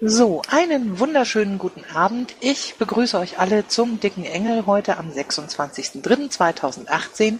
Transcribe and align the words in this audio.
So, 0.00 0.42
einen 0.48 0.98
wunderschönen 0.98 1.56
guten 1.56 1.84
Abend. 1.94 2.34
Ich 2.40 2.74
begrüße 2.78 3.16
euch 3.16 3.38
alle 3.38 3.68
zum 3.68 4.00
Dicken 4.00 4.24
Engel 4.24 4.66
heute 4.66 4.98
am 4.98 5.10
26.03.2018. 5.10 7.38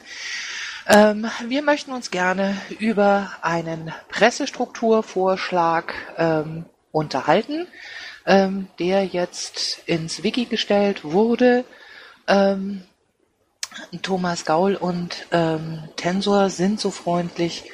Ähm, 0.86 1.26
wir 1.48 1.62
möchten 1.62 1.90
uns 1.90 2.12
gerne 2.12 2.56
über 2.78 3.32
einen 3.42 3.92
Pressestrukturvorschlag 4.08 5.94
ähm, 6.16 6.64
unterhalten, 6.92 7.66
ähm, 8.24 8.68
der 8.78 9.04
jetzt 9.04 9.80
ins 9.86 10.22
Wiki 10.22 10.44
gestellt 10.44 11.02
wurde. 11.02 11.64
Ähm, 12.28 12.84
Thomas 14.02 14.44
Gaul 14.44 14.76
und 14.76 15.26
ähm, 15.32 15.82
Tensor 15.96 16.50
sind 16.50 16.78
so 16.78 16.92
freundlich, 16.92 17.64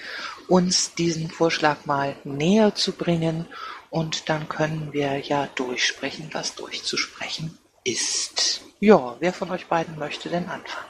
uns 0.49 0.95
diesen 0.95 1.31
Vorschlag 1.31 1.85
mal 1.85 2.17
näher 2.25 2.75
zu 2.75 2.93
bringen 2.93 3.45
und 3.91 4.29
dann 4.29 4.49
können 4.49 4.93
wir 4.93 5.19
ja 5.19 5.49
durchsprechen, 5.55 6.31
was 6.33 6.55
durchzusprechen 6.55 7.59
ist. 7.85 8.63
Ja, 8.81 9.17
wer 9.21 9.33
von 9.33 9.51
euch 9.51 9.67
beiden 9.67 9.99
möchte 9.99 10.29
denn 10.29 10.47
anfangen? 10.49 10.87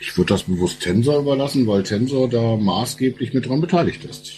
Ich 0.00 0.16
würde 0.16 0.32
das 0.34 0.44
bewusst 0.44 0.80
Tensor 0.80 1.20
überlassen, 1.20 1.66
weil 1.66 1.82
Tensor 1.82 2.28
da 2.28 2.56
maßgeblich 2.56 3.34
mit 3.34 3.46
dran 3.46 3.60
beteiligt 3.60 4.04
ist. 4.04 4.32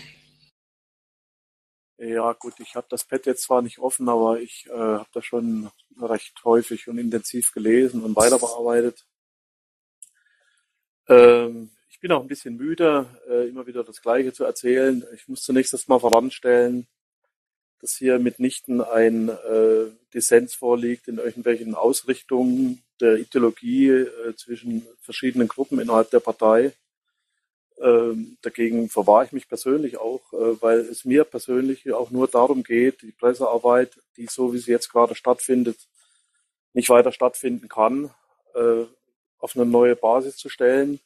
Ja 1.98 2.32
gut, 2.32 2.54
ich 2.58 2.74
habe 2.74 2.88
das 2.90 3.04
Pad 3.04 3.26
jetzt 3.26 3.44
zwar 3.44 3.62
nicht 3.62 3.78
offen, 3.78 4.08
aber 4.08 4.40
ich 4.40 4.66
äh, 4.66 4.72
habe 4.72 5.08
das 5.12 5.24
schon 5.24 5.70
recht 6.00 6.34
häufig 6.44 6.88
und 6.88 6.98
intensiv 6.98 7.52
gelesen 7.52 8.02
und 8.02 8.16
weiterbearbeitet. 8.16 9.06
Ähm, 11.08 11.70
ich 11.88 12.00
bin 12.00 12.10
auch 12.10 12.22
ein 12.22 12.26
bisschen 12.26 12.56
müde, 12.56 13.06
äh, 13.28 13.48
immer 13.48 13.68
wieder 13.68 13.84
das 13.84 14.02
Gleiche 14.02 14.32
zu 14.32 14.42
erzählen. 14.42 15.04
Ich 15.14 15.28
muss 15.28 15.42
zunächst 15.42 15.72
erst 15.72 15.88
mal 15.88 16.00
voranstellen, 16.00 16.88
dass 17.82 17.96
hier 17.96 18.20
mitnichten 18.20 18.80
ein 18.80 19.28
äh, 19.28 19.90
Dissens 20.14 20.54
vorliegt 20.54 21.08
in 21.08 21.18
irgendwelchen 21.18 21.74
Ausrichtungen 21.74 22.80
der 23.00 23.16
Ideologie 23.16 23.88
äh, 23.88 24.36
zwischen 24.36 24.86
verschiedenen 25.00 25.48
Gruppen 25.48 25.80
innerhalb 25.80 26.08
der 26.10 26.20
Partei. 26.20 26.72
Ähm, 27.80 28.36
dagegen 28.40 28.88
verwahre 28.88 29.24
ich 29.24 29.32
mich 29.32 29.48
persönlich 29.48 29.98
auch, 29.98 30.20
äh, 30.32 30.62
weil 30.62 30.78
es 30.78 31.04
mir 31.04 31.24
persönlich 31.24 31.92
auch 31.92 32.12
nur 32.12 32.28
darum 32.28 32.62
geht, 32.62 33.02
die 33.02 33.10
Pressearbeit, 33.10 33.98
die 34.16 34.26
so 34.26 34.54
wie 34.54 34.58
sie 34.58 34.70
jetzt 34.70 34.92
gerade 34.92 35.16
stattfindet, 35.16 35.78
nicht 36.74 36.88
weiter 36.88 37.10
stattfinden 37.10 37.68
kann, 37.68 38.10
äh, 38.54 38.84
auf 39.40 39.56
eine 39.56 39.66
neue 39.66 39.96
Basis 39.96 40.36
zu 40.36 40.48
stellen, 40.48 41.00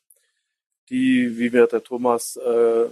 die, 0.91 1.39
wie 1.39 1.49
mir 1.49 1.67
der 1.67 1.83
Thomas 1.83 2.37
äh, 2.37 2.91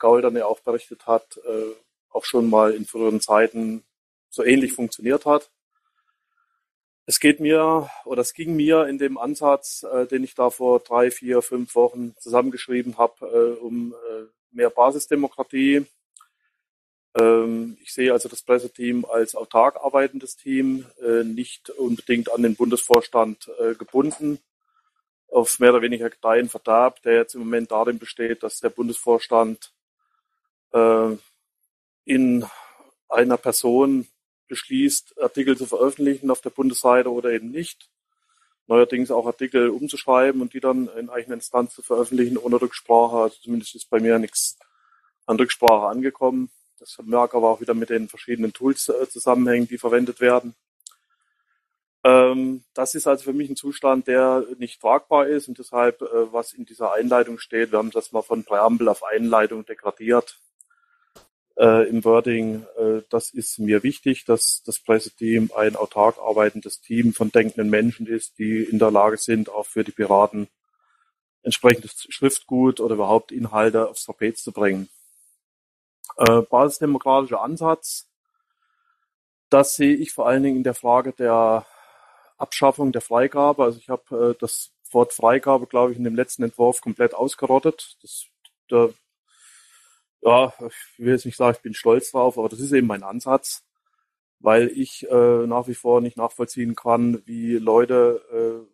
Gaul 0.00 0.22
dann 0.22 0.34
ja 0.34 0.46
auch 0.46 0.58
berichtet 0.58 1.06
hat, 1.06 1.38
äh, 1.46 1.74
auch 2.18 2.24
schon 2.24 2.50
mal 2.50 2.72
in 2.72 2.84
früheren 2.84 3.20
Zeiten 3.20 3.84
so 4.28 4.42
ähnlich 4.44 4.72
funktioniert 4.72 5.24
hat. 5.24 5.50
Es 7.06 7.20
geht 7.20 7.38
mir 7.38 7.88
oder 8.04 8.22
es 8.22 8.34
ging 8.34 8.56
mir 8.56 8.86
in 8.86 8.98
dem 8.98 9.16
Ansatz, 9.16 9.84
äh, 9.84 10.06
den 10.06 10.24
ich 10.24 10.34
da 10.34 10.50
vor 10.50 10.80
drei, 10.80 11.10
vier, 11.10 11.42
fünf 11.42 11.74
Wochen 11.76 12.14
zusammengeschrieben 12.18 12.98
habe, 12.98 13.14
äh, 13.26 13.60
um 13.60 13.94
äh, 13.94 14.24
mehr 14.50 14.68
Basisdemokratie. 14.68 15.86
Ähm, 17.18 17.78
ich 17.80 17.94
sehe 17.94 18.12
also 18.12 18.28
das 18.28 18.42
Presseteam 18.42 19.04
als 19.04 19.36
autark 19.36 19.76
arbeitendes 19.76 20.36
Team, 20.36 20.86
äh, 21.00 21.22
nicht 21.22 21.70
unbedingt 21.70 22.30
an 22.32 22.42
den 22.42 22.56
Bundesvorstand 22.56 23.48
äh, 23.60 23.74
gebunden, 23.74 24.40
auf 25.28 25.60
mehr 25.60 25.70
oder 25.70 25.82
weniger 25.82 26.10
Gedeihen 26.10 26.48
Verderb, 26.48 27.00
der 27.02 27.14
jetzt 27.14 27.34
im 27.34 27.40
Moment 27.40 27.70
darin 27.70 27.98
besteht, 27.98 28.42
dass 28.42 28.58
der 28.60 28.70
Bundesvorstand 28.70 29.72
äh, 30.72 31.16
in 32.08 32.46
einer 33.10 33.36
Person 33.36 34.08
beschließt, 34.48 35.20
Artikel 35.20 35.58
zu 35.58 35.66
veröffentlichen 35.66 36.30
auf 36.30 36.40
der 36.40 36.50
Bundesseite 36.50 37.12
oder 37.12 37.30
eben 37.30 37.50
nicht. 37.50 37.90
Neuerdings 38.66 39.10
auch 39.10 39.26
Artikel 39.26 39.68
umzuschreiben 39.68 40.40
und 40.40 40.54
die 40.54 40.60
dann 40.60 40.88
in 40.96 41.10
eigener 41.10 41.34
Instanz 41.34 41.74
zu 41.74 41.82
veröffentlichen 41.82 42.38
ohne 42.38 42.60
Rücksprache. 42.60 43.16
Also 43.16 43.36
zumindest 43.42 43.74
ist 43.74 43.90
bei 43.90 44.00
mir 44.00 44.18
nichts 44.18 44.58
an 45.26 45.36
Rücksprache 45.36 45.86
angekommen. 45.86 46.50
Das 46.78 46.96
mag 47.04 47.34
aber 47.34 47.50
auch 47.50 47.60
wieder 47.60 47.74
mit 47.74 47.90
den 47.90 48.08
verschiedenen 48.08 48.54
Tools 48.54 48.88
äh, 48.88 49.06
zusammenhängen, 49.08 49.68
die 49.68 49.78
verwendet 49.78 50.20
werden. 50.20 50.54
Ähm, 52.04 52.64
das 52.72 52.94
ist 52.94 53.06
also 53.06 53.24
für 53.24 53.32
mich 53.34 53.50
ein 53.50 53.56
Zustand, 53.56 54.06
der 54.06 54.46
nicht 54.56 54.80
tragbar 54.80 55.26
ist 55.26 55.48
und 55.48 55.58
deshalb, 55.58 56.00
äh, 56.00 56.32
was 56.32 56.54
in 56.54 56.64
dieser 56.64 56.94
Einleitung 56.94 57.38
steht, 57.38 57.72
wir 57.72 57.78
haben 57.78 57.90
das 57.90 58.12
mal 58.12 58.22
von 58.22 58.44
Präambel 58.44 58.88
auf 58.88 59.02
Einleitung 59.04 59.66
degradiert 59.66 60.38
äh, 61.58 61.88
im 61.88 62.04
Wording, 62.04 62.64
äh, 62.78 63.02
das 63.10 63.30
ist 63.30 63.58
mir 63.58 63.82
wichtig, 63.82 64.24
dass 64.24 64.62
das 64.64 64.78
Presseteam 64.78 65.50
ein 65.56 65.76
autark 65.76 66.18
arbeitendes 66.18 66.80
Team 66.80 67.12
von 67.12 67.32
denkenden 67.32 67.68
Menschen 67.68 68.06
ist, 68.06 68.38
die 68.38 68.62
in 68.62 68.78
der 68.78 68.90
Lage 68.90 69.16
sind, 69.16 69.50
auch 69.50 69.66
für 69.66 69.82
die 69.82 69.92
Piraten 69.92 70.48
entsprechendes 71.42 72.06
Schriftgut 72.10 72.80
oder 72.80 72.94
überhaupt 72.94 73.32
Inhalte 73.32 73.88
aufs 73.88 74.04
Trapez 74.04 74.42
zu 74.42 74.52
bringen. 74.52 74.88
Äh, 76.16 76.42
basisdemokratischer 76.42 77.42
Ansatz, 77.42 78.06
das 79.50 79.74
sehe 79.74 79.96
ich 79.96 80.12
vor 80.12 80.28
allen 80.28 80.42
Dingen 80.42 80.58
in 80.58 80.64
der 80.64 80.74
Frage 80.74 81.12
der 81.12 81.66
Abschaffung 82.36 82.92
der 82.92 83.00
Freigabe. 83.00 83.64
Also 83.64 83.78
ich 83.78 83.88
habe 83.88 84.30
äh, 84.30 84.40
das 84.40 84.70
Wort 84.92 85.12
Freigabe, 85.12 85.66
glaube 85.66 85.92
ich, 85.92 85.98
in 85.98 86.04
dem 86.04 86.14
letzten 86.14 86.44
Entwurf 86.44 86.80
komplett 86.80 87.14
ausgerottet. 87.14 87.96
Das, 88.02 88.26
da 88.68 88.90
ja, 90.22 90.52
ich 90.66 90.98
will 90.98 91.12
jetzt 91.12 91.26
nicht 91.26 91.36
sagen, 91.36 91.56
ich 91.56 91.62
bin 91.62 91.74
stolz 91.74 92.10
drauf, 92.10 92.38
aber 92.38 92.48
das 92.48 92.60
ist 92.60 92.72
eben 92.72 92.86
mein 92.86 93.02
Ansatz, 93.02 93.62
weil 94.40 94.68
ich 94.68 95.08
äh, 95.10 95.46
nach 95.46 95.68
wie 95.68 95.74
vor 95.74 96.00
nicht 96.00 96.16
nachvollziehen 96.16 96.74
kann, 96.74 97.22
wie 97.26 97.54
Leute 97.54 98.66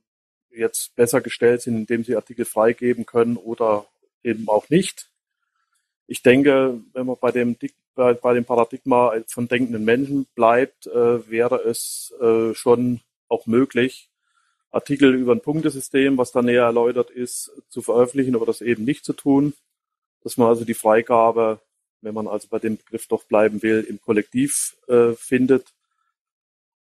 äh, 0.52 0.58
jetzt 0.58 0.94
besser 0.96 1.20
gestellt 1.20 1.62
sind, 1.62 1.76
indem 1.76 2.04
sie 2.04 2.16
Artikel 2.16 2.44
freigeben 2.44 3.06
können 3.06 3.36
oder 3.36 3.86
eben 4.22 4.48
auch 4.48 4.68
nicht. 4.70 5.10
Ich 6.06 6.22
denke, 6.22 6.80
wenn 6.92 7.06
man 7.06 7.16
bei 7.20 7.32
dem, 7.32 7.56
bei, 7.94 8.34
dem 8.34 8.44
Paradigma 8.44 9.14
von 9.26 9.48
denkenden 9.48 9.84
Menschen 9.84 10.26
bleibt, 10.34 10.86
äh, 10.86 11.28
wäre 11.30 11.62
es 11.62 12.14
äh, 12.20 12.54
schon 12.54 13.00
auch 13.28 13.46
möglich, 13.46 14.10
Artikel 14.70 15.14
über 15.14 15.32
ein 15.32 15.40
Punktesystem, 15.40 16.18
was 16.18 16.32
da 16.32 16.42
näher 16.42 16.64
erläutert 16.64 17.10
ist, 17.10 17.52
zu 17.68 17.80
veröffentlichen, 17.80 18.34
aber 18.34 18.44
das 18.44 18.60
eben 18.60 18.84
nicht 18.84 19.04
zu 19.04 19.12
tun 19.12 19.54
dass 20.24 20.36
man 20.36 20.48
also 20.48 20.64
die 20.64 20.74
Freigabe, 20.74 21.60
wenn 22.00 22.14
man 22.14 22.26
also 22.26 22.48
bei 22.48 22.58
dem 22.58 22.76
Begriff 22.76 23.06
doch 23.06 23.24
bleiben 23.24 23.62
will, 23.62 23.86
im 23.88 24.00
Kollektiv 24.00 24.76
äh, 24.88 25.12
findet, 25.12 25.72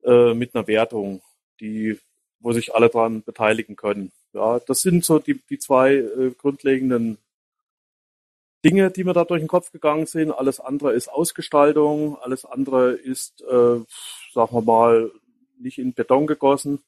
äh, 0.04 0.34
mit 0.34 0.54
einer 0.54 0.66
Wertung, 0.66 1.22
die, 1.60 1.98
wo 2.40 2.52
sich 2.52 2.74
alle 2.74 2.88
dran 2.88 3.22
beteiligen 3.22 3.76
können. 3.76 4.12
Ja, 4.32 4.58
das 4.60 4.82
sind 4.82 5.04
so 5.04 5.18
die, 5.18 5.40
die 5.48 5.58
zwei 5.58 5.94
äh, 5.94 6.32
grundlegenden 6.36 7.18
Dinge, 8.64 8.90
die 8.90 9.04
mir 9.04 9.12
da 9.12 9.24
durch 9.24 9.40
den 9.40 9.48
Kopf 9.48 9.70
gegangen 9.72 10.06
sind. 10.06 10.32
Alles 10.32 10.60
andere 10.60 10.92
ist 10.92 11.08
Ausgestaltung, 11.08 12.18
alles 12.18 12.44
andere 12.44 12.92
ist, 12.92 13.40
äh, 13.42 13.80
sagen 14.32 14.52
wir 14.52 14.62
mal, 14.62 15.10
nicht 15.58 15.78
in 15.78 15.94
Beton 15.94 16.26
gegossen. 16.26 16.82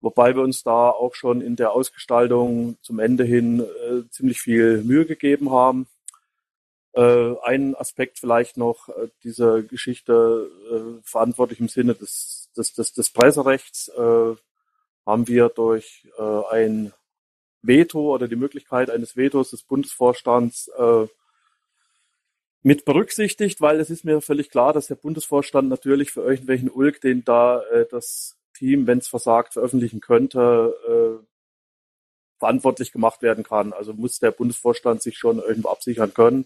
Wobei 0.00 0.34
wir 0.34 0.42
uns 0.42 0.62
da 0.62 0.90
auch 0.90 1.14
schon 1.14 1.40
in 1.42 1.56
der 1.56 1.72
Ausgestaltung 1.72 2.78
zum 2.82 2.98
Ende 2.98 3.24
hin 3.24 3.60
äh, 3.60 4.08
ziemlich 4.10 4.40
viel 4.40 4.82
Mühe 4.82 5.04
gegeben 5.04 5.50
haben. 5.50 5.86
Äh, 6.92 7.34
ein 7.42 7.74
Aspekt 7.76 8.18
vielleicht 8.18 8.56
noch, 8.56 8.88
äh, 8.88 9.08
diese 9.22 9.62
Geschichte 9.62 10.50
äh, 10.70 11.02
verantwortlich 11.04 11.60
im 11.60 11.68
Sinne 11.68 11.94
des, 11.94 12.50
des, 12.56 12.72
des, 12.72 12.92
des 12.92 13.10
Presserechts 13.10 13.88
äh, 13.88 14.34
haben 15.06 15.28
wir 15.28 15.48
durch 15.50 16.08
äh, 16.18 16.42
ein 16.50 16.92
Veto 17.62 18.14
oder 18.14 18.26
die 18.26 18.36
Möglichkeit 18.36 18.90
eines 18.90 19.16
Vetos 19.16 19.50
des 19.50 19.62
Bundesvorstands 19.62 20.68
äh, 20.78 21.06
mit 22.62 22.84
berücksichtigt, 22.84 23.60
weil 23.60 23.80
es 23.80 23.90
ist 23.90 24.04
mir 24.04 24.20
völlig 24.20 24.50
klar, 24.50 24.72
dass 24.72 24.86
der 24.86 24.94
Bundesvorstand 24.94 25.68
natürlich 25.68 26.10
für 26.12 26.22
irgendwelchen 26.22 26.70
Ulk, 26.70 27.00
den 27.00 27.24
da 27.24 27.62
äh, 27.64 27.86
das 27.90 28.36
Team, 28.60 28.86
wenn 28.86 28.98
es 28.98 29.08
versagt, 29.08 29.54
veröffentlichen 29.54 30.00
könnte, 30.00 30.74
äh, 30.86 31.24
verantwortlich 32.38 32.92
gemacht 32.92 33.22
werden 33.22 33.42
kann. 33.42 33.72
Also 33.72 33.94
muss 33.94 34.18
der 34.18 34.30
Bundesvorstand 34.30 35.02
sich 35.02 35.16
schon 35.16 35.38
irgendwo 35.38 35.70
absichern 35.70 36.12
können. 36.12 36.44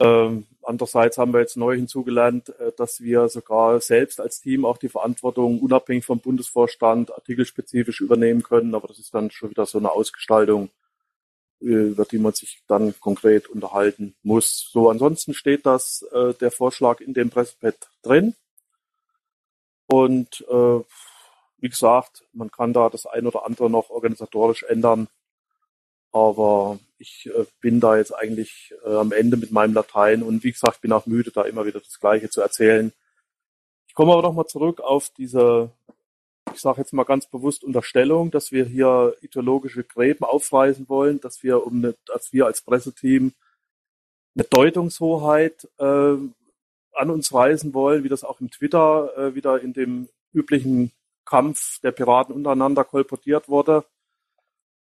Ähm, 0.00 0.46
andererseits 0.62 1.18
haben 1.18 1.32
wir 1.32 1.40
jetzt 1.40 1.56
neu 1.56 1.76
hinzugelernt, 1.76 2.48
äh, 2.58 2.72
dass 2.76 3.00
wir 3.00 3.28
sogar 3.28 3.80
selbst 3.80 4.20
als 4.20 4.40
Team 4.40 4.64
auch 4.64 4.78
die 4.78 4.88
Verantwortung 4.88 5.60
unabhängig 5.60 6.04
vom 6.04 6.18
Bundesvorstand 6.18 7.12
artikelspezifisch 7.12 8.00
übernehmen 8.00 8.42
können. 8.42 8.74
Aber 8.74 8.88
das 8.88 8.98
ist 8.98 9.14
dann 9.14 9.30
schon 9.30 9.50
wieder 9.50 9.66
so 9.66 9.78
eine 9.78 9.92
Ausgestaltung, 9.92 10.70
äh, 11.60 11.90
über 11.90 12.04
die 12.04 12.18
man 12.18 12.32
sich 12.32 12.62
dann 12.66 12.98
konkret 12.98 13.48
unterhalten 13.48 14.16
muss. 14.24 14.68
So, 14.72 14.90
ansonsten 14.90 15.34
steht 15.34 15.64
das 15.66 16.02
äh, 16.12 16.34
der 16.34 16.50
Vorschlag 16.50 17.00
in 17.00 17.14
dem 17.14 17.30
Pressepad 17.30 17.76
drin. 18.02 18.34
Und 19.92 20.42
äh, 20.48 20.80
wie 21.58 21.68
gesagt, 21.68 22.24
man 22.32 22.50
kann 22.50 22.72
da 22.72 22.88
das 22.88 23.04
ein 23.04 23.26
oder 23.26 23.44
andere 23.44 23.68
noch 23.68 23.90
organisatorisch 23.90 24.62
ändern. 24.62 25.06
Aber 26.12 26.78
ich 26.96 27.26
äh, 27.26 27.44
bin 27.60 27.78
da 27.78 27.98
jetzt 27.98 28.14
eigentlich 28.14 28.72
äh, 28.86 28.94
am 28.94 29.12
Ende 29.12 29.36
mit 29.36 29.52
meinem 29.52 29.74
Latein 29.74 30.22
und 30.22 30.44
wie 30.44 30.52
gesagt, 30.52 30.80
bin 30.80 30.92
auch 30.92 31.04
müde, 31.04 31.30
da 31.30 31.42
immer 31.42 31.66
wieder 31.66 31.80
das 31.80 32.00
Gleiche 32.00 32.30
zu 32.30 32.40
erzählen. 32.40 32.90
Ich 33.86 33.92
komme 33.92 34.14
aber 34.14 34.22
nochmal 34.22 34.46
zurück 34.46 34.80
auf 34.80 35.10
diese, 35.10 35.70
ich 36.54 36.60
sage 36.60 36.80
jetzt 36.80 36.94
mal 36.94 37.04
ganz 37.04 37.26
bewusst 37.26 37.62
Unterstellung, 37.62 38.30
dass 38.30 38.50
wir 38.50 38.64
hier 38.64 39.14
ideologische 39.20 39.84
Gräben 39.84 40.24
aufreißen 40.24 40.88
wollen, 40.88 41.20
dass 41.20 41.42
wir 41.42 41.66
um 41.66 41.84
eine, 41.84 41.94
dass 42.06 42.32
wir 42.32 42.46
als 42.46 42.62
Presseteam 42.62 43.34
eine 44.34 44.44
Deutungshoheit 44.44 45.68
äh, 45.78 46.16
an 46.92 47.10
uns 47.10 47.32
reißen 47.32 47.74
wollen, 47.74 48.04
wie 48.04 48.08
das 48.08 48.24
auch 48.24 48.40
im 48.40 48.50
Twitter 48.50 49.16
äh, 49.16 49.34
wieder 49.34 49.60
in 49.60 49.72
dem 49.72 50.08
üblichen 50.32 50.92
Kampf 51.24 51.80
der 51.80 51.92
Piraten 51.92 52.34
untereinander 52.34 52.84
kolportiert 52.84 53.48
wurde. 53.48 53.84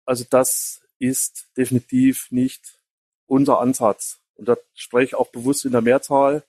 Also 0.04 0.24
das 0.28 0.82
ist 0.98 1.48
definitiv 1.56 2.30
nicht 2.30 2.78
unser 3.26 3.60
Ansatz. 3.60 4.20
Und 4.36 4.48
da 4.48 4.56
spreche 4.74 5.04
ich 5.06 5.14
auch 5.14 5.28
bewusst 5.28 5.64
in 5.64 5.72
der 5.72 5.82
Mehrzahl. 5.82 6.44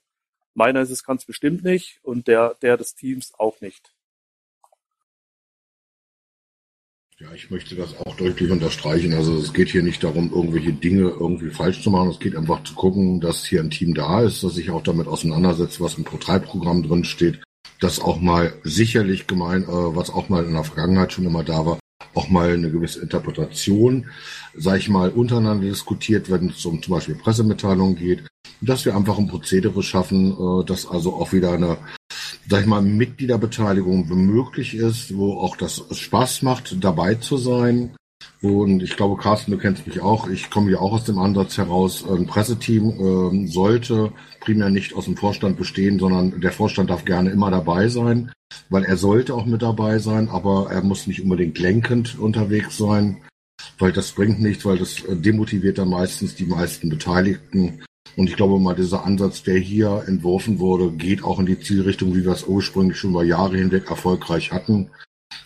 Meiner 0.54 0.82
ist 0.82 0.92
es 0.92 1.04
ganz 1.04 1.26
bestimmt 1.26 1.64
nicht 1.64 2.00
und 2.04 2.28
der, 2.28 2.56
der 2.62 2.78
des 2.78 2.96
Teams 2.96 3.34
auch 3.38 3.62
nicht. 3.62 3.94
Ja, 7.20 7.34
ich 7.34 7.50
möchte 7.50 7.74
das 7.74 7.98
auch 7.98 8.16
deutlich 8.16 8.52
unterstreichen. 8.52 9.12
Also 9.12 9.40
es 9.40 9.52
geht 9.52 9.70
hier 9.70 9.82
nicht 9.82 10.04
darum, 10.04 10.32
irgendwelche 10.32 10.72
Dinge 10.72 11.10
irgendwie 11.20 11.50
falsch 11.50 11.82
zu 11.82 11.90
machen. 11.90 12.12
Es 12.12 12.20
geht 12.20 12.36
einfach 12.36 12.64
zu 12.64 12.76
gucken, 12.76 13.20
dass 13.20 13.44
hier 13.44 13.60
ein 13.60 13.72
Team 13.72 13.96
da 13.96 14.22
ist, 14.22 14.44
dass 14.44 14.54
sich 14.54 14.70
auch 14.70 14.84
damit 14.84 15.08
auseinandersetzt, 15.08 15.82
was 15.82 15.96
im 15.96 16.06
Pro3-Programm 16.06 16.84
drin 16.84 17.04
steht. 17.04 17.42
Das 17.80 18.00
auch 18.00 18.22
mal 18.22 18.54
sicherlich 18.64 19.26
gemein, 19.26 19.64
äh, 19.64 19.68
was 19.68 20.12
auch 20.12 20.30
mal 20.30 20.46
in 20.46 20.54
der 20.54 20.64
Vergangenheit 20.64 21.12
schon 21.12 21.26
immer 21.26 21.44
da 21.44 21.66
war, 21.66 21.80
auch 22.14 22.30
mal 22.30 22.52
eine 22.52 22.70
gewisse 22.70 23.02
Interpretation, 23.02 24.06
sage 24.56 24.78
ich 24.78 24.90
mal, 24.90 25.10
untereinander 25.10 25.66
diskutiert, 25.66 26.30
wenn 26.30 26.50
es 26.52 26.64
um 26.68 26.84
zum 26.84 26.94
Beispiel 26.94 27.16
Pressemitteilungen 27.16 27.96
geht, 27.96 28.28
dass 28.62 28.86
wir 28.86 28.96
einfach 28.96 29.18
ein 29.18 29.28
Prozedere 29.28 29.82
schaffen, 29.82 30.34
äh, 30.34 30.66
dass 30.66 30.88
also 30.88 31.16
auch 31.16 31.34
wieder 31.34 31.54
eine, 31.54 31.80
sag 32.50 32.62
ich 32.62 32.68
mal, 32.68 32.82
Mitgliederbeteiligung 32.82 34.08
möglich 34.08 34.76
ist, 34.76 35.16
wo 35.16 35.34
auch 35.40 35.58
das 35.58 35.84
Spaß 35.92 36.42
macht, 36.42 36.84
dabei 36.84 37.16
zu 37.16 37.38
sein. 37.38 37.96
Und 38.42 38.84
ich 38.84 38.96
glaube, 38.96 39.22
Carsten, 39.22 39.52
du 39.52 39.58
kennst 39.58 39.88
mich 39.88 40.00
auch. 40.02 40.30
Ich 40.30 40.50
komme 40.50 40.72
ja 40.72 40.80
auch 40.80 40.94
aus 40.94 41.06
dem 41.06 41.18
Ansatz 41.18 41.58
heraus, 41.58 42.06
ein 42.08 42.28
Presseteam 42.28 43.44
äh, 43.44 43.48
sollte 43.48 44.12
primär 44.40 44.70
nicht 44.70 44.96
aus 44.96 45.06
dem 45.06 45.18
Vorstand 45.18 45.58
bestehen, 45.58 46.00
sondern 46.00 46.40
der 46.40 46.52
Vorstand 46.52 46.90
darf 46.90 47.04
gerne 47.04 47.32
immer 47.32 47.52
dabei 47.52 47.88
sein 47.88 48.32
weil 48.70 48.84
er 48.84 48.98
sollte 48.98 49.34
auch 49.34 49.46
mit 49.46 49.62
dabei 49.62 50.00
sein, 50.00 50.30
aber 50.30 50.70
er 50.72 50.82
muss 50.82 51.08
nicht 51.08 51.22
unbedingt 51.22 51.60
lenkend 51.60 52.18
unterwegs 52.20 52.78
sein, 52.78 53.18
weil 53.80 53.92
das 53.92 54.12
bringt 54.12 54.40
nichts, 54.40 54.66
weil 54.66 54.78
das 54.78 55.04
äh, 55.04 55.16
demotiviert 55.16 55.78
dann 55.78 55.90
meistens 55.90 56.36
die 56.36 56.46
meisten 56.46 56.90
Beteiligten. 56.90 57.84
Und 58.16 58.30
ich 58.30 58.36
glaube 58.36 58.60
mal, 58.60 58.76
dieser 58.76 59.06
Ansatz, 59.06 59.44
der 59.44 59.58
hier 59.58 60.04
entworfen 60.08 60.60
wurde, 60.60 60.92
geht 60.92 61.24
auch 61.24 61.40
in 61.40 61.46
die 61.46 61.60
Zielrichtung, 61.60 62.16
wie 62.16 62.24
wir 62.24 62.32
es 62.32 62.48
ursprünglich 62.48 62.98
schon 62.98 63.12
über 63.12 63.24
Jahre 63.24 63.58
hinweg 63.58 63.90
erfolgreich 63.90 64.52
hatten. 64.52 64.90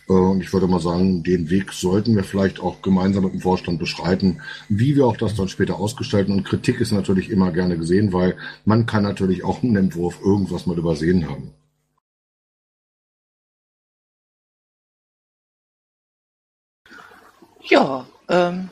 Äh, 0.07 0.13
und 0.13 0.41
ich 0.41 0.53
würde 0.53 0.67
mal 0.67 0.79
sagen, 0.79 1.23
den 1.23 1.49
Weg 1.49 1.71
sollten 1.73 2.15
wir 2.15 2.23
vielleicht 2.23 2.59
auch 2.59 2.81
gemeinsam 2.81 3.23
mit 3.23 3.33
dem 3.33 3.41
Vorstand 3.41 3.79
beschreiten, 3.79 4.41
wie 4.69 4.95
wir 4.95 5.05
auch 5.05 5.17
das 5.17 5.35
dann 5.35 5.47
später 5.47 5.79
ausgestalten. 5.79 6.33
Und 6.33 6.43
Kritik 6.43 6.81
ist 6.81 6.91
natürlich 6.91 7.29
immer 7.29 7.51
gerne 7.51 7.77
gesehen, 7.77 8.13
weil 8.13 8.37
man 8.65 8.85
kann 8.85 9.03
natürlich 9.03 9.43
auch 9.43 9.63
einen 9.63 9.75
Entwurf 9.75 10.19
irgendwas 10.23 10.65
mal 10.65 10.77
übersehen 10.77 11.29
haben. 11.29 11.53
Ja, 17.63 18.05
ähm, 18.27 18.69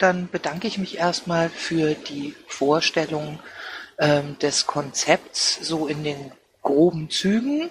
dann 0.00 0.28
bedanke 0.30 0.66
ich 0.66 0.78
mich 0.78 0.98
erstmal 0.98 1.48
für 1.48 1.94
die 1.94 2.34
Vorstellung 2.46 3.38
ähm, 3.98 4.38
des 4.40 4.66
Konzepts 4.66 5.60
so 5.66 5.86
in 5.86 6.02
den 6.02 6.32
groben 6.62 7.10
Zügen. 7.10 7.68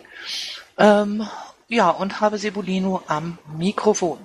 Ähm, 0.77 1.23
ja, 1.67 1.89
und 1.89 2.21
habe 2.21 2.37
Sebulino 2.37 3.01
am 3.07 3.37
Mikrofon. 3.57 4.17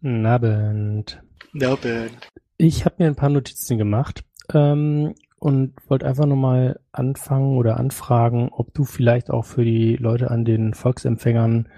Nabend. 0.00 1.22
Nabend. 1.52 2.28
Ich 2.58 2.84
habe 2.84 2.96
mir 2.98 3.06
ein 3.06 3.16
paar 3.16 3.28
Notizen 3.28 3.78
gemacht 3.78 4.24
ähm, 4.52 5.14
und 5.38 5.74
wollte 5.88 6.06
einfach 6.06 6.26
nur 6.26 6.36
mal 6.36 6.80
anfangen 6.92 7.56
oder 7.56 7.76
anfragen, 7.76 8.48
ob 8.50 8.72
du 8.72 8.84
vielleicht 8.84 9.30
auch 9.30 9.44
für 9.44 9.64
die 9.64 9.96
Leute 9.96 10.30
an 10.30 10.44
den 10.44 10.74
Volksempfängern 10.74 11.68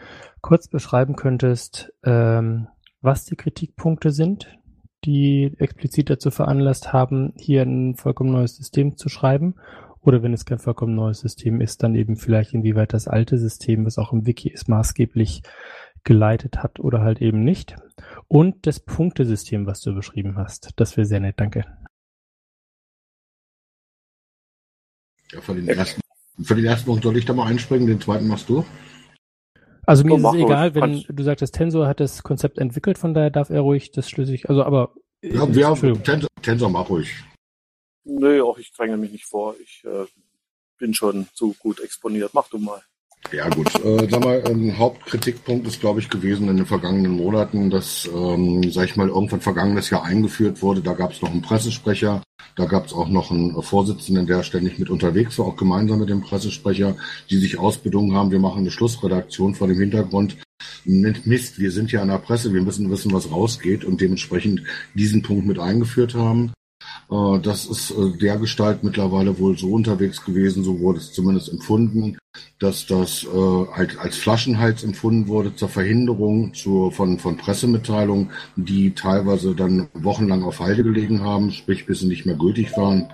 kurz 0.40 0.68
beschreiben 0.68 1.16
könntest, 1.16 1.92
ähm, 2.04 2.68
was 3.00 3.24
die 3.24 3.36
Kritikpunkte 3.36 4.10
sind, 4.10 4.58
die 5.04 5.54
explizit 5.58 6.10
dazu 6.10 6.30
veranlasst 6.30 6.92
haben, 6.92 7.32
hier 7.36 7.62
ein 7.62 7.94
vollkommen 7.94 8.32
neues 8.32 8.56
System 8.56 8.96
zu 8.96 9.08
schreiben. 9.08 9.54
Oder 10.00 10.22
wenn 10.22 10.32
es 10.32 10.44
kein 10.44 10.58
vollkommen 10.58 10.94
neues 10.94 11.20
System 11.20 11.60
ist, 11.60 11.82
dann 11.82 11.94
eben 11.94 12.16
vielleicht 12.16 12.54
inwieweit 12.54 12.92
das 12.92 13.08
alte 13.08 13.36
System, 13.36 13.84
was 13.84 13.98
auch 13.98 14.12
im 14.12 14.26
Wiki 14.26 14.48
ist, 14.48 14.68
maßgeblich 14.68 15.42
geleitet 16.04 16.62
hat 16.62 16.80
oder 16.80 17.00
halt 17.00 17.20
eben 17.20 17.44
nicht. 17.44 17.76
Und 18.28 18.66
das 18.66 18.80
Punktesystem, 18.80 19.66
was 19.66 19.80
du 19.80 19.94
beschrieben 19.94 20.36
hast. 20.36 20.70
Das 20.76 20.96
wäre 20.96 21.06
sehr 21.06 21.20
nett, 21.20 21.38
danke. 21.38 21.64
Ja, 25.32 25.40
für 25.42 25.54
den 25.54 25.68
ersten, 25.68 26.00
für 26.42 26.64
ersten 26.64 26.86
Punkt 26.86 27.02
soll 27.02 27.16
ich 27.16 27.26
da 27.26 27.34
mal 27.34 27.46
einspringen, 27.46 27.86
den 27.86 28.00
zweiten 28.00 28.26
machst 28.26 28.48
du. 28.48 28.64
Also 29.88 30.04
mir 30.04 30.20
so, 30.20 30.28
ist 30.28 30.34
es 30.34 30.40
egal, 30.42 30.74
wenn 30.74 31.02
du 31.08 31.22
sagst, 31.22 31.40
das 31.40 31.50
Tensor 31.50 31.88
hat 31.88 31.98
das 31.98 32.22
Konzept 32.22 32.58
entwickelt, 32.58 32.98
von 32.98 33.14
daher 33.14 33.30
darf 33.30 33.48
er 33.48 33.62
ruhig 33.62 33.90
das 33.90 34.10
schlüssig, 34.10 34.50
also 34.50 34.62
aber. 34.62 34.92
Ja, 35.22 35.52
wir 35.54 35.66
haben 35.66 36.02
Tensor, 36.04 36.28
Tensor 36.42 36.68
mach 36.68 36.90
ruhig. 36.90 37.24
Nö, 38.04 38.42
auch 38.42 38.58
ich 38.58 38.70
dränge 38.70 38.98
mich 38.98 39.12
nicht 39.12 39.24
vor. 39.24 39.54
Ich 39.62 39.82
äh, 39.86 40.04
bin 40.76 40.92
schon 40.92 41.26
zu 41.32 41.54
gut 41.58 41.80
exponiert. 41.80 42.34
Mach 42.34 42.48
du 42.48 42.58
mal. 42.58 42.82
Ja 43.30 43.48
gut, 43.50 43.68
äh, 43.84 44.08
sag 44.10 44.24
mal, 44.24 44.42
ein 44.46 44.78
Hauptkritikpunkt 44.78 45.66
ist, 45.66 45.80
glaube 45.80 46.00
ich, 46.00 46.08
gewesen 46.08 46.48
in 46.48 46.56
den 46.56 46.66
vergangenen 46.66 47.12
Monaten, 47.12 47.68
dass, 47.68 48.08
ähm, 48.14 48.70
sag 48.70 48.86
ich 48.86 48.96
mal, 48.96 49.08
irgendwann 49.08 49.42
vergangenes 49.42 49.90
Jahr 49.90 50.04
eingeführt 50.04 50.62
wurde. 50.62 50.80
Da 50.80 50.94
gab 50.94 51.12
es 51.12 51.20
noch 51.20 51.30
einen 51.30 51.42
Pressesprecher, 51.42 52.22
da 52.56 52.64
gab 52.64 52.86
es 52.86 52.94
auch 52.94 53.08
noch 53.08 53.30
einen 53.30 53.62
Vorsitzenden, 53.62 54.26
der 54.26 54.42
ständig 54.42 54.78
mit 54.78 54.88
unterwegs 54.88 55.38
war, 55.38 55.46
auch 55.46 55.56
gemeinsam 55.56 55.98
mit 55.98 56.08
dem 56.08 56.22
Pressesprecher, 56.22 56.96
die 57.28 57.36
sich 57.36 57.58
ausbedungen 57.58 58.16
haben, 58.16 58.30
wir 58.30 58.40
machen 58.40 58.60
eine 58.60 58.70
Schlussredaktion 58.70 59.54
vor 59.54 59.68
dem 59.68 59.78
Hintergrund. 59.78 60.38
Mist, 60.84 61.58
wir 61.58 61.70
sind 61.70 61.92
ja 61.92 62.00
an 62.00 62.08
der 62.08 62.18
Presse, 62.18 62.54
wir 62.54 62.62
müssen 62.62 62.90
wissen, 62.90 63.12
was 63.12 63.30
rausgeht 63.30 63.84
und 63.84 64.00
dementsprechend 64.00 64.62
diesen 64.94 65.22
Punkt 65.22 65.46
mit 65.46 65.58
eingeführt 65.58 66.14
haben. 66.14 66.52
Äh, 67.10 67.40
das 67.40 67.66
ist 67.66 67.90
äh, 67.90 68.16
der 68.18 68.36
Gestalt 68.36 68.84
mittlerweile 68.84 69.38
wohl 69.38 69.56
so 69.56 69.70
unterwegs 69.72 70.24
gewesen, 70.24 70.64
so 70.64 70.80
wurde 70.80 70.98
es 70.98 71.12
zumindest 71.12 71.50
empfunden, 71.50 72.18
dass 72.58 72.86
das 72.86 73.24
äh, 73.24 73.98
als 73.98 74.16
Flaschenhals 74.16 74.84
empfunden 74.84 75.28
wurde 75.28 75.54
zur 75.54 75.68
Verhinderung 75.68 76.54
zur, 76.54 76.92
von, 76.92 77.18
von 77.18 77.36
Pressemitteilungen, 77.36 78.30
die 78.56 78.94
teilweise 78.94 79.54
dann 79.54 79.88
wochenlang 79.94 80.42
auf 80.42 80.60
Halde 80.60 80.84
gelegen 80.84 81.22
haben, 81.22 81.50
sprich 81.50 81.86
bis 81.86 82.00
sie 82.00 82.08
nicht 82.08 82.26
mehr 82.26 82.36
gültig 82.36 82.76
waren. 82.76 83.08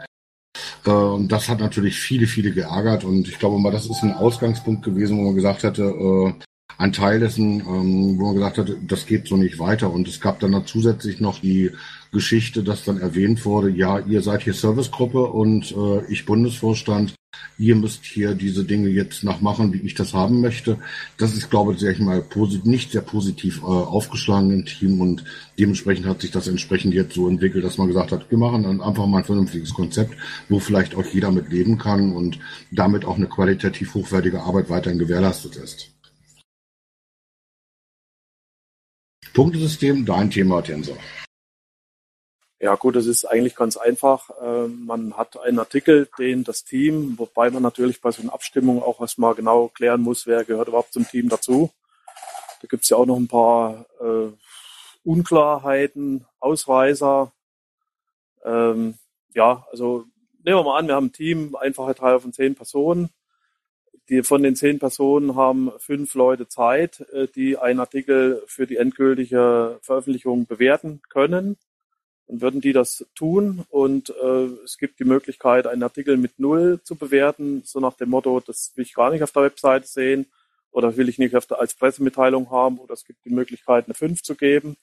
Und 0.85 1.33
das 1.33 1.49
hat 1.49 1.61
natürlich 1.61 1.99
viele, 1.99 2.27
viele 2.27 2.53
geärgert 2.53 3.05
und 3.05 3.27
ich 3.27 3.39
glaube 3.39 3.59
mal, 3.59 3.73
das 3.73 3.87
ist 3.87 4.03
ein 4.03 4.13
Ausgangspunkt 4.13 4.85
gewesen, 4.85 5.17
wo 5.17 5.23
man 5.23 5.35
gesagt 5.35 5.63
hätte, 5.63 6.35
ein 6.79 6.93
Teil 6.93 7.21
dessen, 7.21 7.61
ähm, 7.61 8.19
wo 8.19 8.27
man 8.27 8.35
gesagt 8.35 8.59
hat, 8.59 8.69
das 8.87 9.07
geht 9.07 9.29
so 9.29 9.37
nicht 9.37 9.59
weiter. 9.59 9.93
Und 9.93 10.09
es 10.09 10.21
gab 10.21 10.41
dann 10.41 10.67
zusätzlich 10.67 11.21
noch 11.21 11.39
die 11.41 11.71
Geschichte, 12.15 12.63
dass 12.63 12.85
dann 12.85 12.99
erwähnt 12.99 13.45
wurde, 13.45 13.69
ja, 13.69 13.99
ihr 13.99 14.23
seid 14.23 14.43
hier 14.43 14.55
Servicegruppe 14.55 15.27
und 15.27 15.73
äh, 15.73 16.11
ich 16.11 16.25
Bundesvorstand, 16.25 17.15
ihr 17.59 17.77
müsst 17.77 18.05
hier 18.05 18.35
diese 18.35 18.65
Dinge 18.65 18.89
jetzt 18.89 19.25
nachmachen, 19.25 19.73
wie 19.73 19.81
ich 19.81 19.95
das 19.95 20.15
haben 20.15 20.41
möchte. 20.41 20.79
Das 21.19 21.35
ist, 21.35 21.51
glaube 21.51 21.75
ich, 21.75 21.81
sehr, 21.81 21.93
ich 21.93 21.99
mal, 21.99 22.25
nicht 22.65 22.93
sehr 22.93 23.03
positiv 23.03 23.59
äh, 23.63 23.67
aufgeschlagen 23.67 24.51
im 24.51 24.65
Team 24.65 25.01
und 25.01 25.25
dementsprechend 25.59 26.07
hat 26.07 26.23
sich 26.23 26.31
das 26.31 26.49
entsprechend 26.49 26.95
jetzt 26.95 27.15
so 27.15 27.29
entwickelt, 27.29 27.65
dass 27.65 27.77
man 27.77 27.89
gesagt 27.89 28.13
hat, 28.13 28.31
wir 28.31 28.39
machen 28.39 28.63
dann 28.63 28.81
einfach 28.81 29.07
mal 29.07 29.19
ein 29.19 29.25
vernünftiges 29.25 29.75
Konzept, 29.75 30.15
wo 30.49 30.59
vielleicht 30.59 30.95
auch 30.95 31.05
jeder 31.05 31.31
mit 31.31 31.51
leben 31.51 31.77
kann 31.77 32.13
und 32.13 32.39
damit 32.71 33.05
auch 33.05 33.17
eine 33.17 33.27
qualitativ 33.27 33.95
hochwertige 33.95 34.43
Arbeit 34.43 34.71
weiterhin 34.71 34.99
gewährleistet 34.99 35.57
ist. 35.57 35.91
Punktesystem, 39.33 40.07
dein 40.07 40.31
Thema, 40.31 40.63
Tensor. 40.63 40.97
Ja 42.65 42.77
gut, 42.77 42.97
es 42.97 43.07
ist 43.07 43.27
eigentlich 43.27 43.57
ganz 43.57 43.77
einfach. 43.77 44.31
Ähm, 44.41 44.87
man 44.87 45.19
hat 45.19 45.39
einen 45.39 45.59
Artikel, 45.59 46.09
den 46.19 46.45
das 46.45 46.65
Team, 46.65 47.19
wobei 47.19 47.51
man 47.51 47.63
natürlich 47.63 48.01
bei 48.01 48.11
so 48.11 48.23
einer 48.23 48.33
Abstimmung 48.33 48.83
auch 48.83 49.03
erstmal 49.03 49.35
genau 49.35 49.69
klären 49.69 50.01
muss, 50.01 50.27
wer 50.27 50.45
gehört 50.45 50.69
überhaupt 50.69 50.95
zum 50.95 51.07
Team 51.07 51.29
dazu. 51.29 51.71
Da 52.63 52.67
gibt 52.67 52.85
es 52.85 52.89
ja 52.89 52.97
auch 52.97 53.05
noch 53.05 53.19
ein 53.19 53.29
paar 53.29 53.85
äh, 54.01 54.33
Unklarheiten, 55.05 56.25
Ausreißer. 56.41 57.31
Ähm, 58.47 58.95
ja, 59.35 59.67
also 59.71 60.07
nehmen 60.43 60.57
wir 60.57 60.65
mal 60.65 60.79
an, 60.79 60.87
wir 60.87 60.95
haben 60.95 61.09
ein 61.09 61.13
Team, 61.13 61.57
einfache 61.57 61.95
Teil 61.95 62.19
von 62.19 62.33
zehn 62.33 62.55
Personen. 62.55 63.11
Die, 64.09 64.23
von 64.23 64.43
den 64.43 64.57
zehn 64.57 64.79
Personen 64.79 65.37
haben 65.37 65.71
fünf 65.81 66.15
Leute 66.15 66.49
Zeit, 66.49 67.01
äh, 67.13 67.29
die 67.29 67.59
einen 67.59 67.81
Artikel 67.81 68.43
für 68.47 68.67
die 68.67 68.79
endgültige 68.79 69.81
Veröffentlichung 69.83 70.47
bewerten 70.47 71.03
können. 71.11 71.59
Dann 72.27 72.41
würden 72.41 72.61
die 72.61 72.73
das 72.73 73.05
tun 73.15 73.65
und 73.69 74.11
äh, 74.11 74.47
es 74.65 74.79
gibt 74.79 74.99
die 74.99 75.05
Möglichkeit, 75.05 75.67
einen 75.67 75.83
Artikel 75.83 76.17
mit 76.17 76.39
Null 76.39 76.81
zu 76.83 76.97
bewerten, 76.97 77.63
so 77.65 77.81
nach 77.81 77.95
dem 77.95 78.11
Motto, 78.11 78.41
das 78.41 78.73
will 78.77 78.85
ich 78.85 78.95
gar 78.95 79.11
nicht 79.11 79.23
auf 79.23 79.33
der 79.33 79.43
Webseite 79.43 79.87
sehen 79.87 80.27
oder 80.71 80.97
will 80.97 81.09
ich 81.09 81.19
nicht 81.19 81.35
der, 81.35 81.61
als 81.61 81.75
Pressemitteilung 81.75 82.51
haben 82.51 82.79
oder 82.79 82.95
es 82.95 83.05
gibt 83.05 83.25
die 83.25 83.31
Möglichkeit, 83.31 83.85
eine 83.87 83.95
5 83.95 84.23
zu 84.23 84.35
geben. 84.35 84.77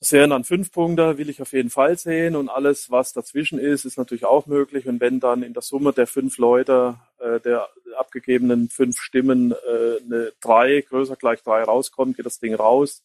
Das 0.00 0.12
wären 0.12 0.30
dann 0.30 0.44
fünf 0.44 0.70
Punkte, 0.70 1.16
will 1.16 1.30
ich 1.30 1.40
auf 1.40 1.54
jeden 1.54 1.70
Fall 1.70 1.96
sehen 1.96 2.36
und 2.36 2.50
alles, 2.50 2.90
was 2.90 3.14
dazwischen 3.14 3.58
ist, 3.58 3.86
ist 3.86 3.96
natürlich 3.96 4.26
auch 4.26 4.44
möglich 4.46 4.86
und 4.86 5.00
wenn 5.00 5.18
dann 5.18 5.42
in 5.42 5.54
der 5.54 5.62
Summe 5.62 5.94
der 5.94 6.06
fünf 6.06 6.36
Leute, 6.36 6.96
äh, 7.20 7.40
der 7.40 7.68
abgegebenen 7.96 8.68
fünf 8.68 8.98
Stimmen 8.98 9.52
äh, 9.52 10.02
eine 10.04 10.32
drei, 10.42 10.82
größer 10.82 11.16
gleich 11.16 11.42
drei 11.42 11.62
rauskommt, 11.62 12.16
geht 12.16 12.26
das 12.26 12.38
Ding 12.38 12.54
raus. 12.54 13.02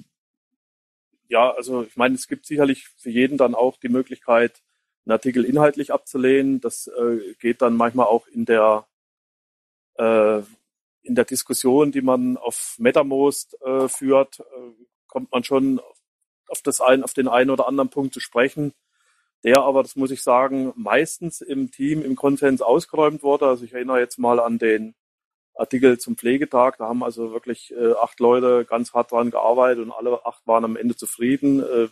ja, 1.29 1.51
also 1.51 1.83
ich 1.83 1.95
meine, 1.95 2.15
es 2.15 2.27
gibt 2.27 2.45
sicherlich 2.45 2.89
für 2.97 3.11
jeden 3.11 3.37
dann 3.37 3.55
auch 3.55 3.77
die 3.77 3.87
Möglichkeit, 3.89 4.61
einen 5.05 5.13
Artikel 5.13 5.45
inhaltlich 5.45 5.93
abzulehnen. 5.93 6.59
Das 6.59 6.87
äh, 6.87 7.35
geht 7.39 7.61
dann 7.61 7.77
manchmal 7.77 8.07
auch 8.07 8.27
in 8.27 8.45
der 8.45 8.85
äh, 9.95 10.41
in 11.03 11.15
der 11.15 11.25
Diskussion, 11.25 11.91
die 11.91 12.01
man 12.01 12.37
auf 12.37 12.75
MetaMost 12.79 13.61
äh, 13.61 13.87
führt, 13.89 14.39
äh, 14.39 14.43
kommt 15.07 15.31
man 15.31 15.43
schon 15.43 15.79
auf 16.47 16.61
das 16.63 16.81
ein, 16.81 17.03
auf 17.03 17.13
den 17.13 17.27
einen 17.27 17.51
oder 17.51 17.67
anderen 17.67 17.89
Punkt 17.89 18.13
zu 18.13 18.19
sprechen 18.19 18.73
der 19.43 19.61
aber, 19.61 19.83
das 19.83 19.95
muss 19.95 20.11
ich 20.11 20.23
sagen, 20.23 20.73
meistens 20.75 21.41
im 21.41 21.71
Team 21.71 22.01
im 22.01 22.15
Konsens 22.15 22.61
ausgeräumt 22.61 23.23
wurde. 23.23 23.47
Also 23.47 23.65
ich 23.65 23.73
erinnere 23.73 23.99
jetzt 23.99 24.17
mal 24.17 24.39
an 24.39 24.57
den 24.57 24.95
Artikel 25.55 25.99
zum 25.99 26.17
Pflegetag. 26.17 26.77
Da 26.77 26.87
haben 26.87 27.03
also 27.03 27.31
wirklich 27.31 27.73
äh, 27.75 27.93
acht 27.93 28.19
Leute 28.19 28.65
ganz 28.65 28.93
hart 28.93 29.11
dran 29.11 29.31
gearbeitet 29.31 29.83
und 29.83 29.91
alle 29.91 30.25
acht 30.25 30.45
waren 30.47 30.65
am 30.65 30.77
Ende 30.77 30.95
zufrieden. 30.95 31.61
Äh, 31.61 31.89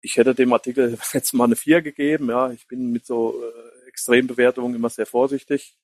ich 0.00 0.16
hätte 0.16 0.34
dem 0.34 0.52
Artikel 0.52 0.98
jetzt 1.12 1.34
mal 1.34 1.44
eine 1.44 1.56
vier 1.56 1.82
gegeben. 1.82 2.30
Ja, 2.30 2.50
ich 2.50 2.66
bin 2.68 2.92
mit 2.92 3.06
so 3.06 3.34
äh, 3.42 3.88
Extrembewertungen 3.88 4.74
immer 4.74 4.90
sehr 4.90 5.06
vorsichtig. 5.06 5.76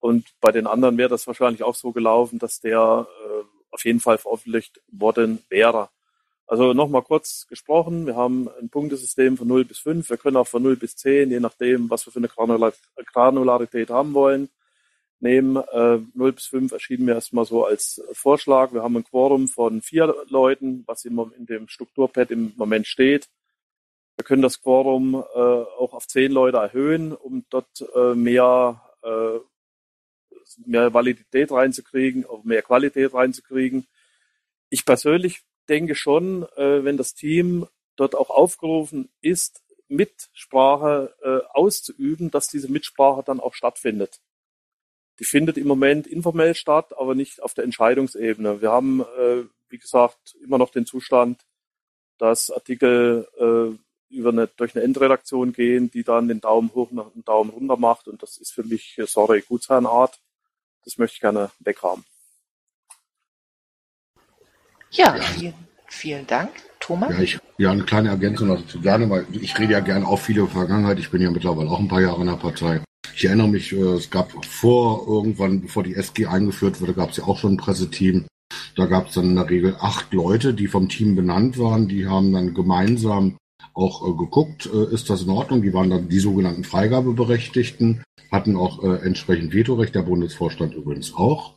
Und 0.00 0.34
bei 0.40 0.52
den 0.52 0.66
anderen 0.66 0.98
wäre 0.98 1.08
das 1.08 1.26
wahrscheinlich 1.26 1.62
auch 1.62 1.76
so 1.76 1.92
gelaufen, 1.92 2.38
dass 2.38 2.60
der 2.60 3.06
äh, 3.08 3.44
auf 3.70 3.84
jeden 3.84 4.00
Fall 4.00 4.18
veröffentlicht 4.18 4.80
worden 4.90 5.42
wäre. 5.48 5.88
Also 6.52 6.74
nochmal 6.74 7.00
kurz 7.00 7.46
gesprochen, 7.46 8.04
wir 8.04 8.14
haben 8.14 8.46
ein 8.60 8.68
Punktesystem 8.68 9.38
von 9.38 9.48
0 9.48 9.64
bis 9.64 9.78
5. 9.78 10.10
Wir 10.10 10.18
können 10.18 10.36
auch 10.36 10.46
von 10.46 10.62
0 10.62 10.76
bis 10.76 10.96
10, 10.96 11.30
je 11.30 11.40
nachdem, 11.40 11.88
was 11.88 12.04
wir 12.04 12.12
für 12.12 12.18
eine 12.18 12.28
Granularität 13.06 13.88
haben 13.88 14.12
wollen, 14.12 14.50
nehmen. 15.18 15.56
Äh, 15.56 16.00
0 16.12 16.32
bis 16.32 16.44
5 16.48 16.72
erschienen 16.72 17.06
mir 17.06 17.14
erstmal 17.14 17.46
so 17.46 17.64
als 17.64 18.02
Vorschlag. 18.12 18.74
Wir 18.74 18.82
haben 18.82 18.98
ein 18.98 19.04
Quorum 19.04 19.48
von 19.48 19.80
vier 19.80 20.14
Leuten, 20.28 20.84
was 20.86 21.06
immer 21.06 21.30
in 21.38 21.46
dem 21.46 21.68
Strukturpad 21.68 22.30
im 22.30 22.52
Moment 22.56 22.86
steht. 22.86 23.30
Wir 24.16 24.24
können 24.26 24.42
das 24.42 24.60
Quorum 24.60 25.14
äh, 25.14 25.38
auch 25.38 25.94
auf 25.94 26.06
10 26.06 26.32
Leute 26.32 26.58
erhöhen, 26.58 27.14
um 27.14 27.46
dort 27.48 27.82
äh, 27.94 28.14
mehr, 28.14 28.78
äh, 29.02 29.38
mehr 30.66 30.92
Validität 30.92 31.50
reinzukriegen, 31.50 32.26
mehr 32.44 32.60
Qualität 32.60 33.14
reinzukriegen. 33.14 33.86
Ich 34.68 34.84
persönlich 34.84 35.42
denke 35.68 35.94
schon, 35.94 36.44
äh, 36.56 36.84
wenn 36.84 36.96
das 36.96 37.14
Team 37.14 37.66
dort 37.96 38.14
auch 38.14 38.30
aufgerufen 38.30 39.10
ist, 39.20 39.62
Mitsprache 39.88 41.14
äh, 41.22 41.46
auszuüben, 41.54 42.30
dass 42.30 42.48
diese 42.48 42.70
Mitsprache 42.70 43.22
dann 43.22 43.40
auch 43.40 43.54
stattfindet. 43.54 44.20
Die 45.18 45.24
findet 45.24 45.58
im 45.58 45.68
Moment 45.68 46.06
informell 46.06 46.54
statt, 46.54 46.94
aber 46.98 47.14
nicht 47.14 47.42
auf 47.42 47.54
der 47.54 47.64
Entscheidungsebene. 47.64 48.62
Wir 48.62 48.70
haben, 48.70 49.02
äh, 49.18 49.44
wie 49.68 49.78
gesagt, 49.78 50.34
immer 50.42 50.58
noch 50.58 50.70
den 50.70 50.86
Zustand, 50.86 51.44
dass 52.18 52.50
Artikel 52.50 53.28
äh, 53.38 54.14
über 54.14 54.30
eine, 54.30 54.46
durch 54.46 54.74
eine 54.74 54.84
Endredaktion 54.84 55.52
gehen, 55.52 55.90
die 55.90 56.04
dann 56.04 56.28
den 56.28 56.40
Daumen 56.40 56.72
hoch 56.74 56.90
und 56.90 57.14
den 57.14 57.24
Daumen 57.24 57.50
runter 57.50 57.76
macht. 57.76 58.08
Und 58.08 58.22
das 58.22 58.38
ist 58.38 58.52
für 58.52 58.64
mich, 58.64 58.98
sorry, 59.06 59.42
Gutsherrenart. 59.42 60.18
Das 60.84 60.98
möchte 60.98 61.14
ich 61.14 61.20
gerne 61.20 61.50
weghaben. 61.60 62.04
Ja, 64.92 65.14
vielen, 65.14 65.54
vielen 65.88 66.26
Dank. 66.26 66.50
Thomas? 66.78 67.10
Ja, 67.10 67.20
ich, 67.20 67.38
ja, 67.58 67.70
eine 67.70 67.84
kleine 67.84 68.10
Ergänzung 68.10 68.48
dazu 68.48 68.80
gerne, 68.80 69.08
weil 69.08 69.24
ich 69.32 69.58
rede 69.58 69.72
ja 69.72 69.80
gerne 69.80 70.06
auch 70.06 70.18
viel 70.18 70.38
über 70.38 70.48
Vergangenheit. 70.48 70.98
Ich 70.98 71.10
bin 71.10 71.22
ja 71.22 71.30
mittlerweile 71.30 71.70
auch 71.70 71.78
ein 71.78 71.88
paar 71.88 72.00
Jahre 72.00 72.20
in 72.20 72.26
der 72.26 72.36
Partei. 72.36 72.80
Ich 73.14 73.24
erinnere 73.24 73.48
mich, 73.48 73.72
äh, 73.72 73.76
es 73.76 74.10
gab 74.10 74.32
vor 74.44 75.06
irgendwann, 75.06 75.60
bevor 75.60 75.82
die 75.82 75.94
SG 75.94 76.26
eingeführt 76.26 76.80
wurde, 76.80 76.94
gab 76.94 77.10
es 77.10 77.18
ja 77.18 77.24
auch 77.24 77.38
schon 77.38 77.54
ein 77.54 77.56
Presseteam. 77.56 78.26
Da 78.76 78.86
gab 78.86 79.08
es 79.08 79.14
dann 79.14 79.26
in 79.26 79.36
der 79.36 79.48
Regel 79.48 79.76
acht 79.80 80.12
Leute, 80.12 80.54
die 80.54 80.66
vom 80.66 80.88
Team 80.88 81.14
benannt 81.14 81.58
waren. 81.58 81.88
Die 81.88 82.06
haben 82.06 82.32
dann 82.32 82.52
gemeinsam 82.52 83.36
auch 83.74 84.06
äh, 84.06 84.12
geguckt, 84.16 84.68
äh, 84.72 84.92
ist 84.92 85.08
das 85.08 85.22
in 85.22 85.30
Ordnung. 85.30 85.62
Die 85.62 85.72
waren 85.72 85.90
dann 85.90 86.08
die 86.08 86.18
sogenannten 86.18 86.64
Freigabeberechtigten, 86.64 88.02
hatten 88.30 88.56
auch 88.56 88.82
äh, 88.82 89.06
entsprechend 89.06 89.54
Vetorecht, 89.54 89.94
der 89.94 90.02
Bundesvorstand 90.02 90.74
übrigens 90.74 91.14
auch. 91.14 91.54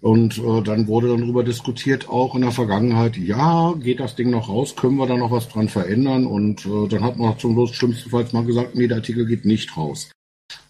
Und 0.00 0.38
äh, 0.38 0.62
dann 0.62 0.86
wurde 0.86 1.08
dann 1.08 1.20
darüber 1.20 1.42
diskutiert, 1.42 2.08
auch 2.08 2.36
in 2.36 2.42
der 2.42 2.52
Vergangenheit, 2.52 3.16
ja, 3.16 3.74
geht 3.74 3.98
das 3.98 4.14
Ding 4.14 4.30
noch 4.30 4.48
raus, 4.48 4.76
können 4.76 4.96
wir 4.96 5.06
da 5.06 5.16
noch 5.16 5.32
was 5.32 5.48
dran 5.48 5.68
verändern? 5.68 6.26
Und 6.26 6.64
äh, 6.66 6.86
dann 6.88 7.02
hat 7.02 7.16
man 7.16 7.36
zum 7.38 7.54
Schluss 7.54 7.74
schlimmstenfalls 7.74 8.32
mal 8.32 8.44
gesagt, 8.44 8.76
nee, 8.76 8.86
der 8.86 8.98
Artikel 8.98 9.26
geht 9.26 9.44
nicht 9.44 9.76
raus. 9.76 10.10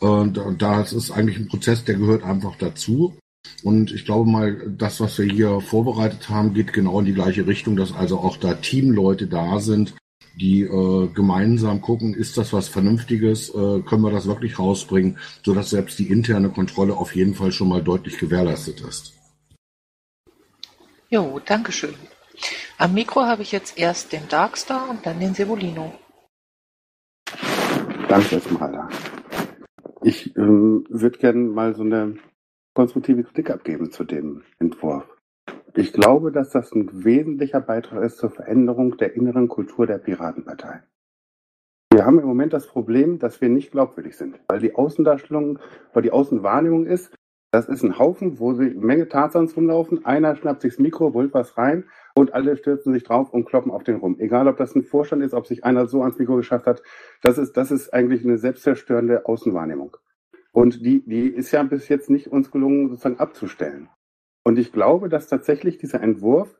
Und 0.01 0.39
äh, 0.39 0.55
das 0.57 0.93
ist 0.95 1.11
eigentlich 1.11 1.39
ein 1.39 1.49
Prozess, 1.49 1.85
der 1.85 1.97
gehört 1.97 2.25
einfach 2.25 2.57
dazu. 2.57 3.15
Und 3.63 3.93
ich 3.93 4.07
glaube 4.07 4.31
mal, 4.31 4.57
das, 4.77 5.01
was 5.01 5.19
wir 5.19 5.27
hier 5.27 5.61
vorbereitet 5.61 6.31
haben, 6.31 6.55
geht 6.55 6.73
genau 6.73 7.01
in 7.01 7.07
die 7.07 7.15
gleiche 7.15 7.47
Richtung, 7.47 7.77
dass 7.77 7.93
also 7.93 8.19
auch 8.19 8.37
da 8.37 8.55
Teamleute 8.55 9.27
da 9.27 9.61
sind, 9.61 9.95
die 10.41 10.63
äh, 10.63 11.09
gemeinsam 11.09 11.83
gucken, 11.83 12.15
ist 12.15 12.39
das 12.39 12.53
was 12.53 12.69
Vernünftiges, 12.69 13.51
äh, 13.51 13.81
können 13.81 14.03
wir 14.03 14.13
das 14.13 14.27
wirklich 14.27 14.59
rausbringen, 14.59 15.19
sodass 15.45 15.71
selbst 15.71 15.99
die 15.99 16.11
interne 16.11 16.51
Kontrolle 16.51 16.97
auf 16.97 17.15
jeden 17.15 17.35
Fall 17.35 17.53
schon 17.53 17.69
mal 17.69 17.83
deutlich 17.83 18.19
gewährleistet 18.19 18.81
ist. 18.81 19.18
Jo, 21.11 21.41
danke 21.43 21.73
schön. 21.73 21.95
Am 22.77 22.93
Mikro 22.93 23.23
habe 23.23 23.41
ich 23.41 23.51
jetzt 23.51 23.79
erst 23.79 24.13
den 24.13 24.29
Darkstar 24.29 24.91
und 24.91 25.07
dann 25.07 25.19
den 25.19 25.33
Sevolino. 25.33 25.95
Danke 28.09 28.35
erstmal. 28.35 28.89
Ich 30.03 30.37
ähm, 30.37 30.85
würde 30.91 31.19
gerne 31.19 31.41
mal 31.41 31.75
so 31.75 31.83
eine 31.83 32.19
konstruktive 32.75 33.25
Kritik 33.25 33.49
abgeben 33.49 33.91
zu 33.91 34.05
dem 34.05 34.45
Entwurf. 34.59 35.05
Ich 35.75 35.95
glaube, 35.95 36.31
dass 36.31 36.51
das 36.51 36.73
ein 36.73 37.05
wesentlicher 37.05 37.63
Beitrag 37.63 38.05
ist 38.05 38.19
zur 38.19 38.31
Veränderung 38.31 38.99
der 38.99 39.15
inneren 39.15 39.49
Kultur 39.49 39.87
der 39.87 39.99
Piratenpartei. 39.99 40.83
Wir 41.91 42.05
haben 42.05 42.19
im 42.19 42.27
Moment 42.27 42.53
das 42.53 42.67
Problem, 42.67 43.19
dass 43.19 43.41
wir 43.41 43.49
nicht 43.49 43.71
glaubwürdig 43.71 44.15
sind, 44.15 44.39
weil 44.49 44.61
die 44.61 44.75
Außendarstellung, 44.75 45.59
weil 45.95 46.03
die 46.03 46.13
Außenwahrnehmung 46.13 46.85
ist, 46.85 47.15
das 47.51 47.69
ist 47.69 47.83
ein 47.83 47.99
Haufen, 47.99 48.39
wo 48.39 48.53
sie 48.53 48.75
Menge 48.75 49.09
Tarzans 49.09 49.57
rumlaufen. 49.57 50.05
Einer 50.05 50.37
schnappt 50.37 50.61
sich 50.63 50.75
das 50.75 50.81
Mikro, 50.81 51.11
brüllt 51.11 51.33
was 51.33 51.57
rein 51.57 51.85
und 52.15 52.35
alle 52.35 52.57
stürzen 52.57 52.93
sich 52.93 53.05
drauf 53.05 53.33
und 53.33 53.47
kloppen 53.47 53.73
auf 53.73 53.85
den 53.85 53.97
rum. 53.97 54.17
Egal, 54.19 54.49
ob 54.49 54.59
das 54.59 54.75
ein 54.75 54.83
Vorstand 54.83 55.23
ist, 55.23 55.33
ob 55.33 55.47
sich 55.47 55.65
einer 55.65 55.87
so 55.87 56.03
ans 56.03 56.19
Mikro 56.19 56.37
geschafft 56.37 56.67
hat. 56.67 56.83
Das 57.23 57.39
ist, 57.39 57.57
das 57.57 57.71
ist 57.71 57.95
eigentlich 57.95 58.23
eine 58.23 58.37
selbstzerstörende 58.37 59.27
Außenwahrnehmung. 59.27 59.97
Und 60.53 60.85
die, 60.85 61.03
die 61.07 61.29
ist 61.29 61.51
ja 61.53 61.63
bis 61.63 61.89
jetzt 61.89 62.11
nicht 62.11 62.27
uns 62.27 62.51
gelungen, 62.51 62.89
sozusagen 62.89 63.19
abzustellen. 63.19 63.89
Und 64.45 64.59
ich 64.59 64.73
glaube, 64.73 65.09
dass 65.09 65.29
tatsächlich 65.29 65.79
dieser 65.79 66.03
Entwurf 66.03 66.59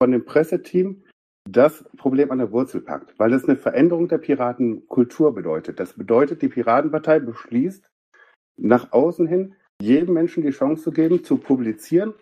von 0.00 0.12
dem 0.12 0.24
Presseteam 0.24 1.04
das 1.50 1.84
Problem 1.96 2.30
an 2.30 2.38
der 2.38 2.52
Wurzel 2.52 2.82
packt, 2.82 3.18
weil 3.18 3.32
es 3.32 3.44
eine 3.44 3.56
Veränderung 3.56 4.06
der 4.06 4.18
Piratenkultur 4.18 5.34
bedeutet. 5.34 5.80
Das 5.80 5.94
bedeutet, 5.94 6.42
die 6.42 6.48
Piratenpartei 6.48 7.20
beschließt, 7.20 7.88
nach 8.56 8.92
außen 8.92 9.26
hin 9.26 9.54
jedem 9.80 10.14
Menschen 10.14 10.42
die 10.42 10.50
Chance 10.50 10.82
zu 10.82 10.90
geben, 10.90 11.24
zu 11.24 11.36
publizieren. 11.36 12.14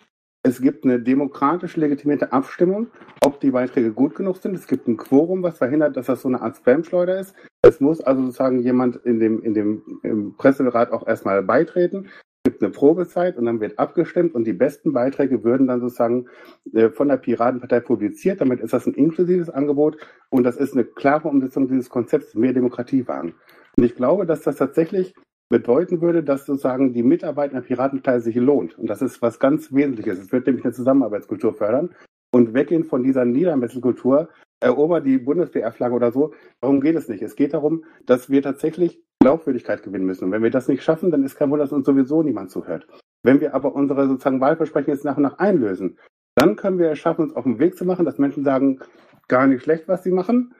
Es 0.43 0.61
gibt 0.61 0.85
eine 0.85 1.01
demokratisch 1.01 1.77
legitimierte 1.77 2.33
Abstimmung, 2.33 2.89
ob 3.25 3.41
die 3.41 3.51
Beiträge 3.51 3.93
gut 3.93 4.15
genug 4.15 4.37
sind. 4.37 4.55
Es 4.55 4.69
gibt 4.69 4.87
ein 4.87 4.97
Quorum, 4.97 5.43
was 5.43 5.59
verhindert, 5.59 5.97
dass 5.97 6.07
das 6.07 6.23
so 6.23 6.29
eine 6.29 6.41
Art 6.41 6.57
Spam-Schleuder 6.57 7.19
ist. 7.19 7.35
Es 7.63 7.81
muss 7.81 8.01
also 8.01 8.23
sozusagen 8.23 8.61
jemand 8.61 8.97
in 8.97 9.19
dem, 9.19 9.43
in 9.43 9.55
dem 9.55 10.35
Presserat 10.39 10.93
auch 10.93 11.07
erstmal 11.07 11.43
beitreten. 11.43 12.11
Es 12.45 12.53
gibt 12.53 12.63
eine 12.63 12.71
Probezeit 12.71 13.37
und 13.37 13.47
dann 13.47 13.59
wird 13.59 13.77
abgestimmt 13.81 14.37
und 14.37 14.45
die 14.45 14.53
besten 14.53 14.93
Beiträge 14.93 15.43
würden 15.43 15.67
dann 15.67 15.81
sozusagen 15.81 16.29
äh, 16.75 16.91
von 16.91 17.09
der 17.09 17.17
Piratenpartei 17.17 17.81
publiziert. 17.81 18.41
Damit 18.41 18.61
ist 18.61 18.73
das 18.73 18.87
ein 18.87 18.95
inklusives 18.95 19.51
Angebot 19.51 19.97
und 20.31 20.45
das 20.45 20.57
ist 20.57 20.75
eine 20.75 20.85
klare 20.85 21.27
Umsetzung 21.27 21.67
dieses 21.67 21.91
Konzepts 21.91 22.37
mehr 22.37 22.53
Demokratie 22.53 23.09
wagen. 23.09 23.35
Und 23.77 23.83
ich 23.83 23.97
glaube, 23.97 24.27
dass 24.27 24.43
das 24.43 24.57
tatsächlich 24.57 25.17
bedeuten 25.49 26.01
würde, 26.01 26.23
dass 26.23 26.47
sozusagen 26.47 26.93
die 26.93 27.03
Mitarbeit 27.03 27.53
in 27.53 27.57
der 27.57 27.63
Piratenpartei 27.63 28.21
sich 28.21 28.37
lohnt. 28.37 28.79
Und 28.79 28.91
das 28.91 29.03
ist 29.03 29.23
was 29.23 29.39
ganz 29.39 29.73
Wesentliches. 29.73 30.19
Es 30.19 30.33
wird 30.33 30.47
nämlich 30.47 30.65
eine 30.65 30.75
Zusammenarbeitskultur 30.75 31.55
fördern 31.55 31.95
und 32.33 32.55
weggehen 32.55 32.85
von 32.85 33.03
dieser 33.03 33.25
Niedermesselkultur, 33.25 34.29
erober 34.61 35.01
die 35.01 35.19
Bundeswehr-Flagge 35.19 35.95
oder 35.95 36.13
so. 36.13 36.33
Darum 36.61 36.81
geht 36.81 36.97
es 36.97 37.09
nicht. 37.09 37.23
Es 37.23 37.37
geht 37.37 37.55
darum, 37.55 37.85
dass 38.07 38.31
wir 38.31 38.43
tatsächlich 38.43 39.01
Glaubwürdigkeit 39.21 39.83
gewinnen 39.83 40.07
müssen. 40.07 40.25
Und 40.25 40.33
wenn 40.33 40.43
wir 40.43 40.51
das 40.51 40.69
nicht 40.69 40.83
schaffen, 40.83 41.11
dann 41.11 41.25
ist 41.25 41.37
kein 41.37 41.51
Wunder, 41.51 41.65
dass 41.65 41.73
uns 41.73 41.87
sowieso 41.87 42.23
niemand 42.23 42.51
zuhört. 42.51 42.87
Wenn 43.23 43.41
wir 43.41 43.55
aber 43.55 43.75
unsere 43.75 44.07
sozusagen 44.09 44.41
Wahlversprechen 44.41 44.93
jetzt 44.93 45.05
nach 45.05 45.17
und 45.17 45.25
nach 45.25 45.39
einlösen, 45.39 45.99
dann 46.37 46.57
können 46.57 46.79
wir 46.79 46.91
es 46.91 46.99
schaffen, 46.99 47.23
uns 47.23 47.37
auf 47.37 47.45
den 47.45 47.59
Weg 47.59 47.77
zu 47.77 47.85
machen, 47.85 48.05
dass 48.05 48.19
Menschen 48.19 48.45
sagen, 48.45 48.81
gar 49.29 49.47
nicht 49.47 49.63
schlecht, 49.63 49.89
was 49.89 50.03
sie 50.03 50.13
machen. 50.13 50.55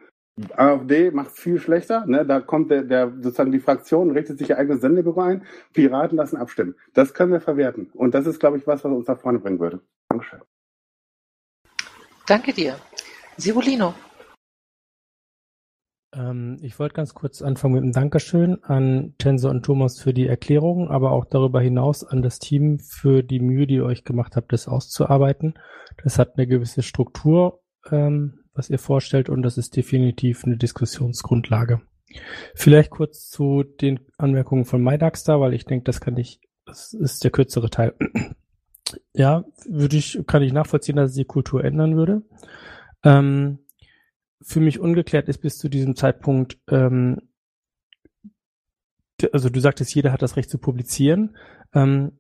AfD 0.55 1.11
macht 1.11 1.33
es 1.33 1.39
viel 1.39 1.59
schlechter. 1.59 2.05
Ne? 2.07 2.27
Da 2.27 2.41
kommt 2.41 2.71
der, 2.71 2.83
der 2.83 3.13
sozusagen 3.21 3.53
die 3.53 3.61
Fraktion, 3.61 4.11
richtet 4.11 4.39
sich 4.39 4.51
ihr 4.51 4.59
eigenes 4.59 4.81
Sendebüro 4.81 5.21
ein. 5.21 5.47
Piraten 5.73 6.17
lassen 6.17 6.37
abstimmen. 6.37 6.75
Das 6.95 7.15
können 7.15 7.33
wir 7.33 7.41
verwerten. 7.41 7.91
Und 7.95 8.15
das 8.15 8.27
ist, 8.27 8.39
glaube 8.39 8.59
ich, 8.59 8.67
was, 8.67 8.85
was 8.85 8.93
uns 8.93 9.07
nach 9.07 9.19
vorne 9.19 9.39
bringen 9.39 9.61
würde. 9.61 9.81
Dankeschön. 10.09 10.41
Danke 12.27 12.53
dir. 12.53 12.77
Sivulino. 13.37 13.95
Ähm, 16.15 16.59
ich 16.61 16.79
wollte 16.79 16.95
ganz 16.95 17.15
kurz 17.15 17.43
anfangen 17.43 17.75
mit 17.75 17.83
einem 17.83 17.93
Dankeschön 17.93 18.63
an 18.65 19.15
Tensor 19.19 19.51
und 19.51 19.63
Thomas 19.65 20.01
für 20.01 20.13
die 20.13 20.27
Erklärung, 20.27 20.89
aber 20.89 21.13
auch 21.13 21.25
darüber 21.25 21.61
hinaus 21.61 22.05
an 22.05 22.23
das 22.23 22.39
Team 22.39 22.79
für 22.79 23.23
die 23.23 23.41
Mühe, 23.41 23.67
die 23.67 23.77
ihr 23.77 23.85
euch 23.85 24.05
gemacht 24.05 24.37
habt, 24.37 24.53
das 24.53 24.69
auszuarbeiten. 24.69 25.55
Das 26.03 26.19
hat 26.19 26.37
eine 26.37 26.47
gewisse 26.47 26.83
Struktur, 26.83 27.63
ähm, 27.91 28.46
was 28.57 28.71
ihr 28.71 28.79
vorstellt, 28.79 29.29
und 29.29 29.43
das 29.43 29.59
ist 29.59 29.77
definitiv 29.77 30.45
eine 30.45 30.57
Diskussionsgrundlage. 30.57 31.81
Vielleicht 32.55 32.91
kurz 32.91 33.29
zu 33.29 33.63
den 33.63 34.01
Anmerkungen 34.17 34.65
von 34.65 34.83
MyDaxter, 34.83 35.41
weil 35.41 35.55
ich 35.55 35.65
denke, 35.65 35.85
das 35.85 36.01
kann 36.01 36.17
ich, 36.17 36.41
das 36.65 36.95
ist 36.95 37.25
der 37.25 37.31
kürzere 37.31 37.71
Teil. 37.71 37.95
ja, 39.13 39.45
würde 39.69 39.97
ich, 39.97 40.21
kann 40.27 40.43
ich 40.43 40.53
nachvollziehen, 40.53 40.97
dass 40.97 41.11
es 41.11 41.17
die 41.17 41.25
Kultur 41.25 41.65
ändern 41.65 41.97
würde. 41.97 42.23
Ähm, 43.05 43.59
für 44.41 44.61
mich 44.61 44.79
ungeklärt 44.79 45.29
ist 45.29 45.39
bis 45.39 45.59
zu 45.59 45.69
diesem 45.69 45.97
Zeitpunkt, 45.97 46.59
ähm, 46.69 47.21
also 49.33 49.49
du 49.49 49.61
sagtest, 49.61 49.95
jeder 49.95 50.13
hat 50.13 50.23
das 50.23 50.37
Recht 50.37 50.51
zu 50.51 50.59
publizieren. 50.59 51.37
Ähm, 51.73 52.19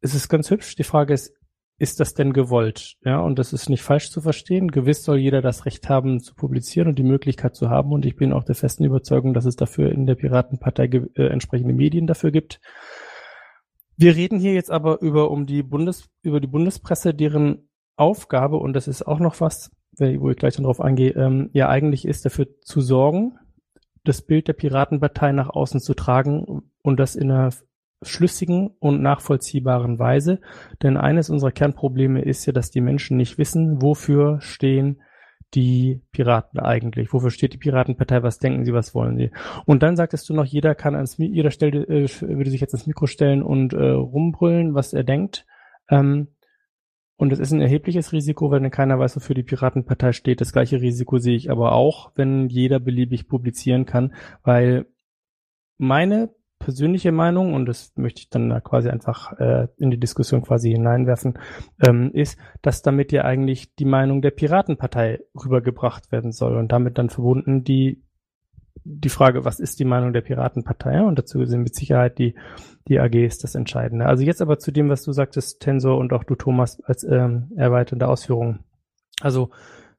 es 0.00 0.14
ist 0.14 0.28
ganz 0.28 0.50
hübsch. 0.50 0.76
Die 0.76 0.84
Frage 0.84 1.14
ist, 1.14 1.32
ist 1.78 2.00
das 2.00 2.14
denn 2.14 2.32
gewollt? 2.32 2.96
Ja, 3.04 3.20
und 3.20 3.38
das 3.38 3.52
ist 3.52 3.68
nicht 3.68 3.82
falsch 3.82 4.10
zu 4.10 4.20
verstehen. 4.20 4.70
Gewiss 4.70 5.04
soll 5.04 5.18
jeder 5.18 5.40
das 5.40 5.64
Recht 5.64 5.88
haben, 5.88 6.20
zu 6.20 6.34
publizieren 6.34 6.88
und 6.88 6.98
die 6.98 7.04
Möglichkeit 7.04 7.54
zu 7.54 7.70
haben. 7.70 7.92
Und 7.92 8.04
ich 8.04 8.16
bin 8.16 8.32
auch 8.32 8.44
der 8.44 8.56
festen 8.56 8.84
Überzeugung, 8.84 9.32
dass 9.32 9.44
es 9.44 9.54
dafür 9.54 9.92
in 9.92 10.06
der 10.06 10.16
Piratenpartei 10.16 10.84
äh, 11.14 11.26
entsprechende 11.26 11.74
Medien 11.74 12.08
dafür 12.08 12.32
gibt. 12.32 12.60
Wir 13.96 14.14
reden 14.14 14.38
hier 14.38 14.54
jetzt 14.54 14.70
aber 14.70 15.00
über 15.00 15.30
um 15.30 15.46
die 15.46 15.62
Bundes 15.62 16.08
über 16.22 16.40
die 16.40 16.46
Bundespresse, 16.46 17.14
deren 17.14 17.68
Aufgabe 17.96 18.56
und 18.56 18.72
das 18.72 18.86
ist 18.86 19.06
auch 19.06 19.18
noch 19.18 19.40
was, 19.40 19.72
wo 19.98 20.30
ich 20.30 20.36
gleich 20.36 20.54
dann 20.54 20.64
drauf 20.64 20.80
eingehe, 20.80 21.10
ähm, 21.10 21.50
ja 21.52 21.68
eigentlich 21.68 22.06
ist 22.06 22.24
dafür 22.24 22.46
zu 22.60 22.80
sorgen, 22.80 23.38
das 24.04 24.22
Bild 24.22 24.46
der 24.46 24.52
Piratenpartei 24.52 25.32
nach 25.32 25.50
außen 25.50 25.80
zu 25.80 25.94
tragen 25.94 26.62
und 26.82 27.00
das 27.00 27.16
in 27.16 27.30
einer 27.30 27.50
schlüssigen 28.02 28.70
und 28.78 29.02
nachvollziehbaren 29.02 29.98
Weise. 29.98 30.40
Denn 30.82 30.96
eines 30.96 31.30
unserer 31.30 31.52
Kernprobleme 31.52 32.22
ist 32.22 32.46
ja, 32.46 32.52
dass 32.52 32.70
die 32.70 32.80
Menschen 32.80 33.16
nicht 33.16 33.38
wissen, 33.38 33.82
wofür 33.82 34.40
stehen 34.40 35.00
die 35.54 36.02
Piraten 36.12 36.60
eigentlich? 36.60 37.12
Wofür 37.12 37.30
steht 37.30 37.54
die 37.54 37.58
Piratenpartei? 37.58 38.22
Was 38.22 38.38
denken 38.38 38.64
sie? 38.64 38.72
Was 38.72 38.94
wollen 38.94 39.16
sie? 39.16 39.30
Und 39.64 39.82
dann 39.82 39.96
sagtest 39.96 40.28
du 40.28 40.34
noch, 40.34 40.44
jeder 40.44 40.74
kann 40.74 40.94
ans, 40.94 41.16
jeder 41.16 41.50
stellte, 41.50 41.78
äh, 41.88 42.08
würde 42.20 42.50
sich 42.50 42.60
jetzt 42.60 42.74
ins 42.74 42.86
Mikro 42.86 43.06
stellen 43.06 43.42
und 43.42 43.72
äh, 43.72 43.90
rumbrüllen, 43.90 44.74
was 44.74 44.92
er 44.92 45.04
denkt. 45.04 45.46
Ähm, 45.90 46.28
und 47.16 47.32
es 47.32 47.40
ist 47.40 47.50
ein 47.50 47.60
erhebliches 47.60 48.12
Risiko, 48.12 48.50
wenn 48.50 48.70
keiner 48.70 48.98
weiß, 48.98 49.16
wofür 49.16 49.34
die 49.34 49.42
Piratenpartei 49.42 50.12
steht. 50.12 50.40
Das 50.40 50.52
gleiche 50.52 50.80
Risiko 50.80 51.18
sehe 51.18 51.34
ich 51.34 51.50
aber 51.50 51.72
auch, 51.72 52.12
wenn 52.14 52.48
jeder 52.48 52.78
beliebig 52.78 53.26
publizieren 53.26 53.86
kann, 53.86 54.14
weil 54.44 54.86
meine 55.78 56.30
persönliche 56.68 57.12
Meinung, 57.12 57.54
und 57.54 57.64
das 57.64 57.94
möchte 57.96 58.20
ich 58.20 58.28
dann 58.28 58.62
quasi 58.62 58.90
einfach 58.90 59.32
äh, 59.38 59.68
in 59.78 59.90
die 59.90 59.98
Diskussion 59.98 60.42
quasi 60.42 60.70
hineinwerfen, 60.70 61.38
ähm, 61.82 62.10
ist, 62.12 62.38
dass 62.60 62.82
damit 62.82 63.10
ja 63.10 63.24
eigentlich 63.24 63.74
die 63.76 63.86
Meinung 63.86 64.20
der 64.20 64.32
Piratenpartei 64.32 65.20
rübergebracht 65.34 66.12
werden 66.12 66.30
soll 66.30 66.58
und 66.58 66.70
damit 66.70 66.98
dann 66.98 67.08
verbunden 67.08 67.64
die 67.64 68.04
die 68.84 69.08
Frage, 69.08 69.46
was 69.46 69.60
ist 69.60 69.80
die 69.80 69.86
Meinung 69.86 70.12
der 70.12 70.20
Piratenpartei? 70.20 71.02
Und 71.02 71.18
dazu 71.18 71.44
sind 71.46 71.62
mit 71.62 71.74
Sicherheit 71.74 72.18
die, 72.18 72.34
die 72.86 73.00
AGs 73.00 73.38
das 73.38 73.54
Entscheidende. 73.54 74.06
Also 74.06 74.22
jetzt 74.24 74.40
aber 74.42 74.58
zu 74.58 74.70
dem, 74.70 74.88
was 74.88 75.02
du 75.02 75.12
sagtest, 75.12 75.60
Tensor 75.60 75.98
und 75.98 76.12
auch 76.12 76.24
du, 76.24 76.34
Thomas, 76.34 76.80
als 76.84 77.02
ähm, 77.02 77.50
erweiternde 77.56 78.06
Ausführungen. 78.06 78.60
Also 79.20 79.50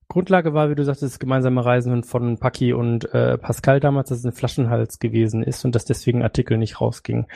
Grundlage 0.09 0.53
war, 0.53 0.69
wie 0.69 0.75
du 0.75 0.83
sagtest, 0.83 1.13
das 1.13 1.19
gemeinsame 1.19 1.63
Reisen 1.63 2.03
von 2.03 2.37
Paki 2.37 2.73
und 2.73 3.13
äh, 3.13 3.37
Pascal 3.37 3.79
damals, 3.79 4.09
dass 4.09 4.19
es 4.19 4.25
ein 4.25 4.33
Flaschenhals 4.33 4.99
gewesen 4.99 5.43
ist 5.43 5.63
und 5.63 5.75
dass 5.75 5.85
deswegen 5.85 6.23
Artikel 6.23 6.57
nicht 6.57 6.81
rausging. 6.81 7.27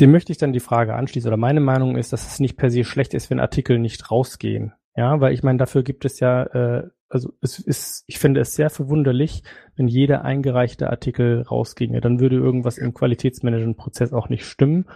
Dem 0.00 0.12
möchte 0.12 0.30
ich 0.30 0.38
dann 0.38 0.52
die 0.52 0.60
Frage 0.60 0.94
anschließen, 0.94 1.28
oder 1.28 1.36
meine 1.36 1.60
Meinung 1.60 1.96
ist, 1.96 2.12
dass 2.12 2.26
es 2.26 2.40
nicht 2.40 2.56
per 2.56 2.70
se 2.70 2.84
schlecht 2.84 3.14
ist, 3.14 3.30
wenn 3.30 3.40
Artikel 3.40 3.78
nicht 3.78 4.10
rausgehen. 4.10 4.72
Ja, 4.96 5.20
weil 5.20 5.34
ich 5.34 5.42
meine, 5.42 5.58
dafür 5.58 5.82
gibt 5.82 6.04
es 6.04 6.20
ja 6.20 6.44
äh, 6.44 6.88
also 7.14 7.32
es 7.40 7.60
ist, 7.60 8.04
ich 8.08 8.18
finde 8.18 8.40
es 8.40 8.56
sehr 8.56 8.70
verwunderlich, 8.70 9.44
wenn 9.76 9.86
jeder 9.86 10.24
eingereichte 10.24 10.90
Artikel 10.90 11.42
rausginge. 11.42 12.00
Dann 12.00 12.18
würde 12.18 12.36
irgendwas 12.36 12.76
im 12.76 12.92
Qualitätsmanagement-Prozess 12.92 14.12
auch 14.12 14.28
nicht 14.28 14.44
stimmen. 14.44 14.86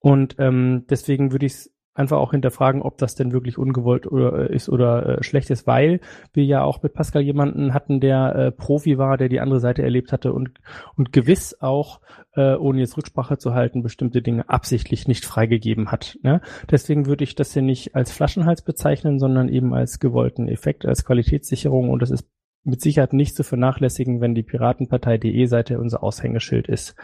Und 0.00 0.36
ähm, 0.40 0.86
deswegen 0.90 1.30
würde 1.30 1.46
ich 1.46 1.52
es 1.52 1.74
einfach 1.98 2.18
auch 2.18 2.30
hinterfragen, 2.30 2.82
ob 2.82 2.98
das 2.98 3.14
denn 3.14 3.32
wirklich 3.32 3.58
ungewollt 3.58 4.06
oder, 4.06 4.50
äh, 4.50 4.54
ist 4.54 4.68
oder 4.68 5.18
äh, 5.18 5.22
schlecht 5.22 5.50
ist, 5.50 5.66
weil 5.66 6.00
wir 6.32 6.44
ja 6.44 6.62
auch 6.62 6.82
mit 6.82 6.94
Pascal 6.94 7.22
jemanden 7.22 7.74
hatten, 7.74 8.00
der 8.00 8.34
äh, 8.34 8.52
Profi 8.52 8.98
war, 8.98 9.16
der 9.16 9.28
die 9.28 9.40
andere 9.40 9.60
Seite 9.60 9.82
erlebt 9.82 10.12
hatte 10.12 10.32
und, 10.32 10.50
und 10.96 11.12
gewiss 11.12 11.56
auch, 11.60 12.00
äh, 12.34 12.54
ohne 12.54 12.80
jetzt 12.80 12.96
Rücksprache 12.96 13.38
zu 13.38 13.54
halten, 13.54 13.82
bestimmte 13.82 14.22
Dinge 14.22 14.48
absichtlich 14.48 15.08
nicht 15.08 15.26
freigegeben 15.26 15.90
hat. 15.90 16.18
Ne? 16.22 16.40
Deswegen 16.70 17.06
würde 17.06 17.24
ich 17.24 17.34
das 17.34 17.52
hier 17.52 17.62
nicht 17.62 17.94
als 17.94 18.12
Flaschenhals 18.12 18.62
bezeichnen, 18.62 19.18
sondern 19.18 19.48
eben 19.48 19.74
als 19.74 19.98
gewollten 19.98 20.48
Effekt, 20.48 20.86
als 20.86 21.04
Qualitätssicherung 21.04 21.90
und 21.90 22.00
das 22.00 22.10
ist 22.10 22.28
mit 22.64 22.80
Sicherheit 22.80 23.12
nicht 23.12 23.34
zu 23.34 23.42
vernachlässigen, 23.42 24.20
wenn 24.20 24.34
die 24.34 24.42
Piratenpartei.de 24.42 25.46
Seite 25.46 25.78
unser 25.78 26.02
Aushängeschild 26.02 26.68
ist. 26.68 26.94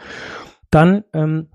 Dann 0.69 1.03
ähm, 1.13 1.47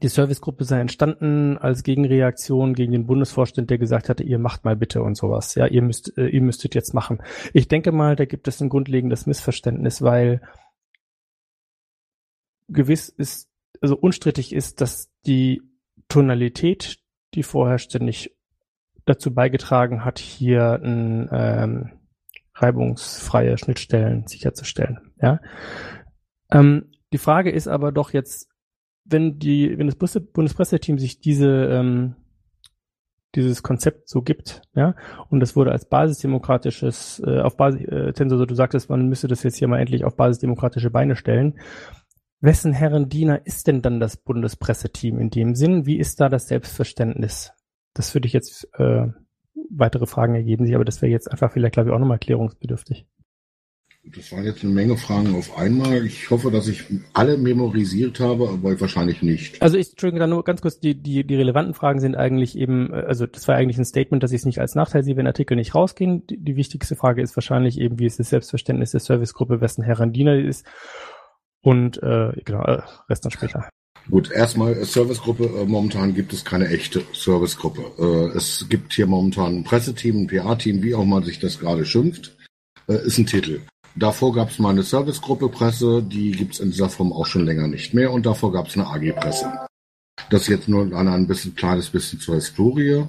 die 0.00 0.08
Servicegruppe 0.08 0.64
sei 0.64 0.80
entstanden 0.80 1.58
als 1.58 1.82
Gegenreaktion 1.82 2.74
gegen 2.74 2.92
den 2.92 3.06
Bundesvorstand, 3.06 3.70
der 3.70 3.78
gesagt 3.78 4.08
hatte, 4.08 4.22
ihr 4.22 4.38
macht 4.38 4.64
mal 4.64 4.76
bitte 4.76 5.02
und 5.02 5.16
sowas. 5.16 5.54
Ja, 5.54 5.66
ihr 5.66 5.82
müsst, 5.82 6.16
äh, 6.16 6.28
ihr 6.28 6.40
müsstet 6.40 6.74
jetzt 6.74 6.94
machen. 6.94 7.22
Ich 7.52 7.68
denke 7.68 7.92
mal, 7.92 8.16
da 8.16 8.24
gibt 8.24 8.48
es 8.48 8.60
ein 8.60 8.68
grundlegendes 8.68 9.26
Missverständnis, 9.26 10.02
weil 10.02 10.40
gewiss 12.68 13.08
ist, 13.08 13.48
also 13.80 13.96
unstrittig 13.96 14.52
ist, 14.52 14.80
dass 14.80 15.10
die 15.26 15.62
Tonalität, 16.08 16.98
die 17.34 17.42
vorherrschte, 17.42 18.02
nicht 18.02 18.36
dazu 19.04 19.34
beigetragen 19.34 20.04
hat, 20.04 20.18
hier 20.18 20.80
ein, 20.82 21.28
ähm, 21.32 21.90
reibungsfreie 22.54 23.58
Schnittstellen 23.58 24.26
sicherzustellen. 24.26 25.12
Ja. 25.20 25.40
Ähm, 26.50 26.92
die 27.12 27.18
Frage 27.18 27.50
ist 27.50 27.68
aber 27.68 27.92
doch 27.92 28.12
jetzt, 28.12 28.48
wenn 29.04 29.38
die, 29.38 29.78
wenn 29.78 29.86
das 29.86 29.96
Bundespresseteam 29.96 30.98
sich 30.98 31.20
diese 31.20 31.48
ähm, 31.66 32.16
dieses 33.34 33.62
Konzept 33.62 34.08
so 34.08 34.22
gibt, 34.22 34.62
ja, 34.74 34.94
und 35.30 35.40
das 35.40 35.56
wurde 35.56 35.72
als 35.72 35.88
basisdemokratisches, 35.88 37.22
äh, 37.26 37.40
auf 37.40 37.56
Basis, 37.56 37.82
äh, 37.86 38.12
Tensor, 38.12 38.46
du 38.46 38.54
sagtest, 38.54 38.90
man 38.90 39.08
müsste 39.08 39.28
das 39.28 39.42
jetzt 39.42 39.56
hier 39.56 39.68
mal 39.68 39.80
endlich 39.80 40.04
auf 40.04 40.16
basisdemokratische 40.16 40.90
Beine 40.90 41.16
stellen. 41.16 41.58
Wessen 42.40 42.72
Herren 42.72 43.08
Diener 43.08 43.46
ist 43.46 43.68
denn 43.68 43.82
dann 43.82 44.00
das 44.00 44.16
Bundespresseteam 44.16 45.18
in 45.18 45.30
dem 45.30 45.54
Sinn? 45.54 45.86
Wie 45.86 45.98
ist 45.98 46.20
da 46.20 46.28
das 46.28 46.48
Selbstverständnis? 46.48 47.52
Das 47.94 48.14
würde 48.14 48.26
ich 48.26 48.32
jetzt, 48.32 48.68
äh, 48.78 49.06
weitere 49.70 50.06
Fragen 50.06 50.34
ergeben 50.34 50.66
sich, 50.66 50.74
aber 50.74 50.84
das 50.84 51.00
wäre 51.00 51.12
jetzt 51.12 51.30
einfach 51.30 51.52
vielleicht, 51.52 51.74
glaube 51.74 51.88
ich, 51.88 51.94
auch 51.94 52.00
nochmal 52.00 52.18
klärungsbedürftig. 52.18 53.06
Das 54.04 54.32
waren 54.32 54.44
jetzt 54.44 54.64
eine 54.64 54.72
Menge 54.72 54.96
Fragen 54.96 55.36
auf 55.36 55.56
einmal. 55.56 56.04
Ich 56.04 56.28
hoffe, 56.28 56.50
dass 56.50 56.66
ich 56.66 56.82
alle 57.12 57.36
memorisiert 57.38 58.18
habe, 58.18 58.48
aber 58.48 58.80
wahrscheinlich 58.80 59.22
nicht. 59.22 59.62
Also 59.62 59.76
ich, 59.76 59.90
Entschuldigung, 59.90 60.18
dann 60.18 60.30
nur 60.30 60.42
ganz 60.42 60.60
kurz, 60.60 60.80
die, 60.80 61.00
die, 61.00 61.24
die 61.24 61.36
relevanten 61.36 61.72
Fragen 61.72 62.00
sind 62.00 62.16
eigentlich 62.16 62.58
eben, 62.58 62.92
also 62.92 63.26
das 63.26 63.46
war 63.46 63.54
eigentlich 63.54 63.78
ein 63.78 63.84
Statement, 63.84 64.20
dass 64.24 64.32
ich 64.32 64.40
es 64.40 64.44
nicht 64.44 64.60
als 64.60 64.74
Nachteil 64.74 65.04
sehe, 65.04 65.16
wenn 65.16 65.28
Artikel 65.28 65.56
nicht 65.56 65.76
rausgehen. 65.76 66.26
Die, 66.26 66.36
die 66.36 66.56
wichtigste 66.56 66.96
Frage 66.96 67.22
ist 67.22 67.36
wahrscheinlich 67.36 67.78
eben, 67.78 68.00
wie 68.00 68.06
ist 68.06 68.18
das 68.18 68.30
Selbstverständnis 68.30 68.90
der 68.90 69.00
Servicegruppe, 69.00 69.60
wessen 69.60 69.84
Herren 69.84 70.12
Diener 70.12 70.36
ist. 70.36 70.66
Und 71.60 72.02
äh, 72.02 72.32
genau, 72.44 72.64
äh, 72.64 72.82
Rest 73.08 73.24
dann 73.24 73.30
später. 73.30 73.68
Gut, 74.10 74.32
erstmal 74.32 74.72
äh, 74.72 74.84
Servicegruppe. 74.84 75.44
Äh, 75.44 75.64
momentan 75.64 76.12
gibt 76.12 76.32
es 76.32 76.44
keine 76.44 76.66
echte 76.66 77.02
Servicegruppe. 77.12 77.82
Äh, 77.98 78.36
es 78.36 78.66
gibt 78.68 78.94
hier 78.94 79.06
momentan 79.06 79.58
ein 79.58 79.64
Presseteam, 79.64 80.22
ein 80.22 80.26
PA-Team, 80.26 80.82
wie 80.82 80.96
auch 80.96 81.04
man 81.04 81.22
sich 81.22 81.38
das 81.38 81.60
gerade 81.60 81.84
schimpft. 81.84 82.36
Äh, 82.88 83.06
ist 83.06 83.18
ein 83.18 83.26
Titel. 83.26 83.60
Davor 83.94 84.32
gab 84.32 84.50
es 84.50 84.58
mal 84.58 84.70
eine 84.70 84.82
Servicegruppe 84.82 85.48
Presse, 85.48 86.02
die 86.02 86.32
gibt 86.32 86.54
es 86.54 86.60
in 86.60 86.70
dieser 86.70 86.88
Form 86.88 87.12
auch 87.12 87.26
schon 87.26 87.44
länger 87.44 87.68
nicht 87.68 87.92
mehr. 87.94 88.12
Und 88.12 88.26
davor 88.26 88.52
gab 88.52 88.68
es 88.68 88.76
eine 88.76 88.86
AG 88.86 89.12
Presse. 89.12 89.52
Das 90.30 90.48
jetzt 90.48 90.68
nur 90.68 90.84
ein, 90.84 91.08
ein 91.08 91.26
bisschen 91.26 91.54
kleines 91.54 91.90
bisschen 91.90 92.20
zur 92.20 92.36
Historie. 92.36 93.04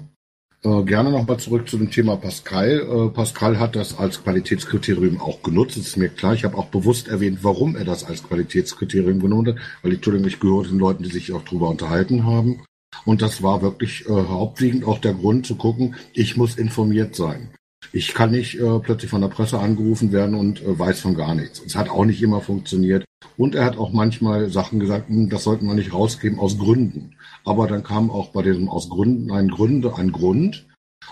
Äh, 0.63 0.83
gerne 0.83 1.11
nochmal 1.11 1.37
zurück 1.37 1.67
zu 1.67 1.77
dem 1.77 1.91
Thema 1.91 2.15
Pascal. 2.15 2.79
Äh, 2.79 3.09
Pascal 3.09 3.59
hat 3.59 3.75
das 3.75 3.97
als 3.97 4.23
Qualitätskriterium 4.23 5.19
auch 5.19 5.43
genutzt, 5.43 5.77
das 5.77 5.87
ist 5.87 5.97
mir 5.97 6.09
klar. 6.09 6.33
Ich 6.33 6.45
habe 6.45 6.57
auch 6.57 6.67
bewusst 6.67 7.09
erwähnt, 7.09 7.39
warum 7.41 7.75
er 7.75 7.83
das 7.83 8.05
als 8.05 8.23
Qualitätskriterium 8.23 9.19
genommen 9.19 9.47
hat, 9.47 9.55
weil 9.81 9.91
ich, 9.91 9.97
Entschuldigung, 9.97 10.27
ich 10.27 10.39
gehöre 10.39 10.63
den 10.63 10.79
Leuten, 10.79 11.03
die 11.03 11.09
sich 11.09 11.33
auch 11.33 11.43
darüber 11.43 11.69
unterhalten 11.69 12.25
haben. 12.25 12.61
Und 13.05 13.21
das 13.21 13.43
war 13.43 13.61
wirklich 13.61 14.05
äh, 14.07 14.11
hauptsächlich 14.11 14.85
auch 14.85 14.99
der 14.99 15.13
Grund 15.13 15.45
zu 15.45 15.55
gucken, 15.55 15.95
ich 16.13 16.37
muss 16.37 16.55
informiert 16.55 17.15
sein. 17.15 17.49
Ich 17.91 18.13
kann 18.13 18.31
nicht 18.31 18.59
äh, 18.59 18.79
plötzlich 18.79 19.09
von 19.09 19.21
der 19.21 19.27
Presse 19.27 19.59
angerufen 19.59 20.11
werden 20.11 20.35
und 20.35 20.61
äh, 20.61 20.79
weiß 20.79 21.01
von 21.01 21.15
gar 21.15 21.35
nichts. 21.35 21.61
Es 21.65 21.75
hat 21.75 21.89
auch 21.89 22.05
nicht 22.05 22.21
immer 22.21 22.41
funktioniert. 22.41 23.05
Und 23.37 23.55
er 23.55 23.65
hat 23.65 23.77
auch 23.77 23.91
manchmal 23.91 24.49
Sachen 24.49 24.79
gesagt, 24.79 25.09
hm, 25.09 25.29
das 25.29 25.43
sollten 25.43 25.67
wir 25.67 25.73
nicht 25.73 25.93
rausgeben 25.93 26.39
aus 26.39 26.57
Gründen. 26.57 27.15
Aber 27.45 27.67
dann 27.67 27.83
kam 27.83 28.09
auch 28.09 28.29
bei 28.29 28.41
diesem 28.41 28.69
aus 28.69 28.89
Gründen 28.89 29.31
ein 29.31 29.49
Gründe, 29.49 29.95
ein 29.97 30.11
Grund. 30.11 30.67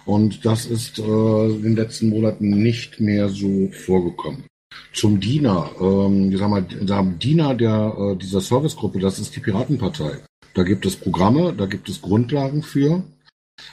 Und 0.06 0.46
das 0.46 0.66
ist 0.66 1.00
äh, 1.00 1.02
in 1.02 1.64
den 1.64 1.76
letzten 1.76 2.10
Monaten 2.10 2.50
nicht 2.50 3.00
mehr 3.00 3.30
so 3.30 3.70
vorgekommen. 3.72 4.46
Zum 4.94 5.20
Diener, 5.20 5.70
ähm, 5.82 6.32
ich 6.32 6.38
sag 6.38 6.50
mal, 6.50 6.62
Diener 6.64 7.56
der, 7.56 7.96
äh, 7.98 8.16
dieser 8.18 8.42
Servicegruppe, 8.42 9.00
das 9.00 9.20
ist 9.20 9.36
die 9.36 9.42
Piratenpartei. 9.42 10.20
Da 10.54 10.64
gibt 10.64 10.86
es 10.86 10.96
Programme, 10.96 11.54
da 11.54 11.66
gibt 11.66 11.90
es 11.90 12.02
Grundlagen 12.02 12.64
für. 12.64 13.04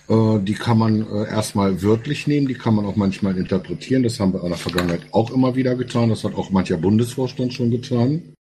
Äh, 0.08 0.38
die 0.40 0.54
kann 0.54 0.78
man 0.78 1.02
äh, 1.02 1.28
erstmal 1.28 1.82
wörtlich 1.82 2.26
nehmen, 2.26 2.48
die 2.48 2.54
kann 2.54 2.74
man 2.74 2.86
auch 2.86 2.96
manchmal 2.96 3.36
interpretieren. 3.36 4.02
Das 4.02 4.18
haben 4.18 4.32
wir 4.32 4.42
in 4.42 4.48
der 4.48 4.56
Vergangenheit 4.56 5.02
auch 5.12 5.30
immer 5.30 5.54
wieder 5.54 5.74
getan. 5.74 6.08
Das 6.08 6.24
hat 6.24 6.34
auch 6.34 6.50
mancher 6.50 6.78
Bundesvorstand 6.78 7.52
schon 7.52 7.70
getan. 7.70 8.34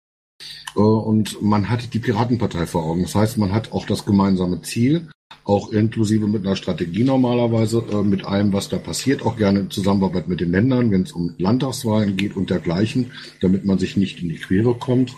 Äh, 0.74 0.80
und 0.80 1.42
man 1.42 1.68
hat 1.68 1.92
die 1.92 1.98
Piratenpartei 1.98 2.66
vor 2.66 2.84
Augen. 2.84 3.02
Das 3.02 3.14
heißt, 3.14 3.38
man 3.38 3.52
hat 3.52 3.72
auch 3.72 3.84
das 3.84 4.06
gemeinsame 4.06 4.62
Ziel, 4.62 5.08
auch 5.44 5.70
inklusive 5.70 6.26
mit 6.26 6.46
einer 6.46 6.56
Strategie 6.56 7.04
normalerweise, 7.04 7.82
mit 8.02 8.24
allem, 8.24 8.52
was 8.52 8.68
da 8.68 8.78
passiert, 8.78 9.22
auch 9.22 9.36
gerne 9.36 9.60
in 9.60 9.70
Zusammenarbeit 9.70 10.28
mit 10.28 10.40
den 10.40 10.52
Ländern, 10.52 10.90
wenn 10.90 11.02
es 11.02 11.12
um 11.12 11.34
Landtagswahlen 11.38 12.16
geht 12.16 12.36
und 12.36 12.50
dergleichen, 12.50 13.12
damit 13.40 13.64
man 13.64 13.78
sich 13.78 13.96
nicht 13.96 14.22
in 14.22 14.28
die 14.28 14.36
Quere 14.36 14.74
kommt. 14.74 15.16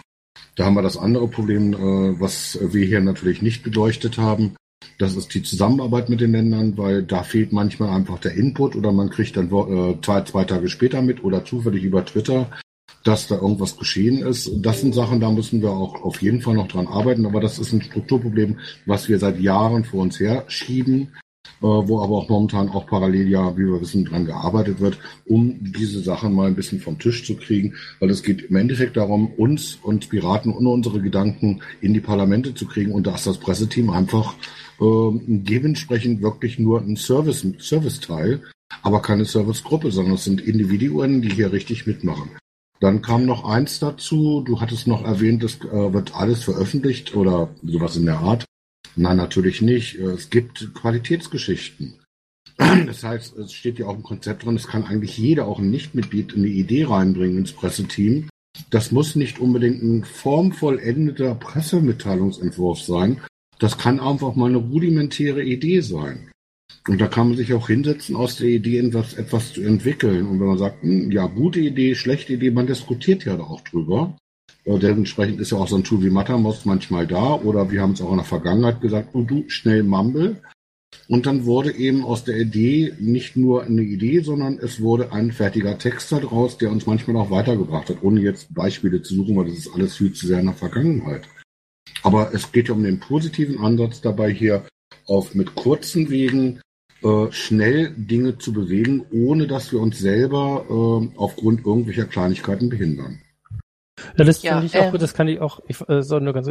Da 0.55 0.67
haben 0.67 0.75
wir 0.75 0.83
das 0.83 0.97
andere 0.97 1.27
Problem, 1.27 1.73
was 2.21 2.59
wir 2.61 2.87
hier 2.87 3.01
natürlich 3.01 3.43
nicht 3.43 3.65
beleuchtet 3.65 4.19
haben. 4.19 4.55
Das 4.99 5.17
ist 5.17 5.35
die 5.35 5.43
Zusammenarbeit 5.43 6.09
mit 6.09 6.21
den 6.21 6.33
Ländern, 6.33 6.77
weil 6.77 7.03
da 7.03 7.23
fehlt 7.23 7.53
manchmal 7.53 7.91
einfach 7.91 8.19
der 8.19 8.35
Input 8.35 8.77
oder 8.77 8.93
man 8.93 9.09
kriegt 9.09 9.37
dann 9.37 9.49
zwei, 10.03 10.23
zwei 10.23 10.45
Tage 10.45 10.69
später 10.69 11.01
mit 11.01 11.25
oder 11.25 11.45
zufällig 11.45 11.85
über 11.85 12.05
Twitter, 12.05 12.51
dass 13.05 13.27
da 13.27 13.37
irgendwas 13.37 13.79
geschehen 13.79 14.19
ist. 14.19 14.51
Das 14.57 14.81
sind 14.81 14.95
Sachen, 14.95 15.21
da 15.21 15.31
müssen 15.31 15.63
wir 15.63 15.71
auch 15.71 16.03
auf 16.03 16.21
jeden 16.21 16.43
Fall 16.43 16.55
noch 16.55 16.69
dran 16.69 16.87
arbeiten. 16.87 17.25
Aber 17.25 17.41
das 17.41 17.59
ist 17.59 17.73
ein 17.73 17.83
Strukturproblem, 17.83 18.59
was 18.85 19.09
wir 19.09 19.19
seit 19.19 19.41
Jahren 19.41 19.85
vor 19.85 20.03
uns 20.03 20.21
her 20.21 20.45
schieben, 20.49 21.09
äh, 21.09 21.30
wo 21.61 22.01
aber 22.01 22.17
auch 22.17 22.29
momentan 22.29 22.69
auch 22.71 22.87
parallel 22.87 23.29
ja, 23.29 23.57
wie 23.57 23.67
wir 23.67 23.81
wissen, 23.81 24.05
dran 24.05 24.25
gearbeitet 24.25 24.81
wird, 24.81 24.99
um 25.27 25.59
diese 25.61 26.01
Sachen 26.01 26.33
mal 26.33 26.49
ein 26.49 26.57
bisschen 26.57 26.81
vom 26.81 26.99
Tisch 26.99 27.25
zu 27.27 27.37
kriegen. 27.37 27.75
Weil 27.99 28.11
es 28.11 28.23
geht 28.23 28.43
im 28.43 28.57
Endeffekt 28.57 28.97
darum, 28.97 29.29
uns 29.37 29.79
und 29.83 30.09
Piraten 30.09 30.53
und 30.53 30.67
unsere 30.67 31.01
Gedanken 31.01 31.61
in 31.81 31.95
die 31.95 32.01
Parlamente 32.01 32.55
zu 32.55 32.67
kriegen. 32.67 32.93
Und 32.93 33.07
da 33.07 33.15
ist 33.15 33.27
das 33.27 33.39
Presseteam 33.39 33.91
einfach 33.91 34.35
äh, 34.81 35.11
dementsprechend 35.27 36.23
wirklich 36.23 36.59
nur 36.59 36.81
ein 36.81 36.97
Service, 36.97 37.47
Serviceteil, 37.59 38.43
aber 38.83 39.03
keine 39.03 39.25
Servicegruppe, 39.25 39.91
sondern 39.91 40.15
es 40.15 40.25
sind 40.25 40.41
Individuen, 40.41 41.23
die 41.23 41.31
hier 41.31 41.53
richtig 41.53 41.87
mitmachen. 41.87 42.31
Dann 42.81 43.03
kam 43.03 43.27
noch 43.27 43.45
eins 43.45 43.79
dazu, 43.79 44.43
du 44.43 44.61
hattest 44.61 44.87
noch 44.87 45.05
erwähnt, 45.05 45.45
es 45.45 45.57
äh, 45.57 45.93
wird 45.93 46.15
alles 46.15 46.45
veröffentlicht 46.45 47.15
oder 47.15 47.51
sowas 47.63 47.97
in 47.97 48.07
der 48.07 48.21
Art. 48.21 48.47
Nein, 48.97 49.17
natürlich 49.17 49.63
nicht. 49.63 49.99
Äh, 49.99 50.13
es 50.13 50.31
gibt 50.31 50.75
Qualitätsgeschichten. 50.75 52.01
Das 52.87 53.05
heißt, 53.05 53.37
es 53.39 53.53
steht 53.53 53.79
ja 53.79 53.87
auch 53.87 53.97
im 53.97 54.03
Konzept 54.03 54.45
drin, 54.45 54.57
es 54.57 54.67
kann 54.67 54.85
eigentlich 54.85 55.17
jeder, 55.17 55.47
auch 55.47 55.59
ein 55.59 55.71
Nichtmitglied, 55.71 56.35
eine 56.35 56.49
Idee 56.49 56.85
reinbringen 56.85 57.39
ins 57.39 57.53
Presseteam. 57.53 58.29
Das 58.69 58.93
muss 58.93 59.17
nicht 59.17 59.39
unbedingt 59.39 59.83
ein 59.83 60.05
formvollendeter 60.05 61.35
Pressemitteilungsentwurf 61.35 62.81
sein. 62.83 63.21
Das 63.59 63.79
kann 63.79 64.01
einfach 64.01 64.35
mal 64.35 64.49
eine 64.49 64.59
rudimentäre 64.59 65.43
Idee 65.43 65.81
sein. 65.81 66.31
Und 66.89 67.01
da 67.01 67.07
kann 67.09 67.29
man 67.29 67.37
sich 67.37 67.53
auch 67.53 67.69
hinsetzen, 67.69 68.17
aus 68.17 68.37
der 68.37 68.49
Idee 68.49 68.79
etwas, 68.79 69.15
etwas 69.15 69.53
zu 69.53 69.63
entwickeln. 69.63 70.27
Und 70.27 70.41
wenn 70.41 70.47
man 70.47 70.59
sagt, 70.59 70.83
hm, 70.83 71.11
ja, 71.11 71.27
gute 71.27 71.61
Idee, 71.61 71.95
schlechte 71.95 72.35
Idee, 72.35 72.51
man 72.51 72.67
diskutiert 72.67 73.25
ja 73.25 73.37
da 73.37 73.45
auch 73.45 73.61
drüber. 73.61 74.17
Dementsprechend 74.67 75.41
ist 75.41 75.53
ja 75.53 75.59
auch 75.59 75.69
so 75.69 75.77
ein 75.77 75.85
Tool 75.85 76.03
wie 76.03 76.11
Mattermost 76.11 76.67
manchmal 76.67 77.07
da. 77.07 77.35
Oder 77.35 77.71
wir 77.71 77.81
haben 77.83 77.93
es 77.93 78.03
auch 78.03 78.11
in 78.11 78.19
der 78.19 78.25
Vergangenheit 78.25 78.81
gesagt, 78.81 79.11
oh 79.15 79.23
du, 79.23 79.45
schnell 79.49 79.83
Mumble. 79.83 80.37
Und 81.09 81.27
dann 81.27 81.45
wurde 81.45 81.75
eben 81.75 82.05
aus 82.05 82.25
der 82.25 82.39
Idee 82.39 82.95
nicht 82.99 83.37
nur 83.37 83.65
eine 83.65 83.83
Idee, 83.83 84.21
sondern 84.21 84.59
es 84.59 84.81
wurde 84.81 85.13
ein 85.13 85.33
fertiger 85.33 85.79
Text 85.79 86.13
daraus, 86.13 86.59
der 86.59 86.71
uns 86.71 86.87
manchmal 86.87 87.17
auch 87.17 87.31
weitergebracht 87.31 87.89
hat, 87.89 88.03
ohne 88.03 88.21
jetzt 88.21 88.53
Beispiele 88.55 89.03
zu 89.03 89.15
suchen, 89.15 89.37
weil 89.37 89.47
das 89.47 89.59
ist 89.59 89.75
alles 89.75 89.97
viel 89.97 90.13
zu 90.13 90.27
sehr 90.27 90.41
in 90.41 90.47
der 90.47 90.55
Vergangenheit. 90.55 91.23
Aber 92.03 92.35
es 92.35 92.53
geht 92.53 92.69
ja 92.69 92.75
um 92.75 92.83
den 92.83 93.01
positiven 93.01 93.59
Ansatz 93.59 94.01
dabei 94.01 94.33
hier, 94.33 94.65
auf 95.07 95.35
mit 95.35 95.55
kurzen 95.55 96.11
Wegen 96.11 96.61
äh, 97.03 97.31
schnell 97.31 97.93
Dinge 97.97 98.39
zu 98.39 98.53
bewegen, 98.53 99.05
ohne 99.11 99.47
dass 99.47 99.73
wir 99.73 99.81
uns 99.81 99.99
selber 99.99 100.65
äh, 100.69 101.19
aufgrund 101.19 101.65
irgendwelcher 101.67 102.05
Kleinigkeiten 102.05 102.69
behindern. 102.69 103.21
Ja, 104.17 104.25
das 104.25 104.43
ja, 104.43 104.53
finde 104.53 104.67
ich 104.67 104.79
auch 104.79 104.89
äh, 104.89 104.91
gut, 104.91 105.03
das 105.03 105.15
kann 105.15 105.29
ich 105.29 105.41
auch, 105.41 105.61
ich 105.67 105.89
äh, 105.89 106.03
soll 106.03 106.21
nur 106.21 106.33
ganz, 106.33 106.49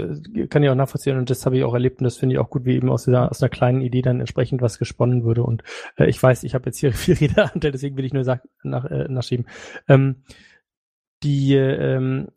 kann 0.49 0.63
ich 0.63 0.69
auch 0.69 0.75
nachvollziehen 0.75 1.17
und 1.17 1.29
das 1.29 1.45
habe 1.45 1.57
ich 1.57 1.63
auch 1.63 1.73
erlebt 1.73 1.99
und 1.99 2.05
das 2.05 2.17
finde 2.17 2.35
ich 2.35 2.39
auch 2.39 2.49
gut, 2.49 2.65
wie 2.65 2.75
eben 2.75 2.89
aus 2.89 3.05
dieser, 3.05 3.29
aus 3.29 3.41
einer 3.41 3.49
kleinen 3.49 3.81
Idee 3.81 4.01
dann 4.01 4.19
entsprechend 4.19 4.61
was 4.61 4.79
gesponnen 4.79 5.23
würde 5.23 5.43
und 5.43 5.63
äh, 5.97 6.09
ich 6.09 6.21
weiß, 6.21 6.43
ich 6.43 6.55
habe 6.55 6.65
jetzt 6.67 6.77
hier 6.77 6.93
viel 6.93 7.15
Redeanteil, 7.15 7.71
deswegen 7.71 7.97
will 7.97 8.05
ich 8.05 8.13
nur 8.13 8.23
sag, 8.23 8.41
nach, 8.63 8.85
äh, 8.85 9.07
nachschieben. 9.07 9.47
Ähm, 9.87 10.23
die, 11.23 11.55
ähm, 11.55 12.29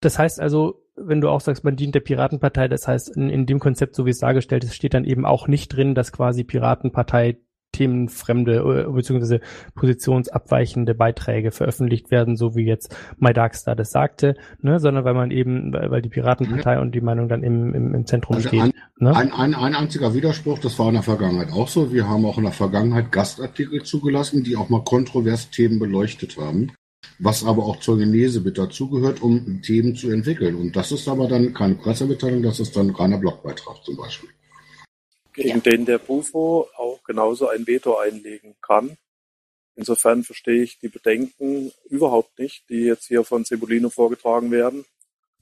das 0.00 0.18
heißt 0.18 0.40
also, 0.40 0.82
wenn 0.96 1.20
du 1.20 1.28
auch 1.28 1.40
sagst, 1.40 1.64
man 1.64 1.76
dient 1.76 1.94
der 1.94 2.00
Piratenpartei, 2.00 2.68
das 2.68 2.88
heißt, 2.88 3.16
in, 3.16 3.28
in 3.28 3.46
dem 3.46 3.58
Konzept, 3.58 3.94
so 3.94 4.06
wie 4.06 4.10
es 4.10 4.18
dargestellt 4.18 4.64
ist, 4.64 4.74
steht 4.74 4.94
dann 4.94 5.04
eben 5.04 5.26
auch 5.26 5.46
nicht 5.46 5.68
drin, 5.68 5.94
dass 5.94 6.12
quasi 6.12 6.42
Piratenpartei 6.42 7.38
themenfremde 7.76 8.86
äh, 8.88 8.92
bzw. 8.92 9.40
positionsabweichende 9.74 10.94
Beiträge 10.94 11.50
veröffentlicht 11.50 12.10
werden, 12.10 12.36
so 12.36 12.56
wie 12.56 12.64
jetzt 12.64 12.96
MyDarkstar 13.18 13.76
das 13.76 13.90
sagte, 13.90 14.36
ne, 14.62 14.80
sondern 14.80 15.04
weil 15.04 15.14
man 15.14 15.30
eben, 15.30 15.72
weil 15.72 16.02
die 16.02 16.08
Piratenpartei 16.08 16.74
ja. 16.74 16.80
und 16.80 16.94
die 16.94 17.00
Meinung 17.00 17.28
dann 17.28 17.42
im, 17.42 17.74
im, 17.74 17.94
im 17.94 18.06
Zentrum 18.06 18.36
also 18.36 18.48
steht. 18.48 18.62
Ein, 18.62 18.72
ne? 18.98 19.14
ein, 19.14 19.32
ein, 19.32 19.54
ein 19.54 19.74
einziger 19.74 20.14
Widerspruch, 20.14 20.58
das 20.58 20.78
war 20.78 20.88
in 20.88 20.94
der 20.94 21.02
Vergangenheit 21.02 21.52
auch 21.52 21.68
so. 21.68 21.92
Wir 21.92 22.08
haben 22.08 22.24
auch 22.24 22.38
in 22.38 22.44
der 22.44 22.52
Vergangenheit 22.52 23.12
Gastartikel 23.12 23.82
zugelassen, 23.82 24.42
die 24.42 24.56
auch 24.56 24.68
mal 24.68 24.82
kontrovers 24.82 25.50
Themen 25.50 25.78
beleuchtet 25.78 26.36
haben 26.38 26.72
was 27.18 27.44
aber 27.44 27.64
auch 27.64 27.80
zur 27.80 27.96
Genese 27.96 28.40
mit 28.40 28.58
dazugehört, 28.58 29.22
um 29.22 29.62
Themen 29.62 29.94
zu 29.96 30.10
entwickeln. 30.10 30.54
Und 30.54 30.76
das 30.76 30.92
ist 30.92 31.08
aber 31.08 31.28
dann 31.28 31.54
keine 31.54 31.76
Pressemitteilung, 31.76 32.42
das 32.42 32.60
ist 32.60 32.76
dann 32.76 32.90
reiner 32.90 33.18
Blogbeitrag 33.18 33.82
zum 33.84 33.96
Beispiel. 33.96 34.28
Gegen 35.36 35.48
ja. 35.48 35.58
den 35.58 35.84
der 35.84 35.98
Bufo 35.98 36.68
auch 36.76 37.04
genauso 37.04 37.48
ein 37.48 37.66
Veto 37.66 37.98
einlegen 37.98 38.56
kann. 38.62 38.96
Insofern 39.74 40.24
verstehe 40.24 40.62
ich 40.62 40.78
die 40.78 40.88
Bedenken 40.88 41.70
überhaupt 41.90 42.38
nicht, 42.38 42.68
die 42.70 42.80
jetzt 42.80 43.06
hier 43.06 43.22
von 43.22 43.44
Cebulino 43.44 43.90
vorgetragen 43.90 44.50
werden. 44.50 44.86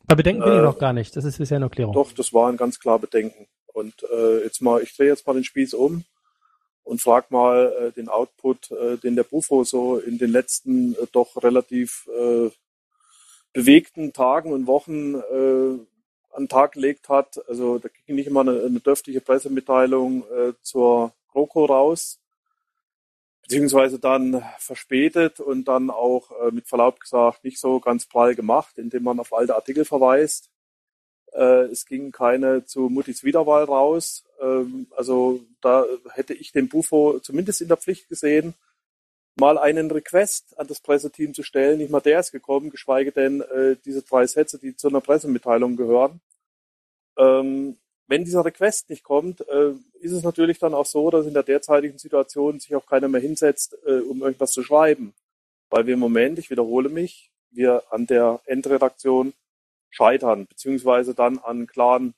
Aber 0.07 0.17
Bedenken 0.17 0.43
äh, 0.43 0.47
bin 0.47 0.57
ich 0.57 0.63
noch 0.63 0.79
gar 0.79 0.93
nicht. 0.93 1.17
Das 1.17 1.25
ist 1.25 1.39
bisher 1.39 1.57
eine 1.57 1.67
Erklärung. 1.67 1.95
Doch, 1.95 2.11
das 2.13 2.35
waren 2.35 2.57
ganz 2.57 2.81
klar 2.81 2.99
Bedenken. 2.99 3.47
Und 3.73 3.95
äh, 4.13 4.43
jetzt 4.43 4.61
mal, 4.61 4.83
ich 4.83 4.97
drehe 4.97 5.09
jetzt 5.09 5.27
mal 5.27 5.35
den 5.35 5.45
Spieß 5.45 5.75
um 5.75 6.05
und 6.83 7.01
frag 7.01 7.31
mal 7.31 7.73
äh, 7.79 7.93
den 7.93 8.09
Output, 8.09 8.73
äh, 8.73 8.97
den 8.99 9.15
der 9.15 9.23
Bufo 9.23 9.63
so 9.63 9.99
in 9.99 10.19
den 10.19 10.31
letzten 10.31 10.95
äh, 10.95 11.07
doch 11.13 11.43
relativ 11.43 12.09
äh, 12.09 12.51
bewegten 13.53 14.13
Tagen 14.13 14.53
und 14.53 14.67
Wochen 14.67 15.15
äh, 15.15 15.79
an 16.35 16.45
den 16.45 16.49
Tag 16.49 16.73
gelegt 16.73 17.09
hat. 17.09 17.41
Also 17.49 17.79
da 17.79 17.89
ging 18.07 18.17
nicht 18.17 18.27
immer 18.27 18.41
eine, 18.41 18.63
eine 18.65 18.81
dürftige 18.81 19.21
Pressemitteilung 19.21 20.25
äh, 20.31 20.53
zur 20.63 21.13
GroKo 21.33 21.65
raus, 21.65 22.19
beziehungsweise 23.43 23.99
dann 23.99 24.45
verspätet 24.59 25.41
und 25.41 25.69
dann 25.69 25.91
auch 25.91 26.31
äh, 26.43 26.51
mit 26.51 26.67
Verlaub 26.67 27.01
gesagt 27.01 27.45
nicht 27.45 27.59
so 27.59 27.81
ganz 27.81 28.07
prall 28.07 28.35
gemacht, 28.35 28.79
indem 28.79 29.05
man 29.05 29.21
auf 29.21 29.33
alte 29.33 29.55
Artikel 29.55 29.85
verweist. 29.85 30.51
Äh, 31.33 31.65
es 31.71 31.87
ging 31.87 32.13
keine 32.13 32.65
zu 32.65 32.89
Muttis 32.89 33.25
Wiederwahl 33.25 33.65
raus. 33.65 34.25
Ähm, 34.41 34.87
also 34.97 35.41
da 35.61 35.85
hätte 36.13 36.35
ich 36.35 36.53
den 36.53 36.69
Bufo 36.69 37.19
zumindest 37.21 37.61
in 37.61 37.69
der 37.69 37.77
Pflicht 37.77 38.09
gesehen, 38.09 38.55
mal 39.37 39.59
einen 39.59 39.91
Request 39.91 40.59
an 40.59 40.67
das 40.67 40.81
Presseteam 40.81 41.35
zu 41.35 41.43
stellen. 41.43 41.79
Nicht 41.79 41.91
mal 41.91 42.01
der 42.01 42.21
ist 42.21 42.33
gekommen, 42.33 42.71
geschweige 42.71 43.13
denn 43.13 43.41
äh, 43.41 43.77
diese 43.85 44.03
drei 44.03 44.27
Sätze, 44.27 44.59
die 44.59 44.77
zu 44.77 44.89
einer 44.89 45.01
Pressemitteilung 45.01 45.77
gehören. 45.77 46.21
Ähm, 47.17 47.77
wenn 48.07 48.25
dieser 48.25 48.45
Request 48.45 48.91
nicht 48.91 49.03
kommt, 49.03 49.41
äh, 49.49 49.73
ist 50.01 50.13
es 50.13 50.23
natürlich 50.23 50.59
dann 50.59 50.75
auch 50.75 50.87
so, 50.87 51.11
dass 51.11 51.27
in 51.27 51.35
der 51.35 51.43
derzeitigen 51.43 51.99
Situation 51.99 52.61
sich 52.61 52.75
auch 52.77 52.87
keiner 52.87 53.09
mehr 53.09 53.21
hinsetzt, 53.21 53.77
äh, 53.87 54.01
um 54.01 54.23
irgendwas 54.23 54.53
zu 54.53 54.63
schreiben. 54.63 55.15
Weil 55.71 55.87
wir 55.87 55.95
im 55.95 56.01
Moment, 56.01 56.39
ich 56.39 56.51
wiederhole 56.51 56.89
mich, 56.89 57.31
wir 57.51 57.83
an 57.91 58.07
der 58.07 58.41
Endredaktion 58.45 59.33
scheitern, 59.91 60.47
beziehungsweise 60.47 61.15
dann 61.15 61.39
an 61.39 61.67
klaren 61.67 62.15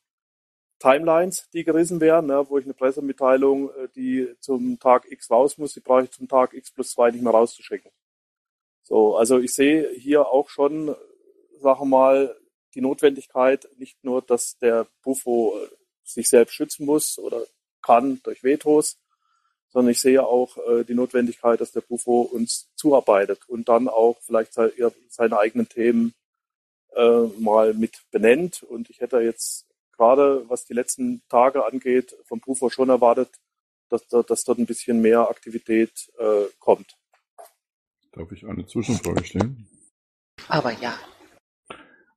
Timelines, 0.78 1.48
die 1.52 1.64
gerissen 1.64 2.00
werden, 2.00 2.26
ne, 2.26 2.44
wo 2.48 2.58
ich 2.58 2.64
eine 2.64 2.74
Pressemitteilung, 2.74 3.70
äh, 3.70 3.88
die 3.94 4.34
zum 4.40 4.78
Tag 4.78 5.10
X 5.10 5.30
raus 5.30 5.58
muss, 5.58 5.74
die 5.74 5.80
brauche 5.80 6.04
ich 6.04 6.10
zum 6.10 6.28
Tag 6.28 6.54
X 6.54 6.70
plus 6.70 6.92
zwei 6.92 7.10
nicht 7.10 7.22
mehr 7.22 7.32
rauszuschicken. 7.32 7.90
So, 8.82 9.16
also 9.16 9.38
ich 9.38 9.52
sehe 9.52 9.90
hier 9.94 10.28
auch 10.28 10.48
schon, 10.48 10.94
sage 11.60 11.84
mal, 11.86 12.36
die 12.74 12.80
Notwendigkeit, 12.80 13.68
nicht 13.78 14.04
nur, 14.04 14.22
dass 14.22 14.58
der 14.58 14.86
Bufo 15.02 15.58
äh, 15.58 15.68
sich 16.04 16.28
selbst 16.28 16.54
schützen 16.54 16.86
muss 16.86 17.18
oder 17.18 17.42
kann 17.82 18.20
durch 18.22 18.44
Vetos, 18.44 18.98
sondern 19.68 19.92
ich 19.92 20.00
sehe 20.00 20.24
auch 20.24 20.56
äh, 20.68 20.84
die 20.84 20.94
Notwendigkeit, 20.94 21.60
dass 21.60 21.72
der 21.72 21.80
Bufo 21.80 22.22
uns 22.22 22.70
zuarbeitet 22.76 23.40
und 23.48 23.68
dann 23.68 23.88
auch 23.88 24.16
vielleicht 24.20 24.52
seine 24.52 25.38
eigenen 25.38 25.68
Themen 25.68 26.14
äh, 26.94 27.26
mal 27.38 27.74
mit 27.74 28.02
benennt. 28.10 28.62
Und 28.62 28.90
ich 28.90 29.00
hätte 29.00 29.18
jetzt 29.20 29.65
gerade, 29.96 30.44
was 30.48 30.64
die 30.64 30.74
letzten 30.74 31.22
Tage 31.28 31.64
angeht, 31.64 32.16
vom 32.24 32.40
Bufo 32.40 32.70
schon 32.70 32.88
erwartet, 32.88 33.30
dass, 33.88 34.06
dass 34.08 34.44
dort 34.44 34.58
ein 34.58 34.66
bisschen 34.66 35.00
mehr 35.00 35.28
Aktivität 35.28 36.10
äh, 36.18 36.44
kommt. 36.58 36.96
Darf 38.12 38.32
ich 38.32 38.46
eine 38.46 38.66
Zwischenfrage 38.66 39.24
stellen? 39.24 39.68
Aber 40.48 40.72
ja. 40.72 40.94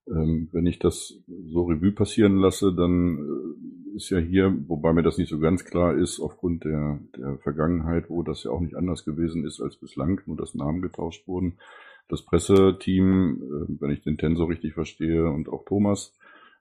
Ähm, 0.08 0.50
wenn 0.52 0.66
ich 0.66 0.80
das 0.80 1.14
so 1.28 1.64
Revue 1.66 1.92
passieren 1.92 2.38
lasse, 2.38 2.74
dann 2.74 3.18
äh, 3.18 3.96
ist 3.96 4.10
ja 4.10 4.18
hier, 4.18 4.56
wobei 4.68 4.94
mir 4.94 5.04
das 5.04 5.18
nicht 5.18 5.30
so 5.30 5.40
ganz 5.40 5.66
klar 5.66 5.96
ist, 5.96 6.20
aufgrund 6.20 6.64
der, 6.64 7.00
der 7.16 7.38
Vergangenheit, 7.40 8.10
wo 8.10 8.24
das 8.24 8.44
ja 8.44 8.52
auch 8.52 8.62
nicht 8.62 8.76
anders 8.76 9.06
gewesen 9.06 9.46
ist 9.46 9.62
als 9.62 9.76
bislang, 9.76 10.22
nur 10.26 10.38
dass 10.38 10.56
Namen 10.56 10.82
getauscht 10.82 11.28
wurden, 11.28 11.60
das 12.08 12.24
Presseteam, 12.24 13.42
äh, 13.42 13.82
wenn 13.82 13.92
ich 13.92 14.02
den 14.02 14.18
Tensor 14.18 14.50
richtig 14.50 14.74
verstehe, 14.74 15.30
und 15.30 15.50
auch 15.50 15.66
Thomas, 15.66 16.18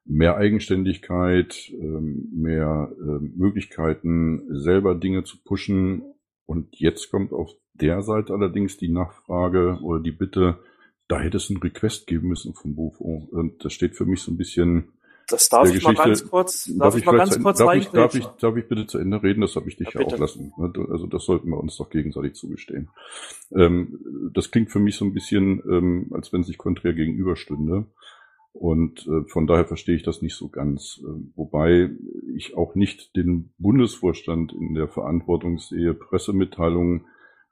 mehr 0.08 0.36
Eigenständigkeit, 0.36 1.70
ähm, 1.70 2.28
mehr 2.32 2.90
ähm, 2.98 3.34
Möglichkeiten, 3.36 4.42
selber 4.48 4.94
Dinge 4.94 5.22
zu 5.24 5.36
pushen. 5.44 6.02
Und 6.46 6.80
jetzt 6.80 7.10
kommt 7.10 7.32
auf 7.32 7.50
der 7.74 8.02
Seite 8.02 8.32
allerdings 8.32 8.78
die 8.78 8.88
Nachfrage 8.88 9.78
oder 9.82 10.02
die 10.02 10.10
Bitte, 10.10 10.58
da 11.08 11.20
hätte 11.20 11.36
es 11.36 11.50
einen 11.50 11.60
Request 11.60 12.06
geben 12.06 12.28
müssen 12.28 12.54
vom 12.54 12.74
Bufo. 12.74 13.28
Und 13.30 13.64
das 13.64 13.74
steht 13.74 13.96
für 13.96 14.06
mich 14.06 14.22
so 14.22 14.32
ein 14.32 14.38
bisschen. 14.38 14.92
Das 15.28 15.50
darf 15.50 15.70
ich 15.70 15.82
mal 15.82 15.94
ganz 15.94 16.26
kurz, 16.26 16.64
darf, 16.64 16.78
darf 16.78 16.96
ich 16.96 17.04
mal 17.04 17.16
ganz 17.18 17.42
kurz 17.42 17.58
darf 17.58 17.74
ich, 17.74 17.88
darf, 17.88 18.14
ich, 18.14 18.24
darf 18.24 18.56
ich 18.56 18.66
bitte 18.66 18.86
zu 18.86 18.96
Ende 18.96 19.22
reden? 19.22 19.42
Das 19.42 19.56
habe 19.56 19.68
ich 19.68 19.76
dich 19.76 19.92
ja, 19.92 20.00
ja 20.00 20.06
auch 20.06 20.18
lassen. 20.18 20.54
Ne? 20.56 20.72
Also 20.90 21.06
das 21.06 21.26
sollten 21.26 21.50
wir 21.50 21.60
uns 21.60 21.76
doch 21.76 21.90
gegenseitig 21.90 22.32
zugestehen. 22.32 22.88
Ähm, 23.54 24.30
das 24.32 24.50
klingt 24.50 24.70
für 24.70 24.80
mich 24.80 24.96
so 24.96 25.04
ein 25.04 25.12
bisschen, 25.12 25.62
ähm, 25.70 26.06
als 26.12 26.32
wenn 26.32 26.44
sich 26.44 26.56
konträr 26.56 26.94
gegenüberstünde. 26.94 27.84
Und 28.52 29.06
äh, 29.06 29.28
von 29.28 29.46
daher 29.46 29.66
verstehe 29.66 29.94
ich 29.94 30.02
das 30.02 30.22
nicht 30.22 30.34
so 30.34 30.48
ganz. 30.48 31.00
Äh, 31.04 31.10
wobei 31.36 31.90
ich 32.34 32.56
auch 32.56 32.74
nicht 32.74 33.14
den 33.16 33.52
Bundesvorstand 33.58 34.52
in 34.52 34.74
der 34.74 34.88
Verantwortung 34.88 35.58
sehe, 35.58 35.94
Pressemitteilungen 35.94 37.06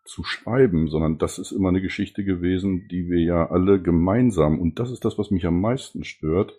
zu 0.05 0.25
schreiben, 0.25 0.89
sondern 0.89 1.19
das 1.19 1.39
ist 1.39 1.53
immer 1.53 1.69
eine 1.69 1.83
Geschichte 1.83 2.25
gewesen, 2.25 2.89
die 2.89 3.09
wir 3.09 3.21
ja 3.21 3.51
alle 3.51 3.81
gemeinsam, 3.81 4.61
und 4.61 4.79
das 4.79 4.91
ist 4.91 5.05
das, 5.05 5.19
was 5.19 5.31
mich 5.31 5.47
am 5.47 5.61
meisten 5.61 6.05
stört, 6.05 6.59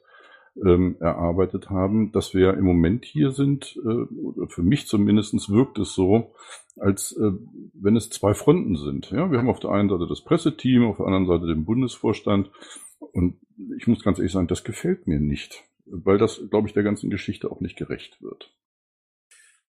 ähm, 0.65 0.97
erarbeitet 0.99 1.69
haben, 1.69 2.11
dass 2.11 2.33
wir 2.33 2.55
im 2.55 2.65
Moment 2.65 3.05
hier 3.05 3.31
sind, 3.31 3.79
äh, 3.85 4.47
für 4.47 4.63
mich 4.63 4.87
zumindest 4.87 5.49
wirkt 5.49 5.77
es 5.79 5.93
so, 5.93 6.33
als 6.77 7.15
äh, 7.17 7.31
wenn 7.73 7.95
es 7.95 8.09
zwei 8.09 8.33
Fronten 8.33 8.75
sind. 8.75 9.11
Ja, 9.11 9.31
wir 9.31 9.37
haben 9.37 9.49
auf 9.49 9.59
der 9.59 9.71
einen 9.71 9.89
Seite 9.89 10.07
das 10.07 10.21
Presseteam, 10.21 10.85
auf 10.85 10.97
der 10.97 11.05
anderen 11.05 11.27
Seite 11.27 11.47
den 11.47 11.65
Bundesvorstand 11.65 12.49
und 12.99 13.39
ich 13.77 13.87
muss 13.87 14.03
ganz 14.03 14.17
ehrlich 14.19 14.33
sagen, 14.33 14.47
das 14.47 14.63
gefällt 14.63 15.07
mir 15.07 15.19
nicht, 15.19 15.63
weil 15.85 16.17
das, 16.17 16.41
glaube 16.49 16.67
ich, 16.67 16.73
der 16.73 16.83
ganzen 16.83 17.09
Geschichte 17.09 17.49
auch 17.51 17.61
nicht 17.61 17.77
gerecht 17.77 18.21
wird. 18.21 18.53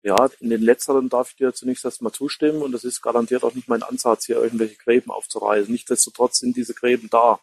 Ja, 0.04 0.28
in 0.40 0.50
den 0.50 0.62
letzteren 0.62 1.08
darf 1.08 1.30
ich 1.30 1.36
dir 1.36 1.52
zunächst 1.52 1.84
erstmal 1.84 2.12
zustimmen 2.12 2.62
und 2.62 2.72
das 2.72 2.82
ist 2.82 3.02
garantiert 3.02 3.44
auch 3.44 3.54
nicht 3.54 3.68
mein 3.68 3.84
Ansatz, 3.84 4.26
hier 4.26 4.42
irgendwelche 4.42 4.76
Gräben 4.76 5.12
aufzureißen. 5.12 5.70
Nichtsdestotrotz 5.70 6.40
sind 6.40 6.56
diese 6.56 6.74
Gräben 6.74 7.08
da. 7.08 7.40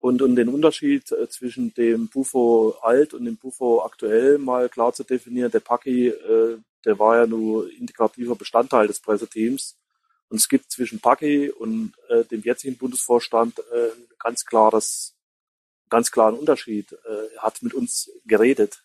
Und 0.00 0.20
um 0.20 0.34
den 0.36 0.48
Unterschied 0.48 1.12
äh, 1.12 1.28
zwischen 1.28 1.72
dem 1.74 2.08
Bufo 2.08 2.76
alt 2.82 3.14
und 3.14 3.24
dem 3.24 3.36
Bufo 3.36 3.82
aktuell 3.82 4.38
mal 4.38 4.68
klar 4.68 4.92
zu 4.92 5.04
definieren, 5.04 5.50
der 5.50 5.60
Paki, 5.60 6.08
äh, 6.08 6.58
der 6.84 6.98
war 6.98 7.16
ja 7.18 7.26
nur 7.26 7.70
integrativer 7.72 8.34
Bestandteil 8.34 8.88
des 8.88 9.00
Presseteams. 9.00 9.78
Und 10.34 10.38
es 10.38 10.48
gibt 10.48 10.72
zwischen 10.72 10.98
Paki 10.98 11.48
und 11.48 11.92
äh, 12.08 12.24
dem 12.24 12.42
jetzigen 12.42 12.76
Bundesvorstand 12.76 13.56
äh, 13.72 13.90
ganz 14.18 14.44
klares, 14.44 15.14
ganz 15.88 16.10
klaren 16.10 16.36
Unterschied. 16.36 16.90
Äh, 16.90 17.36
er 17.36 17.42
hat 17.42 17.62
mit 17.62 17.72
uns 17.72 18.10
geredet. 18.24 18.82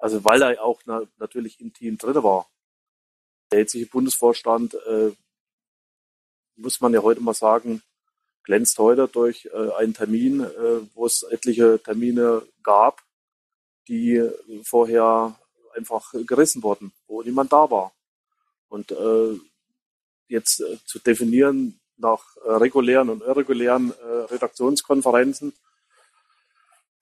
Also 0.00 0.24
weil 0.24 0.42
er 0.42 0.60
auch 0.60 0.80
na, 0.84 1.04
natürlich 1.18 1.60
im 1.60 1.72
Team 1.72 1.98
drin 1.98 2.20
war. 2.24 2.50
Der 3.52 3.60
jetzige 3.60 3.86
Bundesvorstand, 3.86 4.74
äh, 4.74 5.12
muss 6.56 6.80
man 6.80 6.92
ja 6.92 7.00
heute 7.00 7.20
mal 7.20 7.32
sagen, 7.32 7.80
glänzt 8.42 8.76
heute 8.80 9.06
durch 9.06 9.48
äh, 9.54 9.70
einen 9.74 9.94
Termin, 9.94 10.40
äh, 10.40 10.80
wo 10.94 11.06
es 11.06 11.22
etliche 11.22 11.80
Termine 11.80 12.42
gab, 12.64 13.04
die 13.86 14.28
vorher 14.64 15.38
einfach 15.76 16.12
gerissen 16.26 16.64
wurden, 16.64 16.92
wo 17.06 17.22
niemand 17.22 17.52
da 17.52 17.70
war. 17.70 17.92
Und 18.68 18.90
äh, 18.90 19.38
jetzt 20.32 20.60
äh, 20.60 20.78
zu 20.84 20.98
definieren 20.98 21.78
nach 21.96 22.36
äh, 22.44 22.50
regulären 22.52 23.10
und 23.10 23.22
irregulären 23.22 23.92
äh, 23.92 24.32
Redaktionskonferenzen, 24.32 25.52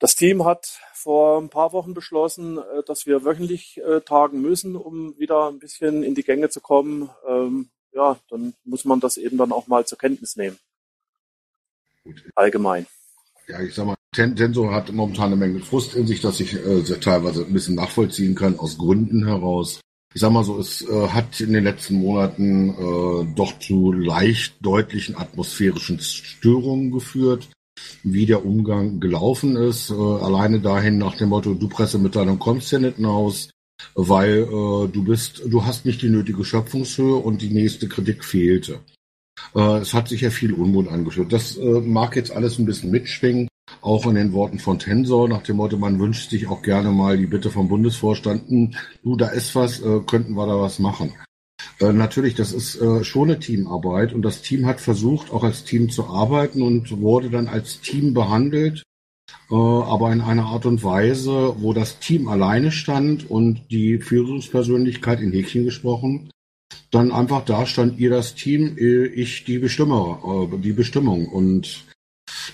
das 0.01 0.15
Team 0.15 0.45
hat 0.45 0.79
vor 0.95 1.39
ein 1.39 1.49
paar 1.49 1.73
Wochen 1.73 1.93
beschlossen, 1.93 2.57
äh, 2.57 2.83
dass 2.87 3.05
wir 3.05 3.23
wöchentlich 3.23 3.79
äh, 3.87 4.01
tagen 4.01 4.41
müssen, 4.41 4.75
um 4.75 5.17
wieder 5.19 5.47
ein 5.49 5.59
bisschen 5.59 6.01
in 6.01 6.15
die 6.15 6.23
Gänge 6.23 6.49
zu 6.49 6.59
kommen. 6.59 7.11
Ähm, 7.27 7.69
ja, 7.93 8.17
dann 8.29 8.55
muss 8.63 8.83
man 8.83 8.99
das 8.99 9.17
eben 9.17 9.37
dann 9.37 9.51
auch 9.51 9.67
mal 9.67 9.85
zur 9.85 9.99
Kenntnis 9.99 10.35
nehmen. 10.35 10.57
Gut. 12.03 12.23
Allgemein. 12.33 12.87
Ja, 13.47 13.61
ich 13.61 13.75
sag 13.75 13.85
mal, 13.85 13.95
Tensor 14.11 14.73
hat 14.73 14.91
momentan 14.91 15.27
eine 15.27 15.35
Menge 15.35 15.59
Frust 15.59 15.93
in 15.93 16.07
sich, 16.07 16.19
dass 16.19 16.39
ich 16.39 16.55
äh, 16.55 16.81
teilweise 16.99 17.45
ein 17.45 17.53
bisschen 17.53 17.75
nachvollziehen 17.75 18.33
kann, 18.33 18.57
aus 18.57 18.79
Gründen 18.79 19.27
heraus. 19.27 19.81
Ich 20.13 20.21
sag 20.21 20.31
mal 20.31 20.43
so, 20.43 20.59
es 20.59 20.81
äh, 20.81 21.07
hat 21.07 21.39
in 21.39 21.53
den 21.53 21.63
letzten 21.63 21.95
Monaten 21.95 22.69
äh, 22.69 23.33
doch 23.35 23.57
zu 23.59 23.93
leicht 23.93 24.55
deutlichen 24.59 25.15
atmosphärischen 25.15 25.99
Störungen 25.99 26.91
geführt 26.91 27.49
wie 28.03 28.25
der 28.25 28.45
Umgang 28.45 28.99
gelaufen 28.99 29.55
ist. 29.55 29.89
Äh, 29.89 29.93
alleine 29.93 30.59
dahin 30.59 30.97
nach 30.97 31.17
dem 31.17 31.29
Motto, 31.29 31.53
du 31.53 31.67
Pressemitteilung 31.67 32.39
kommst 32.39 32.71
ja 32.71 32.79
nicht 32.79 32.97
hinaus, 32.97 33.49
weil 33.95 34.43
äh, 34.43 34.87
du 34.87 35.03
bist, 35.03 35.43
du 35.47 35.65
hast 35.65 35.85
nicht 35.85 36.01
die 36.01 36.09
nötige 36.09 36.43
Schöpfungshöhe 36.43 37.15
und 37.15 37.41
die 37.41 37.49
nächste 37.49 37.87
Kritik 37.87 38.23
fehlte. 38.23 38.79
Äh, 39.55 39.79
es 39.79 39.93
hat 39.93 40.09
sich 40.09 40.21
ja 40.21 40.29
viel 40.29 40.53
Unmut 40.53 40.87
angeführt. 40.87 41.33
Das 41.33 41.57
äh, 41.57 41.81
mag 41.81 42.15
jetzt 42.15 42.31
alles 42.31 42.59
ein 42.59 42.65
bisschen 42.65 42.91
mitschwingen, 42.91 43.47
auch 43.81 44.05
in 44.05 44.15
den 44.15 44.33
Worten 44.33 44.59
von 44.59 44.79
Tensor, 44.79 45.27
nach 45.27 45.43
dem 45.43 45.57
Motto, 45.57 45.77
man 45.77 45.99
wünscht 45.99 46.29
sich 46.29 46.47
auch 46.47 46.61
gerne 46.61 46.91
mal 46.91 47.17
die 47.17 47.27
Bitte 47.27 47.49
vom 47.49 47.67
Bundesvorstand, 47.67 48.43
du, 49.03 49.15
da 49.15 49.27
ist 49.27 49.55
was, 49.55 49.81
äh, 49.81 50.01
könnten 50.05 50.33
wir 50.33 50.47
da 50.47 50.59
was 50.59 50.79
machen. 50.79 51.13
Äh, 51.79 51.93
natürlich, 51.93 52.35
das 52.35 52.53
ist 52.53 52.79
äh, 52.79 53.03
schon 53.03 53.29
eine 53.29 53.39
Teamarbeit 53.39 54.13
und 54.13 54.21
das 54.21 54.41
Team 54.41 54.65
hat 54.65 54.79
versucht, 54.79 55.31
auch 55.31 55.43
als 55.43 55.63
Team 55.63 55.89
zu 55.89 56.05
arbeiten 56.07 56.61
und 56.61 57.01
wurde 57.01 57.29
dann 57.29 57.47
als 57.47 57.81
Team 57.81 58.13
behandelt, 58.13 58.83
äh, 59.49 59.55
aber 59.55 60.11
in 60.13 60.21
einer 60.21 60.45
Art 60.45 60.65
und 60.65 60.83
Weise, 60.83 61.55
wo 61.57 61.73
das 61.73 61.99
Team 61.99 62.27
alleine 62.27 62.71
stand 62.71 63.29
und 63.29 63.61
die 63.71 63.97
Führungspersönlichkeit 63.97 65.21
in 65.21 65.31
Häkchen 65.31 65.65
gesprochen, 65.65 66.29
dann 66.91 67.11
einfach 67.11 67.43
da 67.45 67.65
stand 67.65 67.99
ihr 67.99 68.09
das 68.09 68.35
Team, 68.35 68.77
ich 68.77 69.45
die 69.45 69.59
Bestimmer, 69.59 70.49
die 70.61 70.73
Bestimmung 70.73 71.27
und 71.27 71.85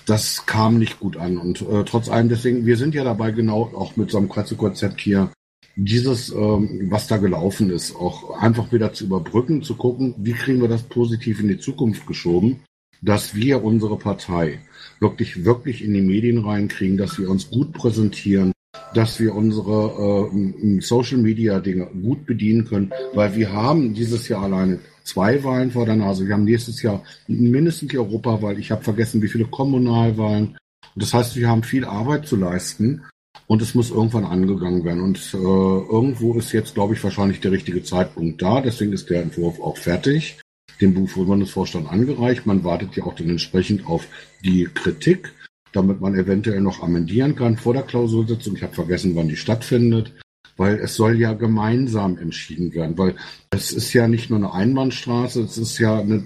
das 0.06 0.46
kam 0.46 0.78
nicht 0.78 1.00
gut 1.00 1.16
an. 1.16 1.38
Und 1.38 1.62
äh, 1.62 1.84
trotz 1.84 2.08
allem 2.08 2.28
deswegen, 2.28 2.66
wir 2.66 2.76
sind 2.76 2.94
ja 2.94 3.04
dabei 3.04 3.30
genau 3.30 3.62
auch 3.74 3.96
mit 3.96 4.10
so 4.10 4.18
einem 4.18 4.28
Konzept 4.28 5.00
hier 5.00 5.30
dieses, 5.76 6.30
ähm, 6.30 6.88
was 6.90 7.06
da 7.06 7.18
gelaufen 7.18 7.70
ist, 7.70 7.94
auch 7.94 8.36
einfach 8.40 8.72
wieder 8.72 8.92
zu 8.92 9.04
überbrücken, 9.04 9.62
zu 9.62 9.76
gucken, 9.76 10.14
wie 10.18 10.32
kriegen 10.32 10.60
wir 10.60 10.68
das 10.68 10.82
positiv 10.82 11.40
in 11.40 11.48
die 11.48 11.58
Zukunft 11.58 12.06
geschoben, 12.06 12.60
dass 13.00 13.36
wir 13.36 13.62
unsere 13.62 13.96
Partei 13.96 14.60
wirklich, 14.98 15.44
wirklich 15.44 15.84
in 15.84 15.94
die 15.94 16.02
Medien 16.02 16.38
reinkriegen, 16.38 16.96
dass 16.96 17.18
wir 17.18 17.30
uns 17.30 17.48
gut 17.48 17.72
präsentieren, 17.72 18.52
dass 18.92 19.20
wir 19.20 19.36
unsere 19.36 20.30
äh, 20.32 20.80
Social 20.80 21.18
Media 21.18 21.60
Dinge 21.60 21.86
gut 21.86 22.26
bedienen 22.26 22.64
können, 22.64 22.92
weil 23.14 23.36
wir 23.36 23.52
haben 23.52 23.94
dieses 23.94 24.28
Jahr 24.28 24.42
alleine 24.42 24.80
zwei 25.08 25.42
Wahlen 25.42 25.70
vor 25.70 25.86
der 25.86 25.96
Nase. 25.96 26.26
Wir 26.26 26.34
haben 26.34 26.44
nächstes 26.44 26.82
Jahr 26.82 27.02
mindestens 27.26 27.90
die 27.90 27.98
Europawahl. 27.98 28.58
Ich 28.58 28.70
habe 28.70 28.84
vergessen, 28.84 29.22
wie 29.22 29.28
viele 29.28 29.46
Kommunalwahlen. 29.46 30.56
Das 30.94 31.14
heißt, 31.14 31.36
wir 31.36 31.48
haben 31.48 31.62
viel 31.62 31.84
Arbeit 31.84 32.26
zu 32.26 32.36
leisten. 32.36 33.02
Und 33.46 33.62
es 33.62 33.74
muss 33.74 33.90
irgendwann 33.90 34.26
angegangen 34.26 34.84
werden. 34.84 35.02
Und 35.02 35.18
äh, 35.32 35.36
irgendwo 35.36 36.34
ist 36.34 36.52
jetzt, 36.52 36.74
glaube 36.74 36.94
ich, 36.94 37.02
wahrscheinlich 37.02 37.40
der 37.40 37.52
richtige 37.52 37.82
Zeitpunkt 37.82 38.42
da. 38.42 38.60
Deswegen 38.60 38.92
ist 38.92 39.08
der 39.08 39.22
Entwurf 39.22 39.58
auch 39.60 39.78
fertig. 39.78 40.38
Dem 40.82 40.92
Bundesvorstand 40.92 41.88
angereicht. 41.90 42.44
Man 42.44 42.62
wartet 42.62 42.94
ja 42.94 43.04
auch 43.04 43.14
dann 43.14 43.30
entsprechend 43.30 43.86
auf 43.86 44.06
die 44.44 44.64
Kritik, 44.66 45.32
damit 45.72 46.00
man 46.00 46.14
eventuell 46.14 46.60
noch 46.60 46.82
amendieren 46.82 47.34
kann 47.36 47.56
vor 47.56 47.72
der 47.72 47.84
Klausursitzung. 47.84 48.54
Ich 48.54 48.62
habe 48.62 48.74
vergessen, 48.74 49.16
wann 49.16 49.28
die 49.28 49.36
stattfindet. 49.36 50.12
Weil 50.58 50.76
es 50.80 50.96
soll 50.96 51.18
ja 51.18 51.32
gemeinsam 51.32 52.18
entschieden 52.18 52.74
werden, 52.74 52.98
weil 52.98 53.14
es 53.50 53.72
ist 53.72 53.94
ja 53.94 54.06
nicht 54.08 54.28
nur 54.28 54.38
eine 54.38 54.52
Einbahnstraße, 54.52 55.40
es 55.42 55.56
ist 55.56 55.78
ja, 55.78 56.00
eine, 56.00 56.24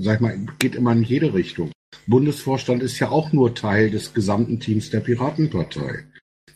sag 0.00 0.16
ich 0.16 0.20
mal, 0.20 0.38
geht 0.58 0.74
immer 0.74 0.92
in 0.92 1.04
jede 1.04 1.32
Richtung. 1.32 1.70
Bundesvorstand 2.06 2.82
ist 2.82 2.98
ja 2.98 3.10
auch 3.10 3.32
nur 3.32 3.54
Teil 3.54 3.90
des 3.90 4.12
gesamten 4.12 4.60
Teams 4.60 4.90
der 4.90 5.00
Piratenpartei. 5.00 6.04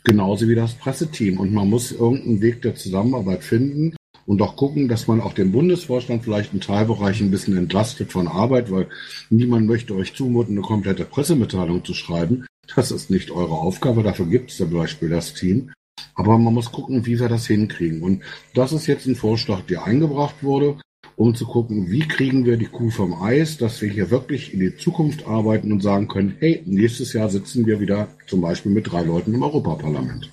Genauso 0.03 0.47
wie 0.49 0.55
das 0.55 0.73
Presseteam. 0.73 1.39
Und 1.39 1.53
man 1.53 1.69
muss 1.69 1.91
irgendeinen 1.91 2.41
Weg 2.41 2.61
der 2.61 2.75
Zusammenarbeit 2.75 3.43
finden 3.43 3.95
und 4.25 4.41
auch 4.41 4.55
gucken, 4.55 4.87
dass 4.87 5.07
man 5.07 5.21
auch 5.21 5.33
den 5.33 5.51
Bundesvorstand 5.51 6.23
vielleicht 6.23 6.53
in 6.53 6.59
Teilbereichen 6.59 7.27
ein 7.27 7.31
bisschen 7.31 7.57
entlastet 7.57 8.11
von 8.11 8.27
Arbeit, 8.27 8.71
weil 8.71 8.89
niemand 9.29 9.67
möchte 9.67 9.95
euch 9.95 10.13
zumuten, 10.13 10.57
eine 10.57 10.65
komplette 10.65 11.05
Pressemitteilung 11.05 11.85
zu 11.85 11.93
schreiben. 11.93 12.45
Das 12.75 12.91
ist 12.91 13.09
nicht 13.09 13.31
eure 13.31 13.53
Aufgabe, 13.53 14.03
dafür 14.03 14.25
gibt 14.25 14.51
es 14.51 14.57
zum 14.57 14.71
Beispiel 14.71 15.09
das 15.09 15.33
Team. 15.33 15.71
Aber 16.15 16.37
man 16.37 16.53
muss 16.53 16.71
gucken, 16.71 17.05
wie 17.05 17.19
wir 17.19 17.29
das 17.29 17.47
hinkriegen. 17.47 18.01
Und 18.01 18.23
das 18.53 18.71
ist 18.71 18.87
jetzt 18.87 19.05
ein 19.05 19.15
Vorschlag, 19.15 19.61
der 19.61 19.83
eingebracht 19.83 20.43
wurde, 20.43 20.77
um 21.15 21.35
zu 21.35 21.45
gucken, 21.45 21.91
wie 21.91 22.07
kriegen 22.07 22.45
wir 22.45 22.57
die 22.57 22.65
Kuh 22.65 22.89
vom 22.89 23.21
Eis, 23.21 23.57
dass 23.57 23.81
wir 23.81 23.89
hier 23.89 24.09
wirklich 24.09 24.53
in 24.53 24.59
die 24.59 24.75
Zukunft 24.75 25.27
arbeiten 25.27 25.71
und 25.71 25.81
sagen 25.81 26.07
können, 26.07 26.35
hey, 26.39 26.63
nächstes 26.65 27.13
Jahr 27.13 27.29
sitzen 27.29 27.65
wir 27.65 27.79
wieder 27.79 28.07
zum 28.27 28.41
Beispiel 28.41 28.71
mit 28.71 28.91
drei 28.91 29.03
Leuten 29.03 29.33
im 29.33 29.43
Europaparlament. 29.43 30.31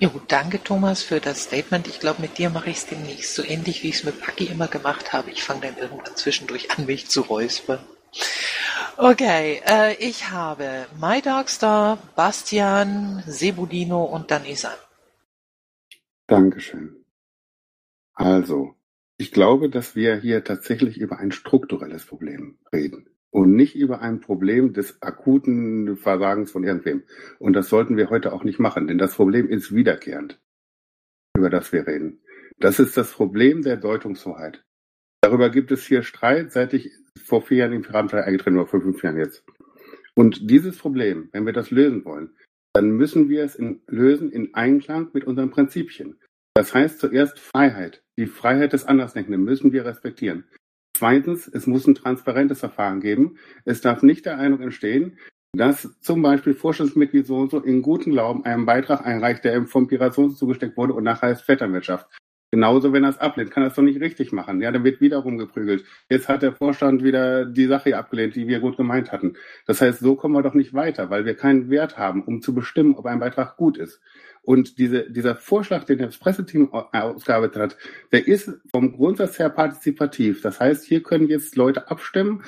Jo, 0.00 0.10
danke 0.28 0.62
Thomas 0.62 1.02
für 1.02 1.18
das 1.18 1.42
Statement. 1.42 1.88
Ich 1.88 1.98
glaube, 1.98 2.22
mit 2.22 2.38
dir 2.38 2.50
mache 2.50 2.70
ich 2.70 2.76
es 2.76 2.86
demnächst 2.86 3.34
so 3.34 3.42
ähnlich, 3.42 3.82
wie 3.82 3.88
ich 3.88 3.96
es 3.96 4.04
mit 4.04 4.20
Paki 4.20 4.44
immer 4.44 4.68
gemacht 4.68 5.12
habe. 5.12 5.32
Ich 5.32 5.42
fange 5.42 5.62
dann 5.62 5.76
irgendwann 5.76 6.14
zwischendurch 6.14 6.70
an, 6.70 6.86
mich 6.86 7.08
zu 7.08 7.22
räuspern. 7.22 7.80
Okay, 8.96 9.60
äh, 9.64 9.94
ich 10.00 10.30
habe 10.30 10.86
My 11.00 11.22
Darkstar, 11.22 11.98
Bastian, 12.16 13.22
Sebudino 13.26 14.04
und 14.04 14.30
dann 14.30 14.44
Isan. 14.44 14.72
Dankeschön. 16.26 17.04
Also, 18.14 18.74
ich 19.16 19.30
glaube, 19.30 19.70
dass 19.70 19.94
wir 19.94 20.16
hier 20.16 20.42
tatsächlich 20.44 20.98
über 20.98 21.18
ein 21.18 21.32
strukturelles 21.32 22.06
Problem 22.06 22.58
reden 22.72 23.08
und 23.30 23.54
nicht 23.54 23.76
über 23.76 24.00
ein 24.00 24.20
Problem 24.20 24.72
des 24.72 25.00
akuten 25.02 25.96
Versagens 25.96 26.50
von 26.50 26.64
irgendwem. 26.64 27.04
Und 27.38 27.52
das 27.52 27.68
sollten 27.68 27.96
wir 27.96 28.10
heute 28.10 28.32
auch 28.32 28.44
nicht 28.44 28.58
machen, 28.58 28.88
denn 28.88 28.98
das 28.98 29.14
Problem 29.14 29.48
ist 29.48 29.74
wiederkehrend, 29.74 30.40
über 31.36 31.50
das 31.50 31.72
wir 31.72 31.86
reden. 31.86 32.20
Das 32.58 32.80
ist 32.80 32.96
das 32.96 33.12
Problem 33.12 33.62
der 33.62 33.76
Deutungshoheit. 33.76 34.64
Darüber 35.20 35.50
gibt 35.50 35.70
es 35.72 35.86
hier 35.86 36.02
Streit, 36.02 36.52
seit 36.52 36.72
ich 36.74 36.90
vor 37.18 37.42
vier 37.42 37.58
Jahren 37.58 37.72
im 37.72 37.82
Piratenpartei 37.82 38.26
eingetreten 38.26 38.56
war, 38.56 38.66
vor 38.66 38.80
fünf 38.80 39.02
Jahren 39.02 39.18
jetzt. 39.18 39.44
Und 40.14 40.50
dieses 40.50 40.78
Problem, 40.78 41.28
wenn 41.32 41.46
wir 41.46 41.52
das 41.52 41.70
lösen 41.70 42.04
wollen, 42.04 42.30
dann 42.72 42.90
müssen 42.90 43.28
wir 43.28 43.44
es 43.44 43.54
in, 43.54 43.82
lösen 43.86 44.30
in 44.30 44.54
Einklang 44.54 45.10
mit 45.12 45.24
unseren 45.24 45.50
Prinzipien. 45.50 46.18
Das 46.54 46.74
heißt 46.74 46.98
zuerst 46.98 47.38
Freiheit. 47.38 48.02
Die 48.18 48.26
Freiheit 48.26 48.72
des 48.72 48.84
Andersdenkenden 48.84 49.44
müssen 49.44 49.72
wir 49.72 49.84
respektieren. 49.84 50.44
Zweitens, 50.96 51.46
es 51.46 51.68
muss 51.68 51.86
ein 51.86 51.94
transparentes 51.94 52.58
Verfahren 52.58 53.00
geben. 53.00 53.38
Es 53.64 53.80
darf 53.80 54.02
nicht 54.02 54.26
der 54.26 54.38
Eindruck 54.38 54.62
entstehen, 54.62 55.18
dass 55.54 56.00
zum 56.00 56.22
Beispiel 56.22 56.54
Vorstandsmitglied 56.54 57.26
so 57.26 57.36
und 57.36 57.50
so 57.50 57.60
in 57.60 57.82
gutem 57.82 58.12
Glauben 58.12 58.44
einen 58.44 58.66
Beitrag 58.66 59.06
einreicht, 59.06 59.44
der 59.44 59.56
ihm 59.56 59.66
vom 59.66 59.86
Pirations 59.86 60.36
zugesteckt 60.36 60.76
wurde 60.76 60.94
und 60.94 61.04
nachher 61.04 61.30
ist 61.30 61.42
Vetternwirtschaft. 61.42 62.08
Genauso, 62.50 62.94
wenn 62.94 63.04
er 63.04 63.10
es 63.10 63.18
ablehnt, 63.18 63.50
kann 63.50 63.62
er 63.62 63.68
es 63.68 63.74
doch 63.74 63.82
nicht 63.82 64.00
richtig 64.00 64.32
machen. 64.32 64.62
Ja, 64.62 64.72
dann 64.72 64.82
wird 64.82 65.02
wieder 65.02 65.18
rumgeprügelt. 65.18 65.84
Jetzt 66.08 66.28
hat 66.28 66.42
der 66.42 66.52
Vorstand 66.52 67.04
wieder 67.04 67.44
die 67.44 67.66
Sache 67.66 67.96
abgelehnt, 67.96 68.36
die 68.36 68.48
wir 68.48 68.60
gut 68.60 68.78
gemeint 68.78 69.12
hatten. 69.12 69.34
Das 69.66 69.82
heißt, 69.82 70.00
so 70.00 70.16
kommen 70.16 70.34
wir 70.34 70.42
doch 70.42 70.54
nicht 70.54 70.72
weiter, 70.72 71.10
weil 71.10 71.26
wir 71.26 71.34
keinen 71.34 71.68
Wert 71.68 71.98
haben, 71.98 72.24
um 72.24 72.40
zu 72.40 72.54
bestimmen, 72.54 72.94
ob 72.94 73.04
ein 73.04 73.20
Beitrag 73.20 73.58
gut 73.58 73.76
ist. 73.76 74.00
Und 74.40 74.78
diese, 74.78 75.10
dieser 75.10 75.36
Vorschlag, 75.36 75.84
den 75.84 75.98
das 75.98 76.16
Presseteam 76.16 76.72
ausgearbeitet 76.72 77.60
hat, 77.60 77.76
der 78.12 78.26
ist 78.26 78.50
vom 78.70 78.92
Grundsatz 78.92 79.38
her 79.38 79.50
partizipativ. 79.50 80.40
Das 80.40 80.58
heißt, 80.58 80.84
hier 80.84 81.02
können 81.02 81.28
jetzt 81.28 81.54
Leute 81.54 81.90
abstimmen, 81.90 82.42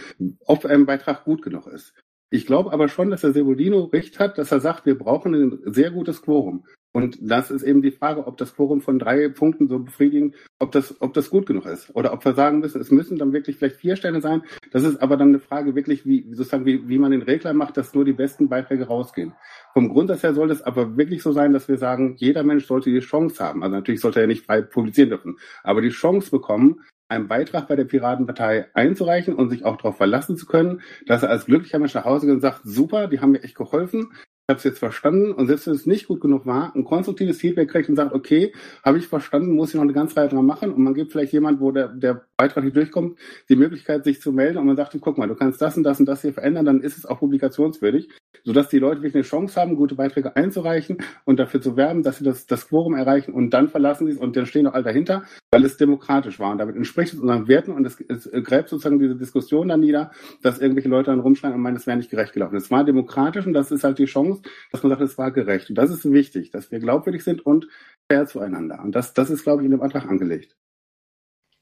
ob 0.47 0.65
ein 0.65 0.87
Beitrag 0.87 1.25
gut 1.25 1.43
genug 1.43 1.67
ist. 1.67 1.93
Ich 2.31 2.47
glaube 2.47 2.73
aber 2.73 2.89
schon, 2.89 3.11
dass 3.11 3.21
der 3.21 3.33
Sebolino 3.33 3.85
recht 3.85 4.19
hat, 4.19 4.39
dass 4.39 4.51
er 4.51 4.61
sagt, 4.61 4.87
wir 4.87 4.97
brauchen 4.97 5.35
ein 5.35 5.59
sehr 5.65 5.91
gutes 5.91 6.23
Quorum. 6.23 6.65
Und 6.92 7.18
das 7.20 7.50
ist 7.50 7.62
eben 7.62 7.83
die 7.83 7.92
Frage, 7.92 8.26
ob 8.26 8.37
das 8.37 8.57
Quorum 8.57 8.81
von 8.81 8.98
drei 8.98 9.29
Punkten 9.29 9.68
so 9.68 9.79
befriedigend, 9.79 10.35
ob 10.59 10.72
das, 10.72 11.00
ob 11.00 11.14
das 11.14 11.31
gut 11.31 11.46
genug 11.46 11.66
ist. 11.66 11.94
Oder 11.94 12.12
ob 12.12 12.24
wir 12.24 12.35
sagen 12.35 12.59
müssen, 12.59 12.81
es 12.81 12.90
müssen 12.90 13.16
dann 13.16 13.33
wirklich 13.33 13.57
vielleicht 13.57 13.76
vier 13.76 13.94
Stellen 13.94 14.20
sein. 14.20 14.42
Das 14.72 14.83
ist 14.83 15.00
aber 15.00 15.16
dann 15.16 15.29
eine 15.29 15.38
Frage 15.38 15.76
wirklich, 15.76 16.05
wie, 16.05 16.26
sozusagen, 16.33 16.66
wie, 16.66 16.88
wie 16.88 16.98
man 16.98 17.12
den 17.12 17.22
Regler 17.22 17.55
macht, 17.55 17.76
dass 17.76 17.94
nur 17.94 18.05
die 18.05 18.12
besten 18.12 18.48
Beiträge 18.48 18.88
rausgehen. 18.88 19.35
Vom 19.72 19.88
Grundsatz 19.88 20.24
her 20.24 20.35
soll 20.35 20.50
es 20.50 20.62
aber 20.62 20.96
wirklich 20.96 21.22
so 21.22 21.31
sein, 21.31 21.53
dass 21.53 21.68
wir 21.68 21.79
sagen, 21.79 22.16
jeder 22.18 22.42
Mensch 22.42 22.66
sollte 22.66 22.90
die 22.90 22.98
Chance 22.98 23.42
haben. 23.42 23.62
Also 23.62 23.76
natürlich 23.76 24.00
sollte 24.00 24.20
er 24.20 24.26
nicht 24.26 24.44
frei 24.44 24.61
publizieren 24.62 25.11
dürfen, 25.11 25.38
aber 25.62 25.83
die 25.83 25.90
Chance 25.90 26.31
bekommen, 26.31 26.81
einen 27.11 27.29
Beitrag 27.29 27.66
bei 27.66 27.76
der 27.76 27.85
Piratenpartei 27.85 28.68
einzureichen 28.72 29.35
und 29.35 29.50
sich 29.50 29.64
auch 29.64 29.76
darauf 29.76 29.96
verlassen 29.96 30.37
zu 30.37 30.46
können, 30.46 30.81
dass 31.07 31.22
er 31.22 31.31
als 31.31 31.46
glücklicher 31.46 31.81
Mensch 31.81 31.94
nach 31.94 32.05
Hause 32.05 32.26
geht 32.26 32.37
und 32.37 32.40
sagt, 32.40 32.61
super, 32.64 33.09
die 33.09 33.20
haben 33.20 33.33
mir 33.33 33.42
echt 33.42 33.57
geholfen, 33.57 34.12
habe 34.48 34.59
es 34.59 34.64
jetzt 34.64 34.79
verstanden. 34.79 35.33
Und 35.33 35.46
selbst 35.46 35.66
wenn 35.66 35.74
es 35.74 35.87
nicht 35.87 36.09
gut 36.09 36.20
genug 36.20 36.46
war, 36.46 36.74
ein 36.74 36.85
konstruktives 36.85 37.38
Feedback 37.38 37.70
kriegt 37.70 37.88
und 37.88 37.96
sagt, 37.96 38.14
okay, 38.14 38.53
habe 38.85 38.98
ich 38.98 39.07
verstanden, 39.07 39.55
muss 39.55 39.70
ich 39.70 39.74
noch 39.76 39.83
eine 39.83 39.92
ganze 39.92 40.16
Reihe 40.16 40.29
dran 40.29 40.46
machen. 40.46 40.72
Und 40.72 40.83
man 40.83 40.94
gibt 40.94 41.12
vielleicht 41.12 41.33
jemand, 41.33 41.61
wo 41.61 41.70
der, 41.70 41.88
der 41.88 42.26
Beitrag 42.40 42.64
nicht 42.64 42.76
durchkommt, 42.76 43.18
die 43.50 43.57
Möglichkeit, 43.57 44.05
sich 44.05 44.20
zu 44.20 44.33
melden 44.33 44.57
und 44.57 44.66
man 44.66 44.76
sagt, 44.76 44.96
guck 45.00 45.18
mal, 45.18 45.29
du 45.29 45.35
kannst 45.35 45.61
das 45.61 45.76
und 45.76 45.83
das 45.83 46.00
und 46.00 46.07
das 46.07 46.22
hier 46.22 46.33
verändern, 46.33 46.64
dann 46.64 46.81
ist 46.81 46.96
es 46.96 47.05
auch 47.05 47.18
publikationswürdig, 47.18 48.09
sodass 48.44 48.68
die 48.70 48.79
Leute 48.79 49.03
wirklich 49.03 49.14
eine 49.14 49.24
Chance 49.24 49.61
haben, 49.61 49.76
gute 49.76 49.94
Beiträge 49.94 50.37
einzureichen 50.37 50.98
und 51.26 51.38
dafür 51.38 51.61
zu 51.61 51.76
werben, 51.76 52.03
dass 52.03 52.16
sie 52.16 52.24
das, 52.24 52.46
das 52.46 52.68
Quorum 52.68 52.94
erreichen 52.94 53.35
und 53.35 53.50
dann 53.50 53.68
verlassen 53.68 54.07
sie 54.07 54.12
es 54.12 54.18
und 54.18 54.37
dann 54.37 54.46
stehen 54.46 54.64
noch 54.64 54.72
alle 54.72 54.85
dahinter, 54.85 55.24
weil 55.53 55.64
es 55.64 55.76
demokratisch 55.76 56.40
war 56.40 56.50
und 56.53 56.59
damit 56.59 56.76
entspricht 56.76 57.12
es 57.12 57.20
unseren 57.20 57.46
Werten 57.46 57.72
und 57.72 57.85
es, 57.85 58.00
es 58.09 58.31
gräbt 58.44 58.70
sozusagen 58.70 58.98
diese 58.98 59.16
Diskussion 59.16 59.68
dann 59.68 59.81
nieder, 59.81 60.11
dass 60.42 60.61
irgendwelche 60.61 60.88
Leute 60.88 61.11
dann 61.11 61.20
rumschreien 61.20 61.55
und 61.55 61.61
meinen, 61.61 61.76
es 61.76 61.87
wäre 61.87 61.98
nicht 61.98 62.11
gerecht 62.11 62.33
gelaufen. 62.33 62.57
Es 62.57 62.70
war 62.70 62.85
demokratisch 62.85 63.46
und 63.46 63.53
das 63.53 63.70
ist 63.70 63.85
halt 63.85 63.98
die 63.98 64.07
Chance, 64.07 64.40
dass 64.72 64.83
man 64.83 64.90
sagt, 64.90 65.03
es 65.03 65.18
war 65.18 65.31
gerecht. 65.31 65.68
Und 65.68 65.76
das 65.76 65.90
ist 65.90 66.11
wichtig, 66.11 66.50
dass 66.50 66.70
wir 66.70 66.79
glaubwürdig 66.79 67.22
sind 67.22 67.44
und 67.44 67.68
fair 68.11 68.26
zueinander. 68.26 68.81
Und 68.83 68.94
das, 68.94 69.12
das 69.12 69.29
ist, 69.29 69.42
glaube 69.42 69.62
ich, 69.62 69.66
in 69.66 69.72
dem 69.72 69.83
Antrag 69.83 70.09
angelegt. 70.09 70.57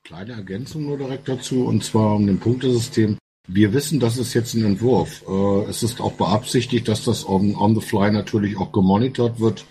Kleine 0.09 0.33
Ergänzung 0.33 0.87
nur 0.87 0.97
direkt 0.97 1.29
dazu, 1.29 1.67
und 1.67 1.85
zwar 1.85 2.15
um 2.17 2.27
dem 2.27 2.39
Punktesystem. 2.39 3.19
Wir 3.47 3.75
wissen, 3.75 4.01
das 4.01 4.17
ist 4.17 4.33
jetzt 4.33 4.55
ein 4.55 4.65
Entwurf. 4.65 5.23
Äh, 5.29 5.69
es 5.69 5.83
ist 5.83 6.01
auch 6.01 6.13
beabsichtigt, 6.13 6.89
dass 6.89 7.05
das 7.05 7.29
on, 7.29 7.55
on 7.55 7.75
the 7.75 7.83
fly 7.83 8.11
natürlich 8.11 8.57
auch 8.57 8.73
gemonitort 8.73 9.39
wird, 9.39 9.67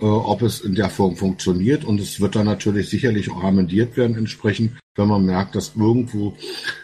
äh, 0.00 0.06
ob 0.06 0.40
es 0.40 0.62
in 0.62 0.74
der 0.74 0.88
Form 0.88 1.14
funktioniert. 1.14 1.84
Und 1.84 2.00
es 2.00 2.22
wird 2.22 2.36
dann 2.36 2.46
natürlich 2.46 2.88
sicherlich 2.88 3.30
auch 3.30 3.44
amendiert 3.44 3.98
werden 3.98 4.16
entsprechend, 4.16 4.78
wenn 4.94 5.08
man 5.08 5.26
merkt, 5.26 5.56
dass 5.56 5.76
irgendwo 5.76 6.38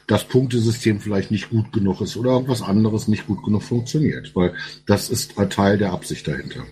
das 0.06 0.24
Punktesystem 0.24 1.00
vielleicht 1.00 1.30
nicht 1.30 1.48
gut 1.48 1.72
genug 1.72 2.02
ist 2.02 2.14
oder 2.18 2.32
irgendwas 2.32 2.60
anderes 2.60 3.08
nicht 3.08 3.26
gut 3.26 3.42
genug 3.42 3.62
funktioniert. 3.62 4.36
Weil 4.36 4.54
das 4.84 5.08
ist 5.08 5.38
ein 5.38 5.48
Teil 5.48 5.78
der 5.78 5.94
Absicht 5.94 6.28
dahinter. 6.28 6.66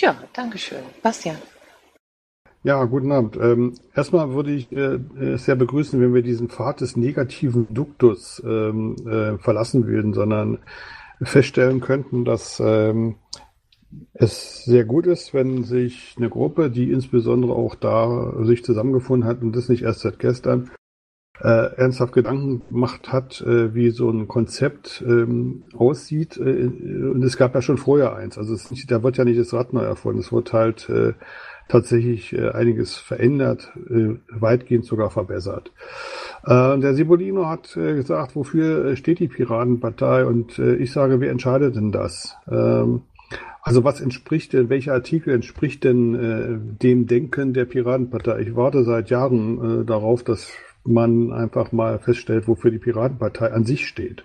Ja, 0.00 0.20
Dankeschön. 0.32 0.82
Bastian. 1.00 1.36
Ja, 2.64 2.84
guten 2.84 3.12
Abend. 3.12 3.36
Ähm, 3.36 3.74
erstmal 3.94 4.34
würde 4.34 4.50
ich 4.50 4.72
äh, 4.72 4.98
es 5.20 5.44
sehr 5.44 5.54
begrüßen, 5.54 6.00
wenn 6.00 6.12
wir 6.12 6.22
diesen 6.22 6.48
Pfad 6.48 6.80
des 6.80 6.96
negativen 6.96 7.72
Duktus 7.72 8.42
ähm, 8.44 8.96
äh, 9.06 9.38
verlassen 9.38 9.86
würden, 9.86 10.12
sondern 10.12 10.58
feststellen 11.22 11.80
könnten, 11.80 12.24
dass 12.24 12.60
ähm, 12.64 13.14
es 14.12 14.64
sehr 14.64 14.84
gut 14.84 15.06
ist, 15.06 15.34
wenn 15.34 15.62
sich 15.62 16.14
eine 16.18 16.28
Gruppe, 16.30 16.68
die 16.68 16.90
insbesondere 16.90 17.52
auch 17.52 17.76
da 17.76 18.34
sich 18.42 18.64
zusammengefunden 18.64 19.28
hat 19.28 19.40
und 19.40 19.54
das 19.54 19.68
nicht 19.68 19.82
erst 19.82 20.00
seit 20.00 20.18
gestern, 20.18 20.70
äh, 21.40 21.76
ernsthaft 21.76 22.12
Gedanken 22.12 22.62
gemacht 22.68 23.12
hat, 23.12 23.40
äh, 23.42 23.72
wie 23.72 23.90
so 23.90 24.10
ein 24.10 24.26
Konzept 24.26 25.04
ähm, 25.06 25.62
aussieht. 25.74 26.36
Äh, 26.36 26.66
und 26.66 27.22
es 27.22 27.36
gab 27.36 27.54
ja 27.54 27.62
schon 27.62 27.78
vorher 27.78 28.16
eins. 28.16 28.36
Also 28.36 28.54
es, 28.54 28.68
da 28.88 29.02
wird 29.04 29.16
ja 29.16 29.24
nicht 29.24 29.38
das 29.38 29.54
Rad 29.54 29.72
neu 29.72 29.82
erfunden. 29.82 30.18
Es 30.18 30.32
wird 30.32 30.52
halt 30.52 30.88
äh, 30.88 31.14
tatsächlich 31.68 32.32
äh, 32.32 32.50
einiges 32.50 32.96
verändert, 32.96 33.72
äh, 33.88 34.16
weitgehend 34.30 34.84
sogar 34.84 35.10
verbessert. 35.10 35.72
Äh, 36.44 36.78
der 36.78 36.94
Sibolino 36.94 37.46
hat 37.46 37.76
äh, 37.76 37.94
gesagt, 37.94 38.34
wofür 38.34 38.86
äh, 38.86 38.96
steht 38.96 39.20
die 39.20 39.28
Piratenpartei? 39.28 40.24
Und 40.24 40.58
äh, 40.58 40.76
ich 40.76 40.92
sage, 40.92 41.20
wer 41.20 41.30
entscheidet 41.30 41.76
denn 41.76 41.92
das? 41.92 42.36
Ähm, 42.50 43.02
also 43.62 43.84
was 43.84 44.00
entspricht 44.00 44.54
denn, 44.54 44.70
welcher 44.70 44.94
Artikel 44.94 45.34
entspricht 45.34 45.84
denn 45.84 46.78
dem 46.80 47.06
Denken 47.06 47.52
der 47.52 47.66
Piratenpartei? 47.66 48.40
Ich 48.40 48.56
warte 48.56 48.82
seit 48.82 49.10
Jahren 49.10 49.84
darauf, 49.84 50.24
dass 50.24 50.50
man 50.84 51.32
einfach 51.32 51.70
mal 51.70 51.98
feststellt, 51.98 52.48
wofür 52.48 52.70
die 52.70 52.78
Piratenpartei 52.78 53.52
an 53.52 53.64
sich 53.64 53.86
steht, 53.86 54.24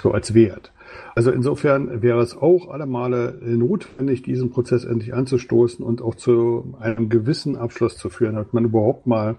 so 0.00 0.12
als 0.12 0.34
Wert. 0.34 0.72
Also 1.14 1.30
insofern 1.30 2.02
wäre 2.02 2.20
es 2.20 2.36
auch 2.36 2.68
alle 2.68 2.86
Male 2.86 3.38
notwendig, 3.42 4.22
diesen 4.22 4.50
Prozess 4.50 4.84
endlich 4.84 5.14
anzustoßen 5.14 5.84
und 5.84 6.02
auch 6.02 6.14
zu 6.14 6.74
einem 6.80 7.08
gewissen 7.08 7.56
Abschluss 7.56 7.96
zu 7.96 8.10
führen, 8.10 8.34
damit 8.34 8.52
man 8.52 8.64
überhaupt 8.64 9.06
mal 9.06 9.36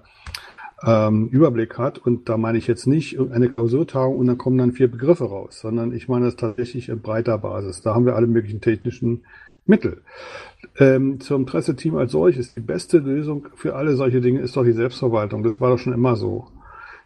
ähm, 0.86 1.28
Überblick 1.28 1.78
hat. 1.78 1.98
Und 1.98 2.30
da 2.30 2.38
meine 2.38 2.58
ich 2.58 2.68
jetzt 2.68 2.88
nicht 2.88 3.20
eine 3.20 3.50
Klausurtagung 3.50 4.18
und 4.18 4.28
dann 4.28 4.38
kommen 4.38 4.58
dann 4.58 4.72
vier 4.72 4.90
Begriffe 4.90 5.26
raus, 5.26 5.60
sondern 5.60 5.94
ich 5.94 6.08
meine 6.08 6.26
das 6.26 6.36
tatsächlich 6.36 6.90
in 6.90 7.02
breiter 7.02 7.38
Basis. 7.38 7.82
Da 7.82 7.96
haben 7.96 8.06
wir 8.06 8.16
alle 8.16 8.28
möglichen 8.28 8.62
technischen 8.62 9.24
Mittel. 9.66 10.02
Ähm, 10.78 11.20
zum 11.20 11.46
Presseteam 11.46 11.96
als 11.96 12.12
solches, 12.12 12.54
die 12.54 12.60
beste 12.60 13.00
Lösung 13.00 13.48
für 13.56 13.76
alle 13.76 13.96
solche 13.96 14.22
Dinge 14.22 14.42
ist 14.42 14.56
doch 14.56 14.64
die 14.64 14.74
Selbstverwaltung. 14.74 15.44
Das 15.44 15.60
war 15.60 15.72
doch 15.72 15.80
schon 15.80 15.94
immer 15.94 16.16
so. 16.16 16.48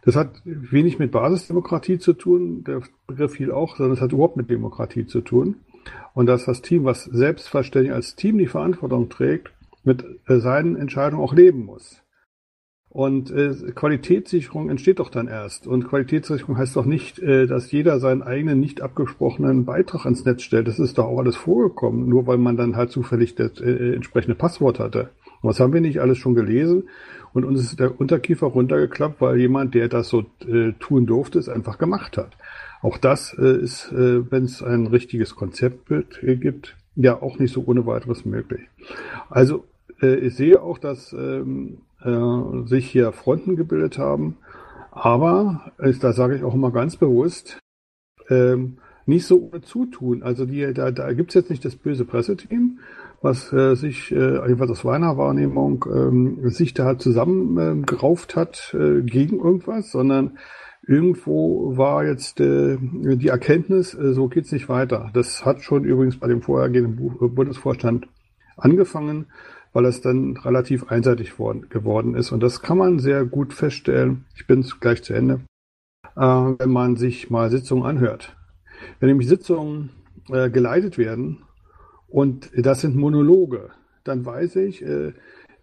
Das 0.02 0.16
hat 0.16 0.40
wenig 0.44 0.98
mit 0.98 1.12
Basisdemokratie 1.12 1.98
zu 1.98 2.14
tun, 2.14 2.64
der 2.64 2.82
Begriff 3.06 3.32
fiel 3.32 3.52
auch, 3.52 3.76
sondern 3.76 3.94
es 3.94 4.00
hat 4.00 4.12
überhaupt 4.12 4.36
mit 4.36 4.50
Demokratie 4.50 5.06
zu 5.06 5.20
tun. 5.20 5.56
Und 6.14 6.26
dass 6.26 6.44
das 6.44 6.62
Team, 6.62 6.84
was 6.84 7.04
selbstverständlich 7.04 7.92
als 7.92 8.16
Team 8.16 8.38
die 8.38 8.46
Verantwortung 8.46 9.08
trägt, 9.08 9.52
mit 9.84 10.04
äh, 10.26 10.38
seinen 10.38 10.76
Entscheidungen 10.76 11.22
auch 11.22 11.34
leben 11.34 11.64
muss. 11.64 12.02
Und 12.92 13.30
äh, 13.30 13.54
Qualitätssicherung 13.72 14.68
entsteht 14.68 14.98
doch 14.98 15.10
dann 15.10 15.28
erst. 15.28 15.68
Und 15.68 15.88
Qualitätssicherung 15.88 16.58
heißt 16.58 16.74
doch 16.74 16.84
nicht, 16.84 17.20
äh, 17.20 17.46
dass 17.46 17.70
jeder 17.70 18.00
seinen 18.00 18.22
eigenen 18.22 18.58
nicht 18.58 18.82
abgesprochenen 18.82 19.64
Beitrag 19.64 20.06
ins 20.06 20.24
Netz 20.24 20.42
stellt. 20.42 20.66
Das 20.66 20.80
ist 20.80 20.98
doch 20.98 21.04
auch 21.04 21.20
alles 21.20 21.36
vorgekommen, 21.36 22.08
nur 22.08 22.26
weil 22.26 22.38
man 22.38 22.56
dann 22.56 22.74
halt 22.74 22.90
zufällig 22.90 23.36
das 23.36 23.60
äh, 23.60 23.94
entsprechende 23.94 24.34
Passwort 24.34 24.80
hatte. 24.80 25.10
Was 25.42 25.60
haben 25.60 25.72
wir 25.72 25.80
nicht 25.80 26.00
alles 26.00 26.18
schon 26.18 26.34
gelesen? 26.34 26.88
Und 27.32 27.44
uns 27.44 27.60
ist 27.60 27.78
der 27.78 28.00
Unterkiefer 28.00 28.46
runtergeklappt, 28.46 29.20
weil 29.20 29.38
jemand, 29.38 29.74
der 29.74 29.88
das 29.88 30.08
so 30.08 30.24
äh, 30.46 30.72
tun 30.80 31.06
durfte, 31.06 31.38
es 31.38 31.48
einfach 31.48 31.78
gemacht 31.78 32.16
hat. 32.16 32.36
Auch 32.82 32.98
das 32.98 33.36
äh, 33.38 33.56
ist, 33.60 33.92
äh, 33.92 34.30
wenn 34.30 34.44
es 34.44 34.62
ein 34.62 34.86
richtiges 34.86 35.34
Konzeptbild 35.36 36.22
äh, 36.22 36.36
gibt, 36.36 36.76
ja 36.96 37.20
auch 37.20 37.38
nicht 37.38 37.52
so 37.52 37.64
ohne 37.66 37.86
weiteres 37.86 38.24
möglich. 38.24 38.62
Also 39.28 39.64
äh, 40.02 40.16
ich 40.16 40.34
sehe 40.34 40.60
auch, 40.60 40.78
dass 40.78 41.12
ähm, 41.12 41.78
äh, 42.02 42.66
sich 42.66 42.90
hier 42.90 43.12
Fronten 43.12 43.56
gebildet 43.56 43.98
haben. 43.98 44.38
Aber, 44.92 45.72
da 45.78 46.12
sage 46.12 46.34
ich 46.34 46.42
auch 46.42 46.54
immer 46.54 46.72
ganz 46.72 46.96
bewusst, 46.96 47.60
ähm, 48.28 48.78
nicht 49.06 49.26
so 49.26 49.50
Zutun. 49.62 50.22
Also 50.22 50.46
die, 50.46 50.72
da, 50.74 50.90
da 50.90 51.12
gibt 51.12 51.30
es 51.30 51.34
jetzt 51.34 51.50
nicht 51.50 51.64
das 51.64 51.76
böse 51.76 52.04
Presseteam, 52.04 52.78
was 53.20 53.52
äh, 53.52 53.74
sich, 53.74 54.12
äh, 54.12 54.36
jedenfalls 54.46 54.70
aus 54.70 54.84
meiner 54.84 55.16
Wahrnehmung, 55.16 55.84
ähm, 55.92 56.50
sich 56.50 56.74
da 56.74 56.98
zusammengerauft 56.98 58.36
äh, 58.36 58.40
hat 58.40 58.74
äh, 58.78 59.02
gegen 59.02 59.38
irgendwas, 59.38 59.90
sondern 59.90 60.38
irgendwo 60.86 61.76
war 61.76 62.04
jetzt 62.04 62.40
äh, 62.40 62.78
die 62.80 63.28
Erkenntnis, 63.28 63.94
äh, 63.94 64.14
so 64.14 64.28
geht's 64.28 64.52
nicht 64.52 64.68
weiter. 64.68 65.10
Das 65.12 65.44
hat 65.44 65.60
schon 65.62 65.84
übrigens 65.84 66.18
bei 66.18 66.28
dem 66.28 66.42
vorhergehenden 66.42 67.34
Bundesvorstand 67.34 68.08
angefangen 68.56 69.26
weil 69.72 69.84
es 69.84 70.00
dann 70.00 70.36
relativ 70.36 70.90
einseitig 70.90 71.38
worden, 71.38 71.68
geworden 71.68 72.14
ist. 72.14 72.32
Und 72.32 72.42
das 72.42 72.62
kann 72.62 72.78
man 72.78 72.98
sehr 72.98 73.24
gut 73.24 73.54
feststellen. 73.54 74.24
Ich 74.34 74.46
bin 74.46 74.66
gleich 74.80 75.02
zu 75.02 75.14
Ende. 75.14 75.40
Äh, 76.16 76.20
wenn 76.20 76.70
man 76.70 76.96
sich 76.96 77.30
mal 77.30 77.50
Sitzungen 77.50 77.84
anhört. 77.84 78.36
Wenn 78.98 79.08
nämlich 79.08 79.28
Sitzungen 79.28 79.90
äh, 80.28 80.50
geleitet 80.50 80.98
werden 80.98 81.42
und 82.10 82.50
das 82.56 82.80
sind 82.80 82.96
Monologe, 82.96 83.70
dann 84.04 84.24
weiß 84.24 84.56
ich, 84.56 84.82
äh, 84.82 85.12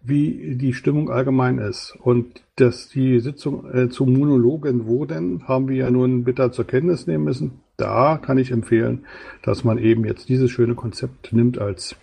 wie 0.02 0.56
die 0.56 0.72
Stimmung 0.72 1.10
allgemein 1.10 1.58
ist. 1.58 1.96
Und 2.00 2.42
dass 2.56 2.88
die 2.88 3.20
Sitzung 3.20 3.70
äh, 3.72 3.88
zu 3.88 4.06
Monologen 4.06 4.86
wurden, 4.86 5.46
haben 5.46 5.68
wir 5.68 5.76
ja 5.76 5.90
nun 5.90 6.24
bitter 6.24 6.52
zur 6.52 6.66
Kenntnis 6.66 7.06
nehmen 7.06 7.24
müssen. 7.24 7.60
Da 7.76 8.18
kann 8.18 8.38
ich 8.38 8.50
empfehlen, 8.50 9.06
dass 9.42 9.64
man 9.64 9.78
eben 9.78 10.04
jetzt 10.04 10.28
dieses 10.28 10.50
schöne 10.50 10.74
Konzept 10.74 11.32
nimmt 11.32 11.58
als 11.58 11.96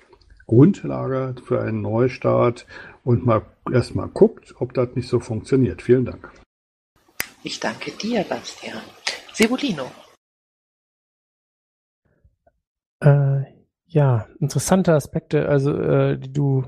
Grundlage 0.48 1.36
für 1.43 1.62
einen 1.62 1.82
Neustart 1.82 2.68
und 3.04 3.26
mal 3.26 3.41
erstmal 3.72 4.08
guckt, 4.08 4.56
ob 4.60 4.74
das 4.74 4.96
nicht 4.96 5.08
so 5.08 5.20
funktioniert. 5.20 5.82
Vielen 5.82 6.06
Dank. 6.06 6.32
Ich 7.43 7.60
danke 7.60 7.91
dir, 7.91 8.24
Bastian. 8.24 8.82
Sebulino. 9.34 9.91
Äh, 13.02 13.55
ja, 13.88 14.27
interessante 14.39 14.93
Aspekte, 14.93 15.47
also 15.47 15.73
äh, 15.73 16.17
die 16.17 16.33
du 16.33 16.63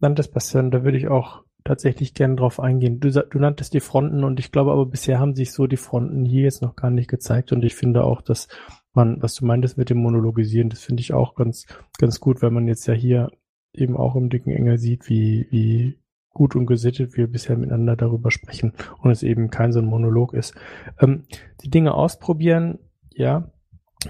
nanntest, 0.00 0.32
Bastian, 0.32 0.70
da 0.70 0.84
würde 0.84 0.98
ich 0.98 1.08
auch 1.08 1.42
tatsächlich 1.64 2.14
gerne 2.14 2.36
drauf 2.36 2.60
eingehen. 2.60 3.00
Du, 3.00 3.10
du 3.10 3.38
nanntest 3.38 3.74
die 3.74 3.80
Fronten 3.80 4.24
und 4.24 4.38
ich 4.38 4.52
glaube 4.52 4.72
aber 4.72 4.86
bisher 4.86 5.18
haben 5.18 5.34
sich 5.34 5.52
so 5.52 5.66
die 5.66 5.76
Fronten 5.76 6.24
hier 6.24 6.42
jetzt 6.42 6.62
noch 6.62 6.76
gar 6.76 6.90
nicht 6.90 7.08
gezeigt 7.08 7.52
und 7.52 7.64
ich 7.64 7.74
finde 7.74 8.04
auch, 8.04 8.22
dass 8.22 8.48
man, 8.94 9.20
was 9.20 9.34
du 9.34 9.44
meintest 9.44 9.76
mit 9.76 9.90
dem 9.90 9.98
Monologisieren, 9.98 10.70
das 10.70 10.80
finde 10.80 11.02
ich 11.02 11.12
auch 11.12 11.34
ganz, 11.34 11.66
ganz 11.98 12.20
gut, 12.20 12.40
weil 12.42 12.50
man 12.50 12.68
jetzt 12.68 12.86
ja 12.86 12.94
hier 12.94 13.30
eben 13.72 13.96
auch 13.96 14.16
im 14.16 14.30
dicken 14.30 14.50
Engel 14.50 14.78
sieht, 14.78 15.08
wie, 15.08 15.46
wie 15.50 15.98
gut 16.30 16.54
und 16.54 16.66
gesittet 16.66 17.16
wir 17.16 17.26
bisher 17.26 17.56
miteinander 17.56 17.96
darüber 17.96 18.30
sprechen 18.30 18.72
und 18.98 19.10
es 19.10 19.22
eben 19.22 19.50
kein 19.50 19.72
so 19.72 19.80
ein 19.80 19.86
Monolog 19.86 20.34
ist. 20.34 20.54
Ähm, 21.00 21.24
die 21.62 21.70
Dinge 21.70 21.94
ausprobieren, 21.94 22.78
ja, 23.12 23.50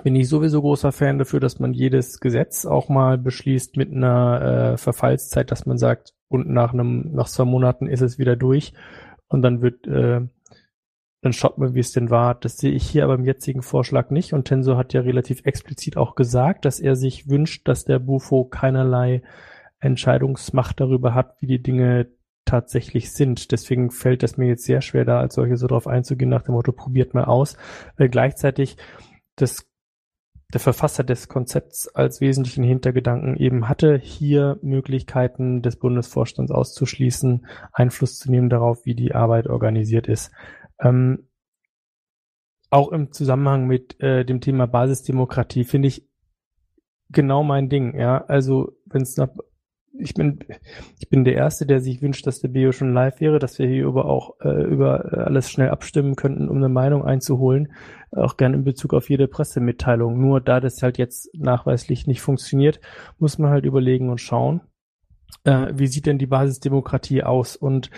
bin 0.02 0.16
ich 0.16 0.28
sowieso 0.28 0.60
großer 0.60 0.92
Fan 0.92 1.18
dafür, 1.18 1.40
dass 1.40 1.58
man 1.58 1.72
jedes 1.72 2.20
Gesetz 2.20 2.66
auch 2.66 2.88
mal 2.88 3.18
beschließt 3.18 3.76
mit 3.76 3.92
einer 3.92 4.72
äh, 4.72 4.76
Verfallszeit, 4.76 5.50
dass 5.50 5.66
man 5.66 5.78
sagt, 5.78 6.14
und 6.28 6.48
nach 6.48 6.72
einem, 6.72 7.12
nach 7.12 7.28
zwei 7.28 7.44
Monaten 7.44 7.86
ist 7.86 8.00
es 8.00 8.18
wieder 8.18 8.36
durch 8.36 8.72
und 9.28 9.42
dann 9.42 9.62
wird 9.62 9.86
äh, 9.86 10.22
dann 11.26 11.32
schaut 11.32 11.58
man, 11.58 11.74
wie 11.74 11.80
es 11.80 11.90
denn 11.90 12.10
war. 12.10 12.36
Das 12.36 12.56
sehe 12.56 12.70
ich 12.70 12.88
hier 12.88 13.02
aber 13.02 13.14
im 13.14 13.24
jetzigen 13.24 13.62
Vorschlag 13.62 14.10
nicht. 14.10 14.32
Und 14.32 14.44
Tensor 14.44 14.76
hat 14.76 14.92
ja 14.92 15.00
relativ 15.00 15.44
explizit 15.44 15.96
auch 15.96 16.14
gesagt, 16.14 16.64
dass 16.64 16.78
er 16.78 16.94
sich 16.94 17.28
wünscht, 17.28 17.66
dass 17.66 17.84
der 17.84 17.98
Bufo 17.98 18.44
keinerlei 18.44 19.22
Entscheidungsmacht 19.80 20.78
darüber 20.78 21.14
hat, 21.14 21.34
wie 21.40 21.48
die 21.48 21.62
Dinge 21.62 22.08
tatsächlich 22.44 23.12
sind. 23.12 23.50
Deswegen 23.50 23.90
fällt 23.90 24.22
es 24.22 24.36
mir 24.36 24.46
jetzt 24.46 24.64
sehr 24.64 24.80
schwer, 24.82 25.04
da 25.04 25.18
als 25.18 25.34
solche 25.34 25.56
so 25.56 25.66
drauf 25.66 25.88
einzugehen, 25.88 26.30
nach 26.30 26.42
dem 26.42 26.54
Motto, 26.54 26.70
probiert 26.70 27.12
mal 27.12 27.24
aus, 27.24 27.56
weil 27.96 28.08
gleichzeitig 28.08 28.76
das 29.34 29.66
der 30.52 30.60
Verfasser 30.60 31.02
des 31.02 31.28
Konzepts 31.28 31.88
als 31.88 32.20
wesentlichen 32.20 32.62
Hintergedanken 32.62 33.36
eben 33.36 33.68
hatte, 33.68 33.98
hier 33.98 34.58
Möglichkeiten 34.62 35.60
des 35.60 35.76
Bundesvorstands 35.76 36.52
auszuschließen, 36.52 37.46
Einfluss 37.72 38.18
zu 38.18 38.30
nehmen 38.30 38.48
darauf, 38.48 38.86
wie 38.86 38.94
die 38.94 39.14
Arbeit 39.14 39.48
organisiert 39.48 40.06
ist. 40.06 40.30
Ähm, 40.80 41.28
auch 42.70 42.92
im 42.92 43.12
Zusammenhang 43.12 43.66
mit 43.66 44.00
äh, 44.00 44.24
dem 44.24 44.40
Thema 44.40 44.66
Basisdemokratie 44.66 45.64
finde 45.64 45.88
ich 45.88 46.08
genau 47.08 47.42
mein 47.42 47.68
Ding. 47.68 47.98
Ja, 47.98 48.24
also 48.24 48.72
wenn 48.84 49.02
es 49.02 49.16
nach 49.16 49.30
ich 49.98 50.14
bin, 50.14 50.38
ich 50.98 51.08
bin 51.08 51.24
der 51.24 51.34
Erste, 51.34 51.66
der 51.66 51.80
sich 51.80 52.02
wünscht, 52.02 52.26
dass 52.26 52.40
der 52.40 52.48
Bio 52.48 52.72
schon 52.72 52.92
live 52.92 53.20
wäre, 53.20 53.38
dass 53.38 53.58
wir 53.58 53.66
hier 53.66 53.84
über 53.84 54.06
auch 54.06 54.40
äh, 54.40 54.64
über 54.64 55.26
alles 55.26 55.50
schnell 55.50 55.70
abstimmen 55.70 56.16
könnten, 56.16 56.48
um 56.48 56.56
eine 56.56 56.68
Meinung 56.68 57.04
einzuholen, 57.04 57.72
auch 58.10 58.36
gern 58.36 58.54
in 58.54 58.64
Bezug 58.64 58.94
auf 58.94 59.08
jede 59.08 59.28
Pressemitteilung. 59.28 60.20
Nur 60.20 60.40
da 60.40 60.60
das 60.60 60.82
halt 60.82 60.98
jetzt 60.98 61.30
nachweislich 61.34 62.06
nicht 62.06 62.20
funktioniert, 62.20 62.80
muss 63.18 63.38
man 63.38 63.50
halt 63.50 63.64
überlegen 63.64 64.10
und 64.10 64.20
schauen, 64.20 64.60
äh, 65.44 65.72
wie 65.74 65.86
sieht 65.86 66.06
denn 66.06 66.18
die 66.18 66.26
Basisdemokratie 66.26 67.22
aus? 67.22 67.56
Und 67.56 67.90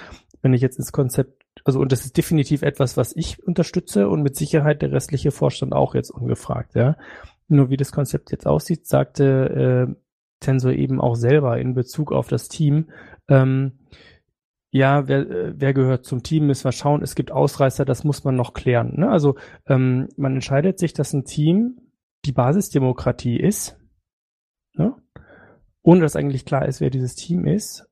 wenn 0.43 0.55
ich 0.55 0.63
jetzt 0.63 0.79
ins 0.79 0.93
Konzept 0.93 1.39
also 1.65 1.81
und 1.81 1.93
das 1.93 2.05
ist 2.05 2.17
definitiv 2.17 2.63
etwas, 2.63 2.97
was 2.97 3.15
ich 3.17 3.43
unterstütze 3.45 4.09
und 4.09 4.23
mit 4.23 4.37
Sicherheit 4.37 4.81
der 4.81 4.93
restliche 4.93 5.33
Vorstand 5.33 5.73
auch 5.73 5.95
jetzt 5.95 6.11
ungefragt, 6.11 6.75
ja. 6.75 6.97
Nur 7.49 7.69
wie 7.71 7.77
das 7.77 7.93
Konzept 7.93 8.31
jetzt 8.31 8.47
aussieht, 8.47 8.87
sagte 8.87 9.89
äh, 9.89 9.95
Tensor 10.41 10.73
eben 10.73 11.01
auch 11.01 11.15
selber 11.15 11.59
in 11.59 11.75
Bezug 11.75 12.13
auf 12.13 12.29
das 12.29 12.49
Team, 12.49 12.91
ähm, 13.29 13.79
ja, 14.71 15.09
wer, 15.09 15.21
äh, 15.21 15.55
wer 15.57 15.73
gehört 15.73 16.05
zum 16.05 16.23
Team, 16.23 16.47
müssen 16.47 16.65
wir 16.65 16.73
schauen. 16.73 17.03
Es 17.03 17.15
gibt 17.15 17.33
Ausreißer, 17.33 17.85
das 17.85 18.05
muss 18.05 18.25
man 18.25 18.37
noch 18.37 18.53
klären. 18.53 19.01
Ne? 19.01 19.11
Also 19.11 19.37
ähm, 19.67 20.09
man 20.17 20.35
entscheidet 20.35 20.79
sich, 20.79 20.93
dass 20.93 21.13
ein 21.13 21.25
Team 21.25 21.81
die 22.27 22.33
Basisdemokratie 22.33 23.39
ist, 23.39 23.79
ne? 24.75 24.95
ohne 25.83 26.01
dass 26.01 26.17
eigentlich 26.17 26.45
klar 26.45 26.67
ist, 26.67 26.81
wer 26.81 26.91
dieses 26.91 27.15
Team 27.15 27.47
ist 27.47 27.88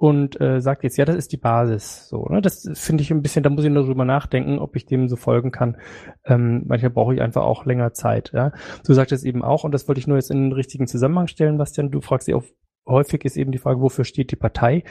und 0.00 0.40
äh, 0.40 0.60
sagt 0.60 0.84
jetzt, 0.84 0.96
ja, 0.96 1.04
das 1.04 1.16
ist 1.16 1.32
die 1.32 1.38
Basis. 1.38 2.08
So, 2.08 2.26
ne? 2.26 2.40
Das 2.40 2.70
finde 2.74 3.02
ich 3.02 3.10
ein 3.10 3.20
bisschen, 3.20 3.42
da 3.42 3.50
muss 3.50 3.64
ich 3.64 3.70
nur 3.70 3.84
drüber 3.84 4.04
nachdenken, 4.04 4.60
ob 4.60 4.76
ich 4.76 4.86
dem 4.86 5.08
so 5.08 5.16
folgen 5.16 5.50
kann. 5.50 5.76
Ähm, 6.24 6.62
manchmal 6.66 6.92
brauche 6.92 7.14
ich 7.14 7.20
einfach 7.20 7.42
auch 7.42 7.66
länger 7.66 7.92
Zeit. 7.94 8.30
Ja? 8.32 8.52
Du 8.86 8.94
sagtest 8.94 9.24
eben 9.24 9.42
auch, 9.42 9.64
und 9.64 9.72
das 9.72 9.88
wollte 9.88 9.98
ich 9.98 10.06
nur 10.06 10.16
jetzt 10.16 10.30
in 10.30 10.40
den 10.40 10.52
richtigen 10.52 10.86
Zusammenhang 10.86 11.26
stellen, 11.26 11.58
Bastian, 11.58 11.90
du 11.90 12.00
fragst 12.00 12.28
dich 12.28 12.36
auch, 12.36 12.44
häufig 12.86 13.24
ist 13.24 13.36
eben 13.36 13.50
die 13.50 13.58
Frage, 13.58 13.80
wofür 13.80 14.04
steht 14.04 14.30
die 14.30 14.36
Partei? 14.36 14.84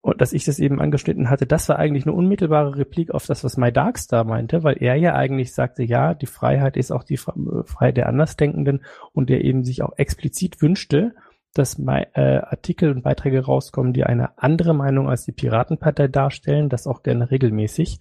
Und 0.00 0.20
dass 0.20 0.32
ich 0.32 0.44
das 0.44 0.58
eben 0.58 0.80
angeschnitten 0.80 1.30
hatte, 1.30 1.46
das 1.46 1.68
war 1.68 1.78
eigentlich 1.78 2.04
eine 2.04 2.16
unmittelbare 2.16 2.76
Replik 2.76 3.12
auf 3.12 3.26
das, 3.26 3.44
was 3.44 3.56
My 3.56 3.72
Darks 3.72 4.08
da 4.08 4.24
meinte, 4.24 4.64
weil 4.64 4.76
er 4.80 4.96
ja 4.96 5.14
eigentlich 5.14 5.54
sagte, 5.54 5.84
ja, 5.84 6.14
die 6.14 6.26
Freiheit 6.26 6.76
ist 6.76 6.90
auch 6.90 7.04
die 7.04 7.16
Freiheit 7.16 7.96
der 7.96 8.08
Andersdenkenden 8.08 8.84
und 9.12 9.30
der 9.30 9.44
eben 9.44 9.62
sich 9.62 9.82
auch 9.82 9.96
explizit 9.98 10.60
wünschte, 10.60 11.14
dass 11.54 11.78
äh, 11.78 12.38
Artikel 12.38 12.90
und 12.90 13.02
Beiträge 13.02 13.44
rauskommen, 13.44 13.92
die 13.92 14.04
eine 14.04 14.38
andere 14.38 14.74
Meinung 14.74 15.08
als 15.08 15.24
die 15.24 15.32
Piratenpartei 15.32 16.08
darstellen, 16.08 16.68
das 16.68 16.86
auch 16.86 17.02
gerne 17.02 17.30
regelmäßig. 17.30 18.00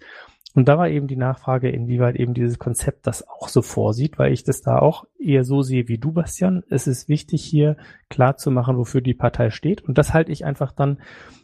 Und 0.53 0.67
da 0.67 0.77
war 0.77 0.89
eben 0.89 1.07
die 1.07 1.15
Nachfrage, 1.15 1.69
inwieweit 1.69 2.17
eben 2.17 2.33
dieses 2.33 2.59
Konzept 2.59 3.07
das 3.07 3.25
auch 3.27 3.47
so 3.47 3.61
vorsieht, 3.61 4.19
weil 4.19 4.33
ich 4.33 4.43
das 4.43 4.61
da 4.61 4.79
auch 4.79 5.05
eher 5.17 5.45
so 5.45 5.61
sehe 5.61 5.87
wie 5.87 5.97
du, 5.97 6.11
Bastian. 6.11 6.63
Es 6.69 6.87
ist 6.87 7.07
wichtig, 7.07 7.43
hier 7.43 7.77
klar 8.09 8.35
zu 8.35 8.51
machen, 8.51 8.77
wofür 8.77 8.99
die 8.99 9.13
Partei 9.13 9.49
steht. 9.49 9.81
Und 9.81 9.97
das 9.97 10.13
halte 10.13 10.33
ich 10.33 10.43
einfach 10.43 10.73
dann 10.73 10.99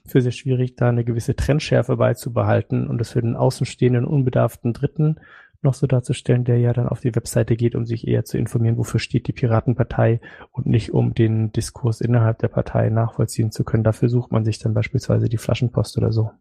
für 0.06 0.22
sehr 0.22 0.34
schwierig, 0.34 0.76
da 0.76 0.90
eine 0.90 1.06
gewisse 1.06 1.38
Trendschärfe 1.38 1.96
beizubehalten 1.96 2.88
und 2.88 2.98
das 2.98 3.12
für 3.12 3.22
den 3.22 3.38
außenstehenden, 3.38 4.06
unbedarften 4.06 4.74
Dritten 4.74 5.22
noch 5.62 5.74
so 5.74 5.88
darzustellen, 5.88 6.44
der 6.44 6.60
ja 6.60 6.74
dann 6.74 6.88
auf 6.88 7.02
die 7.02 7.16
Webseite 7.16 7.56
geht, 7.56 7.76
um 7.76 7.86
sich 7.86 8.08
eher 8.08 8.26
zu 8.26 8.38
informieren, 8.38 8.78
wofür 8.78 9.00
steht 9.00 9.28
die 9.28 9.34
Piratenpartei 9.34 10.22
und 10.52 10.66
nicht 10.66 10.94
um 10.94 11.14
den 11.14 11.52
Diskurs 11.52 12.02
innerhalb 12.02 12.40
der 12.40 12.48
Partei 12.48 12.90
nachvollziehen 12.90 13.52
zu 13.52 13.64
können. 13.64 13.84
Dafür 13.84 14.10
sucht 14.10 14.32
man 14.32 14.46
sich 14.46 14.60
dann 14.60 14.74
beispielsweise 14.74 15.30
die 15.30 15.38
Flaschenpost 15.38 15.98
oder 15.98 16.12
so. 16.12 16.32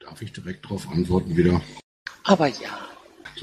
Darf 0.00 0.22
ich 0.22 0.32
direkt 0.32 0.64
darauf 0.64 0.88
antworten 0.90 1.36
wieder? 1.36 1.60
Aber 2.24 2.46
ja. 2.46 2.89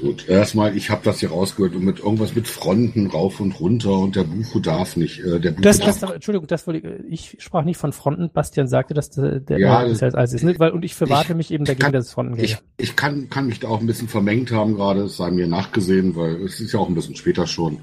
Gut, 0.00 0.28
erstmal, 0.28 0.76
ich 0.76 0.90
habe 0.90 1.02
das 1.04 1.20
hier 1.20 1.30
rausgehört 1.30 1.74
und 1.74 1.84
mit 1.84 1.98
irgendwas 1.98 2.34
mit 2.34 2.46
Fronten 2.46 3.08
rauf 3.08 3.40
und 3.40 3.58
runter 3.58 3.98
und 3.98 4.14
der 4.14 4.24
Bucho 4.24 4.60
darf 4.60 4.96
nicht. 4.96 5.20
Äh, 5.20 5.40
der 5.40 5.50
Bucho 5.50 5.62
das, 5.62 5.78
darf 5.78 6.00
das, 6.00 6.10
Entschuldigung, 6.10 6.46
das 6.46 6.66
wollte 6.66 7.00
ich, 7.08 7.34
ich 7.34 7.42
sprach 7.42 7.64
nicht 7.64 7.78
von 7.78 7.92
Fronten. 7.92 8.30
Bastian 8.32 8.68
sagte, 8.68 8.94
dass 8.94 9.10
der, 9.10 9.40
der 9.40 9.58
ja, 9.58 9.84
das 9.86 10.02
heißt, 10.02 10.16
alles 10.16 10.32
ist 10.34 10.44
nicht, 10.44 10.60
weil 10.60 10.70
und 10.70 10.84
ich 10.84 10.94
verwarte 10.94 11.32
ich, 11.32 11.36
mich 11.36 11.50
eben 11.50 11.64
dagegen, 11.64 11.82
kann, 11.82 11.92
dass 11.92 12.06
es 12.06 12.12
Fronten 12.12 12.36
geht. 12.36 12.44
Ich, 12.44 12.58
ich 12.76 12.96
kann, 12.96 13.28
kann 13.28 13.46
mich 13.46 13.60
da 13.60 13.68
auch 13.68 13.80
ein 13.80 13.86
bisschen 13.86 14.08
vermengt 14.08 14.52
haben 14.52 14.76
gerade, 14.76 15.02
es 15.02 15.16
sei 15.16 15.30
mir 15.30 15.48
nachgesehen, 15.48 16.14
weil 16.14 16.36
es 16.42 16.60
ist 16.60 16.72
ja 16.72 16.78
auch 16.78 16.88
ein 16.88 16.94
bisschen 16.94 17.16
später 17.16 17.46
schon. 17.46 17.78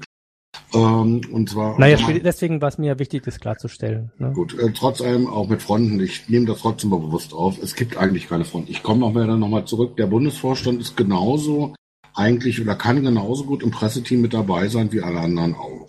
Ähm, 0.74 1.20
und 1.30 1.50
zwar. 1.50 1.78
Naja, 1.78 1.98
mal, 2.00 2.18
deswegen 2.20 2.60
war 2.60 2.68
es 2.68 2.78
mir 2.78 2.98
wichtig, 2.98 3.22
das 3.24 3.40
klarzustellen. 3.40 4.10
Ne? 4.18 4.32
Gut, 4.32 4.58
äh, 4.58 4.72
trotz 4.72 5.00
allem 5.00 5.26
auch 5.26 5.48
mit 5.48 5.62
Fronten, 5.62 6.00
ich 6.00 6.28
nehme 6.28 6.46
das 6.46 6.60
trotzdem 6.60 6.90
mal 6.90 7.00
bewusst 7.00 7.34
auf, 7.34 7.62
es 7.62 7.74
gibt 7.74 7.96
eigentlich 7.96 8.28
keine 8.28 8.44
Fronten. 8.44 8.70
Ich 8.70 8.82
komme 8.82 9.00
noch 9.00 9.12
mal 9.12 9.26
dann 9.26 9.38
nochmal 9.38 9.64
zurück. 9.64 9.96
Der 9.96 10.06
Bundesvorstand 10.06 10.80
ist 10.80 10.96
genauso 10.96 11.74
eigentlich 12.16 12.60
oder 12.60 12.74
kann 12.74 13.04
genauso 13.04 13.44
gut 13.44 13.62
im 13.62 13.70
Presseteam 13.70 14.20
mit 14.20 14.34
dabei 14.34 14.68
sein 14.68 14.92
wie 14.92 15.02
alle 15.02 15.20
anderen 15.20 15.54
auch. 15.54 15.88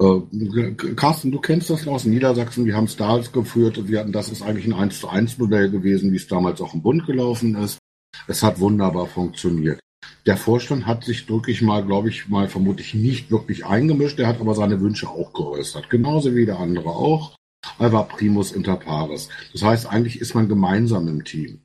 Äh, 0.00 0.72
Carsten, 0.96 1.30
du 1.30 1.40
kennst 1.40 1.70
das 1.70 1.86
aus 1.86 2.04
Niedersachsen, 2.04 2.66
wir 2.66 2.76
haben 2.76 2.84
es 2.84 2.96
da 2.96 3.18
geführt, 3.32 3.88
wir 3.88 4.00
hatten, 4.00 4.12
das 4.12 4.30
ist 4.30 4.42
eigentlich 4.42 4.66
ein 4.66 4.72
1 4.72 5.00
zu 5.00 5.08
1 5.08 5.38
Modell 5.38 5.70
gewesen, 5.70 6.12
wie 6.12 6.16
es 6.16 6.26
damals 6.26 6.60
auch 6.60 6.74
im 6.74 6.82
Bund 6.82 7.06
gelaufen 7.06 7.54
ist. 7.56 7.78
Es 8.26 8.42
hat 8.42 8.60
wunderbar 8.60 9.06
funktioniert. 9.06 9.80
Der 10.26 10.36
Vorstand 10.36 10.86
hat 10.86 11.04
sich 11.04 11.28
wirklich 11.28 11.62
mal, 11.62 11.84
glaube 11.84 12.08
ich, 12.08 12.28
mal 12.28 12.48
vermutlich 12.48 12.94
nicht 12.94 13.30
wirklich 13.30 13.64
eingemischt, 13.64 14.18
er 14.18 14.28
hat 14.28 14.40
aber 14.40 14.54
seine 14.54 14.80
Wünsche 14.80 15.08
auch 15.08 15.32
geäußert, 15.32 15.90
genauso 15.90 16.34
wie 16.34 16.46
der 16.46 16.58
andere 16.58 16.90
auch. 16.90 17.36
Er 17.78 17.92
war 17.92 18.08
primus 18.08 18.52
inter 18.52 18.76
pares. 18.76 19.28
Das 19.52 19.62
heißt, 19.62 19.86
eigentlich 19.86 20.20
ist 20.20 20.34
man 20.34 20.48
gemeinsam 20.48 21.06
im 21.08 21.24
Team. 21.24 21.60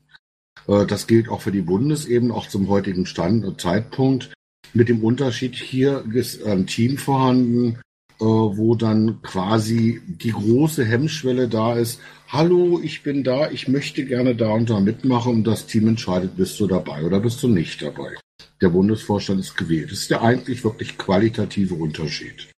Äh, 0.68 0.86
das 0.86 1.08
gilt 1.08 1.30
auch 1.30 1.42
für 1.42 1.52
die 1.52 1.62
Bundesebene, 1.62 2.34
auch 2.34 2.48
zum 2.48 2.68
heutigen 2.68 3.06
Stand, 3.06 3.46
und 3.46 3.62
Zeitpunkt. 3.62 4.34
Mit 4.74 4.90
dem 4.90 5.04
Unterschied, 5.04 5.56
hier 5.56 6.04
ist 6.14 6.44
ein 6.44 6.68
Team 6.68 6.98
vorhanden, 6.98 7.80
äh, 8.20 8.26
wo 8.26 8.76
dann 8.76 9.22
quasi 9.22 10.02
die 10.06 10.32
große 10.32 10.84
Hemmschwelle 10.84 11.48
da 11.48 11.76
ist. 11.76 12.02
Hallo, 12.28 12.80
ich 12.84 13.04
bin 13.04 13.24
da, 13.24 13.50
ich 13.50 13.68
möchte 13.68 14.06
gerne 14.06 14.36
da 14.36 14.52
und 14.52 14.70
da 14.70 14.80
mitmachen 14.80 15.36
und 15.36 15.44
das 15.46 15.68
Team 15.68 15.88
entscheidet, 15.88 16.36
bist 16.36 16.60
du 16.60 16.68
dabei 16.68 17.04
oder 17.06 17.22
bist 17.22 17.42
du 17.42 17.48
nicht 17.48 17.82
dabei. 17.82 18.16
Der 18.62 18.70
Bundesvorstand 18.70 19.40
ist 19.40 19.56
gewählt. 19.56 19.92
Das 19.92 20.00
ist 20.00 20.12
der 20.12 20.22
eigentlich 20.22 20.64
wirklich 20.64 20.98
qualitative 20.98 21.76
Unterschied. 21.76 22.52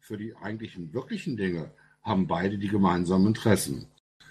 Für 0.00 0.16
die 0.16 0.34
eigentlichen 0.36 0.92
wirklichen 0.92 1.36
Dinge 1.36 1.70
haben 2.02 2.26
beide 2.26 2.58
die 2.58 2.68
gemeinsamen 2.68 3.28
Interessen 3.28 3.86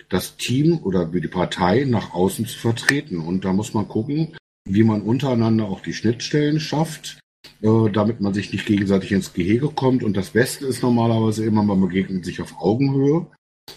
das 0.09 0.37
Team 0.37 0.79
oder 0.83 1.05
die 1.05 1.27
Partei 1.27 1.85
nach 1.85 2.13
außen 2.13 2.45
zu 2.45 2.59
vertreten. 2.59 3.19
Und 3.19 3.45
da 3.45 3.53
muss 3.53 3.73
man 3.73 3.87
gucken, 3.87 4.35
wie 4.67 4.83
man 4.83 5.01
untereinander 5.01 5.65
auch 5.65 5.81
die 5.81 5.93
Schnittstellen 5.93 6.59
schafft, 6.59 7.19
äh, 7.61 7.89
damit 7.91 8.19
man 8.19 8.33
sich 8.33 8.51
nicht 8.51 8.65
gegenseitig 8.65 9.11
ins 9.11 9.33
Gehege 9.33 9.69
kommt. 9.69 10.03
Und 10.03 10.17
das 10.17 10.31
Beste 10.31 10.65
ist 10.65 10.81
normalerweise 10.81 11.45
immer, 11.45 11.63
man 11.63 11.81
begegnet 11.81 12.25
sich 12.25 12.41
auf 12.41 12.55
Augenhöhe. 12.59 13.27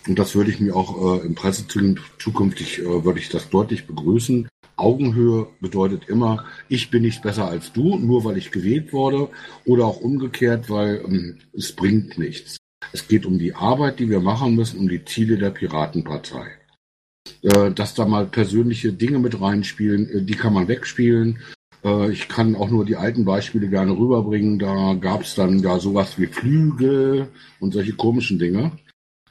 Und 0.08 0.18
das 0.18 0.34
würde 0.34 0.50
ich 0.50 0.58
mir 0.58 0.74
auch 0.74 1.20
äh, 1.20 1.26
im 1.26 1.34
Presseteam 1.34 1.98
zukünftig, 2.18 2.80
äh, 2.80 3.04
würde 3.04 3.20
ich 3.20 3.28
das 3.28 3.50
deutlich 3.50 3.86
begrüßen. 3.86 4.48
Augenhöhe 4.76 5.48
bedeutet 5.60 6.08
immer, 6.08 6.46
ich 6.68 6.90
bin 6.90 7.02
nicht 7.02 7.22
besser 7.22 7.46
als 7.46 7.72
du, 7.72 7.98
nur 7.98 8.24
weil 8.24 8.38
ich 8.38 8.50
gewählt 8.50 8.92
wurde, 8.92 9.28
oder 9.64 9.86
auch 9.86 10.00
umgekehrt, 10.00 10.70
weil 10.70 11.02
ähm, 11.06 11.38
es 11.52 11.72
bringt 11.72 12.18
nichts. 12.18 12.56
Es 12.90 13.06
geht 13.06 13.26
um 13.26 13.38
die 13.38 13.54
Arbeit, 13.54 14.00
die 14.00 14.10
wir 14.10 14.20
machen 14.20 14.56
müssen, 14.56 14.80
um 14.80 14.88
die 14.88 15.04
Ziele 15.04 15.38
der 15.38 15.50
Piratenpartei. 15.50 16.58
Äh, 17.42 17.72
dass 17.72 17.94
da 17.94 18.06
mal 18.06 18.26
persönliche 18.26 18.92
Dinge 18.92 19.18
mit 19.18 19.40
reinspielen, 19.40 20.08
äh, 20.08 20.22
die 20.22 20.34
kann 20.34 20.52
man 20.52 20.68
wegspielen. 20.68 21.38
Äh, 21.84 22.10
ich 22.10 22.28
kann 22.28 22.54
auch 22.54 22.70
nur 22.70 22.84
die 22.84 22.96
alten 22.96 23.24
Beispiele 23.24 23.68
gerne 23.68 23.92
rüberbringen. 23.92 24.58
Da 24.58 24.94
gab 24.94 25.22
es 25.22 25.34
dann 25.34 25.58
ja 25.60 25.78
sowas 25.78 26.18
wie 26.18 26.26
Flügel 26.26 27.28
und 27.60 27.72
solche 27.72 27.94
komischen 27.94 28.38
Dinge. 28.38 28.72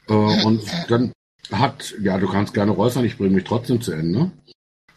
und 0.08 0.62
dann 0.90 1.14
hat, 1.52 1.96
ja, 2.02 2.18
du 2.18 2.28
kannst 2.28 2.54
gerne 2.54 2.72
räuspern, 2.72 3.06
ich 3.06 3.18
bringe 3.18 3.36
mich 3.36 3.46
trotzdem 3.46 3.80
zu 3.80 3.94
Ende. 3.94 4.32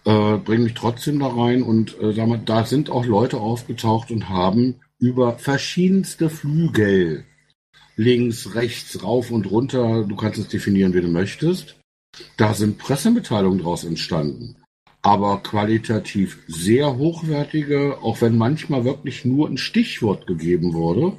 Bringe 0.03 0.65
mich 0.65 0.75
trotzdem 0.75 1.21
da 1.21 1.29
rein 1.29 1.63
und 1.63 1.97
sag 2.01 2.27
mal, 2.27 2.41
da 2.45 2.65
sind 2.65 2.91
auch 2.91 3.07
Leute 3.07 3.39
aufgetaucht 3.39 4.11
und 4.11 4.29
haben 4.29 4.81
über 4.99 5.39
verschiedenste 5.39 6.31
Flügel 6.31 7.25
links, 7.97 8.55
rechts, 8.55 9.03
rauf 9.03 9.31
und 9.31 9.51
runter, 9.51 10.05
du 10.05 10.17
kannst 10.17 10.39
es 10.39 10.49
definieren, 10.49 10.95
wie 10.95 11.01
du 11.01 11.09
möchtest. 11.09 11.77
Da 12.37 12.55
sind 12.55 12.79
Pressemitteilungen 12.79 13.59
daraus 13.59 13.85
entstanden. 13.85 14.57
Aber 15.03 15.43
qualitativ 15.43 16.39
sehr 16.47 16.97
hochwertige, 16.97 17.99
auch 18.03 18.23
wenn 18.23 18.39
manchmal 18.39 18.85
wirklich 18.85 19.25
nur 19.25 19.49
ein 19.49 19.59
Stichwort 19.59 20.27
gegeben 20.27 20.73
wurde. 20.73 21.17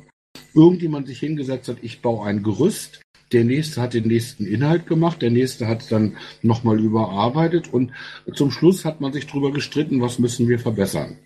Irgendjemand 0.53 1.07
sich 1.07 1.19
hingesetzt 1.19 1.67
hat, 1.67 1.77
ich 1.81 2.01
baue 2.01 2.25
ein 2.25 2.41
Gerüst, 2.41 3.01
der 3.31 3.43
nächste 3.43 3.81
hat 3.81 3.93
den 3.93 4.07
nächsten 4.07 4.45
Inhalt 4.45 4.87
gemacht, 4.87 5.21
der 5.21 5.31
nächste 5.31 5.67
hat 5.67 5.81
es 5.81 5.87
dann 5.87 6.17
nochmal 6.41 6.79
überarbeitet 6.79 7.73
und 7.73 7.91
zum 8.33 8.51
Schluss 8.51 8.85
hat 8.85 9.01
man 9.01 9.13
sich 9.13 9.27
darüber 9.27 9.51
gestritten, 9.51 10.01
was 10.01 10.19
müssen 10.19 10.47
wir 10.47 10.59
verbessern. 10.59 11.17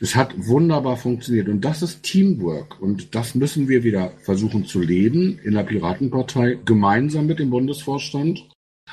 Es 0.00 0.16
hat 0.16 0.34
wunderbar 0.36 0.96
funktioniert 0.96 1.48
und 1.48 1.60
das 1.60 1.82
ist 1.82 2.02
Teamwork 2.02 2.80
und 2.80 3.14
das 3.14 3.34
müssen 3.34 3.68
wir 3.68 3.84
wieder 3.84 4.12
versuchen 4.22 4.64
zu 4.64 4.80
leben 4.80 5.38
in 5.44 5.54
der 5.54 5.62
Piratenpartei 5.62 6.58
gemeinsam 6.64 7.26
mit 7.26 7.38
dem 7.38 7.50
Bundesvorstand. 7.50 8.48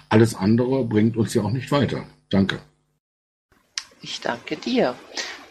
Alles 0.09 0.35
andere 0.35 0.83
bringt 0.85 1.17
uns 1.17 1.33
ja 1.33 1.41
auch 1.43 1.51
nicht 1.51 1.71
weiter. 1.71 2.05
Danke. 2.29 2.59
Ich 4.01 4.21
danke 4.21 4.55
dir. 4.57 4.95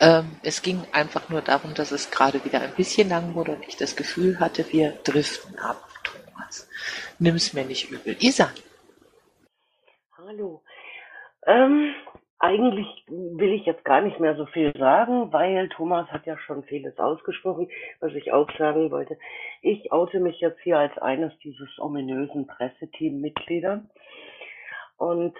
Ähm, 0.00 0.30
es 0.42 0.62
ging 0.62 0.82
einfach 0.92 1.28
nur 1.28 1.42
darum, 1.42 1.74
dass 1.74 1.92
es 1.92 2.10
gerade 2.10 2.44
wieder 2.44 2.60
ein 2.60 2.74
bisschen 2.74 3.08
lang 3.08 3.34
wurde 3.34 3.52
und 3.52 3.68
ich 3.68 3.76
das 3.76 3.96
Gefühl 3.96 4.40
hatte, 4.40 4.64
wir 4.72 4.92
driften 5.04 5.58
ab, 5.58 5.86
Thomas. 6.02 6.68
Nimm 7.18 7.36
es 7.36 7.52
mir 7.52 7.64
nicht 7.64 7.90
übel. 7.90 8.16
Isa. 8.18 8.50
Hallo. 10.16 10.62
Ähm, 11.46 11.92
eigentlich 12.40 13.04
will 13.06 13.52
ich 13.52 13.66
jetzt 13.66 13.84
gar 13.84 14.00
nicht 14.00 14.18
mehr 14.18 14.34
so 14.34 14.46
viel 14.46 14.72
sagen, 14.76 15.30
weil 15.30 15.68
Thomas 15.68 16.08
hat 16.10 16.24
ja 16.24 16.38
schon 16.38 16.64
vieles 16.64 16.98
ausgesprochen, 16.98 17.68
was 18.00 18.14
ich 18.14 18.32
auch 18.32 18.50
sagen 18.56 18.90
wollte. 18.90 19.18
Ich 19.60 19.92
oute 19.92 20.20
mich 20.20 20.40
jetzt 20.40 20.60
hier 20.60 20.78
als 20.78 20.96
eines 20.98 21.36
dieses 21.40 21.68
ominösen 21.78 22.46
Presseteam-Mitglieder. 22.46 23.84
Und 24.96 25.36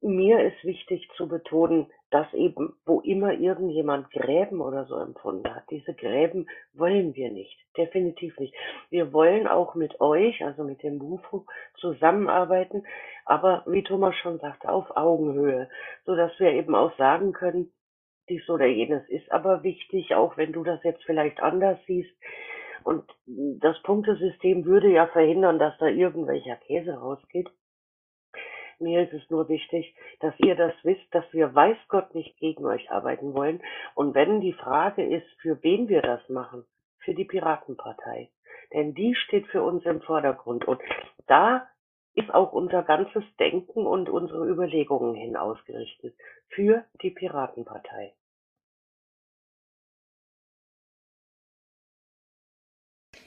mir 0.00 0.40
ist 0.40 0.64
wichtig 0.64 1.08
zu 1.16 1.28
betonen, 1.28 1.86
dass 2.10 2.32
eben, 2.34 2.74
wo 2.84 3.00
immer 3.00 3.32
irgendjemand 3.32 4.10
Gräben 4.10 4.60
oder 4.60 4.84
so 4.86 4.96
empfunden 4.96 5.54
hat, 5.54 5.64
diese 5.70 5.94
Gräben 5.94 6.48
wollen 6.74 7.14
wir 7.14 7.30
nicht. 7.30 7.56
Definitiv 7.76 8.38
nicht. 8.38 8.54
Wir 8.90 9.12
wollen 9.12 9.46
auch 9.46 9.74
mit 9.74 10.00
euch, 10.00 10.44
also 10.44 10.64
mit 10.64 10.82
dem 10.82 10.98
BUFO, 10.98 11.46
zusammenarbeiten, 11.76 12.84
aber 13.24 13.62
wie 13.66 13.84
Thomas 13.84 14.16
schon 14.16 14.38
sagte, 14.38 14.68
auf 14.68 14.96
Augenhöhe, 14.96 15.68
so 16.04 16.16
dass 16.16 16.38
wir 16.40 16.52
eben 16.52 16.74
auch 16.74 16.96
sagen 16.96 17.32
können, 17.32 17.72
dies 18.28 18.48
oder 18.48 18.66
jenes 18.66 19.08
ist 19.08 19.30
aber 19.30 19.62
wichtig, 19.62 20.14
auch 20.14 20.36
wenn 20.36 20.52
du 20.52 20.62
das 20.62 20.82
jetzt 20.84 21.04
vielleicht 21.04 21.40
anders 21.40 21.78
siehst. 21.86 22.14
Und 22.84 23.04
das 23.26 23.80
Punktesystem 23.82 24.64
würde 24.64 24.90
ja 24.90 25.06
verhindern, 25.08 25.58
dass 25.58 25.76
da 25.78 25.86
irgendwelcher 25.86 26.56
Käse 26.56 26.94
rausgeht. 26.94 27.50
Mir 28.80 29.02
ist 29.02 29.12
es 29.12 29.28
nur 29.28 29.48
wichtig, 29.48 29.94
dass 30.20 30.34
ihr 30.38 30.56
das 30.56 30.72
wisst, 30.82 31.04
dass 31.12 31.24
wir 31.32 31.54
weiß 31.54 31.76
Gott 31.88 32.14
nicht 32.14 32.36
gegen 32.38 32.64
euch 32.64 32.90
arbeiten 32.90 33.34
wollen. 33.34 33.62
Und 33.94 34.14
wenn 34.14 34.40
die 34.40 34.54
Frage 34.54 35.04
ist, 35.04 35.26
für 35.40 35.62
wen 35.62 35.88
wir 35.88 36.00
das 36.00 36.26
machen, 36.28 36.64
für 37.00 37.14
die 37.14 37.26
Piratenpartei. 37.26 38.30
Denn 38.72 38.94
die 38.94 39.14
steht 39.14 39.46
für 39.48 39.62
uns 39.62 39.84
im 39.84 40.00
Vordergrund. 40.00 40.66
Und 40.66 40.80
da 41.26 41.68
ist 42.14 42.32
auch 42.32 42.52
unser 42.52 42.82
ganzes 42.82 43.24
Denken 43.38 43.86
und 43.86 44.08
unsere 44.08 44.48
Überlegungen 44.48 45.14
hin 45.14 45.36
ausgerichtet. 45.36 46.16
Für 46.48 46.84
die 47.02 47.10
Piratenpartei. 47.10 48.14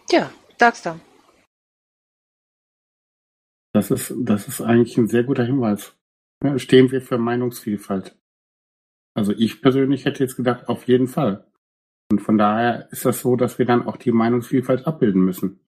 Ja, 0.10 0.32
sag's 0.58 0.82
dann. 0.82 1.12
Das 3.74 3.91
ist, 3.91 4.13
das 4.17 4.47
ist 4.47 4.61
eigentlich 4.61 4.97
ein 4.97 5.07
sehr 5.07 5.24
guter 5.24 5.43
Hinweis. 5.43 5.97
Stehen 6.57 6.91
wir 6.91 7.01
für 7.01 7.17
Meinungsvielfalt? 7.17 8.15
Also 9.15 9.32
ich 9.32 9.61
persönlich 9.61 10.05
hätte 10.05 10.24
jetzt 10.24 10.36
gedacht, 10.36 10.67
auf 10.67 10.88
jeden 10.88 11.07
Fall. 11.07 11.45
Und 12.11 12.19
von 12.19 12.38
daher 12.38 12.88
ist 12.91 13.05
das 13.05 13.21
so, 13.21 13.36
dass 13.36 13.57
wir 13.57 13.65
dann 13.65 13.88
auch 13.88 13.97
die 13.97 14.11
Meinungsvielfalt 14.11 14.86
abbilden 14.86 15.24
müssen. 15.24 15.59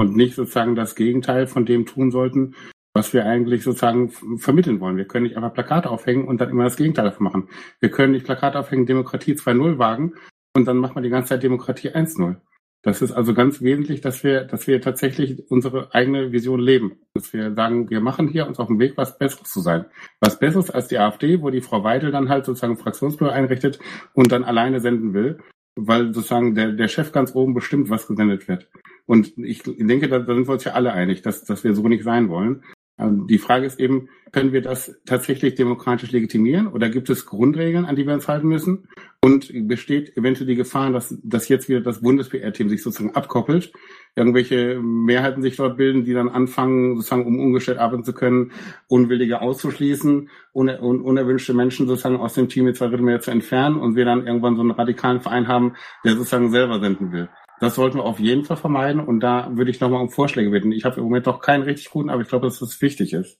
Und 0.00 0.16
nicht 0.16 0.34
sozusagen 0.34 0.74
das 0.74 0.96
Gegenteil 0.96 1.46
von 1.46 1.66
dem 1.66 1.86
tun 1.86 2.10
sollten, 2.10 2.54
was 2.94 3.12
wir 3.12 3.26
eigentlich 3.26 3.62
sozusagen 3.62 4.10
vermitteln 4.38 4.80
wollen. 4.80 4.96
Wir 4.96 5.06
können 5.06 5.24
nicht 5.24 5.36
einfach 5.36 5.52
Plakate 5.52 5.90
aufhängen 5.90 6.26
und 6.26 6.40
dann 6.40 6.50
immer 6.50 6.64
das 6.64 6.76
Gegenteil 6.76 7.04
davon 7.04 7.24
machen. 7.24 7.48
Wir 7.80 7.90
können 7.90 8.12
nicht 8.12 8.24
Plakate 8.24 8.58
aufhängen, 8.58 8.86
Demokratie 8.86 9.34
2.0 9.34 9.78
wagen 9.78 10.14
und 10.56 10.64
dann 10.66 10.78
macht 10.78 10.94
man 10.94 11.04
die 11.04 11.10
ganze 11.10 11.30
Zeit 11.30 11.42
Demokratie 11.42 11.90
1.0. 11.90 12.36
Das 12.84 13.00
ist 13.00 13.12
also 13.12 13.32
ganz 13.32 13.62
wesentlich, 13.62 14.02
dass 14.02 14.22
wir, 14.22 14.44
dass 14.44 14.66
wir 14.66 14.78
tatsächlich 14.78 15.50
unsere 15.50 15.94
eigene 15.94 16.32
Vision 16.32 16.60
leben. 16.60 16.98
Dass 17.14 17.32
wir 17.32 17.54
sagen, 17.54 17.88
wir 17.88 18.00
machen 18.00 18.28
hier 18.28 18.46
uns 18.46 18.58
auf 18.58 18.68
dem 18.68 18.78
Weg, 18.78 18.92
was 18.96 19.16
Besseres 19.16 19.50
zu 19.50 19.60
sein. 19.60 19.86
Was 20.20 20.38
Besseres 20.38 20.70
als 20.70 20.88
die 20.88 20.98
AfD, 20.98 21.40
wo 21.40 21.48
die 21.48 21.62
Frau 21.62 21.82
Weidel 21.82 22.12
dann 22.12 22.28
halt 22.28 22.44
sozusagen 22.44 22.76
Fraktionsbüro 22.76 23.30
einrichtet 23.30 23.78
und 24.12 24.30
dann 24.32 24.44
alleine 24.44 24.80
senden 24.80 25.14
will, 25.14 25.38
weil 25.76 26.12
sozusagen 26.12 26.54
der, 26.54 26.72
der 26.72 26.88
Chef 26.88 27.10
ganz 27.10 27.34
oben 27.34 27.54
bestimmt, 27.54 27.88
was 27.88 28.06
gesendet 28.06 28.48
wird. 28.48 28.68
Und 29.06 29.32
ich 29.38 29.62
denke, 29.62 30.08
da, 30.08 30.18
da 30.18 30.34
sind 30.34 30.46
wir 30.46 30.52
uns 30.52 30.64
ja 30.64 30.72
alle 30.72 30.92
einig, 30.92 31.22
dass, 31.22 31.42
dass 31.42 31.64
wir 31.64 31.74
so 31.74 31.88
nicht 31.88 32.04
sein 32.04 32.28
wollen. 32.28 32.64
Ähm, 32.98 33.26
die 33.26 33.38
Frage 33.38 33.66
ist 33.66 33.80
eben, 33.80 34.08
können 34.32 34.52
wir 34.52 34.62
das 34.62 35.00
tatsächlich 35.06 35.54
demokratisch 35.54 36.10
legitimieren 36.10 36.66
oder 36.66 36.88
gibt 36.88 37.08
es 37.10 37.26
Grundregeln, 37.26 37.84
an 37.84 37.96
die 37.96 38.06
wir 38.06 38.14
uns 38.14 38.28
halten 38.28 38.48
müssen? 38.48 38.88
Und 39.20 39.50
besteht 39.68 40.16
eventuell 40.16 40.46
die 40.46 40.54
Gefahr, 40.54 40.90
dass, 40.90 41.16
dass 41.22 41.48
jetzt 41.48 41.68
wieder 41.68 41.80
das 41.80 42.02
Bundes-PR-Team 42.02 42.68
sich 42.68 42.82
sozusagen 42.82 43.14
abkoppelt, 43.14 43.72
irgendwelche 44.14 44.80
Mehrheiten 44.82 45.40
sich 45.40 45.56
dort 45.56 45.76
bilden, 45.76 46.04
die 46.04 46.12
dann 46.12 46.28
anfangen, 46.28 46.96
sozusagen, 46.96 47.26
um 47.26 47.38
umgestellt 47.38 47.78
arbeiten 47.78 48.04
zu 48.04 48.12
können, 48.12 48.52
Unwillige 48.88 49.40
auszuschließen 49.40 50.28
un 50.52 50.68
unerwünschte 50.68 51.54
Menschen 51.54 51.86
sozusagen 51.86 52.16
aus 52.16 52.34
dem 52.34 52.48
Team 52.48 52.64
mit 52.64 52.76
zwei 52.76 52.88
Drittel 52.88 53.04
mehr 53.04 53.20
zu 53.20 53.30
entfernen 53.30 53.76
und 53.76 53.96
wir 53.96 54.04
dann 54.04 54.26
irgendwann 54.26 54.56
so 54.56 54.62
einen 54.62 54.72
radikalen 54.72 55.20
Verein 55.20 55.48
haben, 55.48 55.74
der 56.04 56.16
sozusagen 56.16 56.50
selber 56.50 56.80
senden 56.80 57.12
will. 57.12 57.28
Das 57.60 57.76
sollten 57.76 57.98
wir 57.98 58.04
auf 58.04 58.18
jeden 58.18 58.44
Fall 58.44 58.56
vermeiden 58.56 59.00
und 59.00 59.20
da 59.20 59.48
würde 59.52 59.70
ich 59.70 59.80
nochmal 59.80 60.00
um 60.00 60.10
Vorschläge 60.10 60.50
bitten. 60.50 60.72
Ich 60.72 60.84
habe 60.84 60.96
im 60.96 61.04
Moment 61.04 61.26
noch 61.26 61.40
keinen 61.40 61.62
richtig 61.62 61.90
guten, 61.90 62.10
aber 62.10 62.22
ich 62.22 62.28
glaube, 62.28 62.46
dass 62.46 62.58
das 62.58 62.80
wichtig 62.80 63.12
ist. 63.12 63.38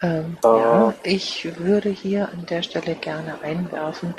Ähm, 0.00 0.36
äh. 0.44 0.46
Ja, 0.46 0.94
ich 1.02 1.58
würde 1.58 1.90
hier 1.90 2.28
an 2.28 2.46
der 2.46 2.62
Stelle 2.62 2.94
gerne 2.94 3.40
einwerfen, 3.42 4.14